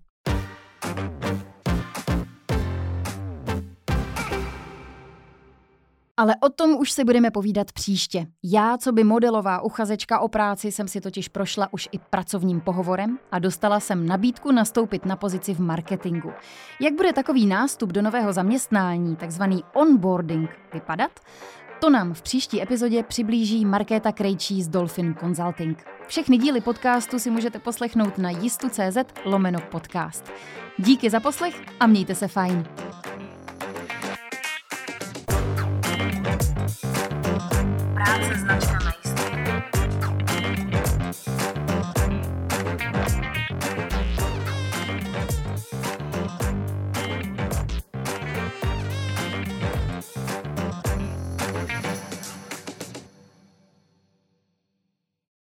Ale 6.17 6.35
o 6.41 6.49
tom 6.49 6.77
už 6.77 6.93
si 6.93 7.05
budeme 7.05 7.31
povídat 7.31 7.73
příště. 7.73 8.27
Já, 8.45 8.79
co 8.79 8.93
by 8.93 9.05
modelová 9.05 9.61
uchazečka 9.61 10.19
o 10.19 10.29
práci, 10.29 10.73
jsem 10.73 10.89
si 10.89 11.01
totiž 11.01 11.29
prošla 11.29 11.69
už 11.73 11.89
i 11.93 11.99
pracovním 11.99 12.61
pohovorem 12.61 13.19
a 13.33 13.39
dostala 13.39 13.81
jsem 13.81 14.07
nabídku 14.07 14.53
nastoupit 14.53 15.07
na 15.07 15.17
pozici 15.17 15.55
v 15.55 15.61
marketingu. 15.61 16.33
Jak 16.81 16.95
bude 16.95 17.13
takový 17.13 17.47
nástup 17.47 17.91
do 17.91 18.03
nového 18.03 18.33
zaměstnání, 18.33 19.17
takzvaný 19.17 19.65
onboarding, 19.75 20.51
vypadat? 20.75 21.21
To 21.81 21.91
nám 21.91 22.15
v 22.15 22.23
příští 22.23 22.63
epizodě 22.63 23.03
přiblíží 23.03 23.65
Markéta 23.65 24.13
Krejčí 24.13 24.63
z 24.63 24.69
Dolphin 24.69 25.15
Consulting. 25.21 25.85
Všechny 26.07 26.39
díly 26.39 26.61
podcastu 26.61 27.19
si 27.19 27.31
můžete 27.31 27.59
poslechnout 27.59 28.19
na 28.19 28.31
jistu.cz 28.31 28.97
lomeno 29.25 29.61
podcast. 29.61 30.33
Díky 30.79 31.11
za 31.11 31.21
poslech 31.21 31.63
a 31.81 31.87
mějte 31.87 32.15
se 32.15 32.29
fajn. 32.29 32.65
Práce 37.95 38.35
značka 38.35 38.94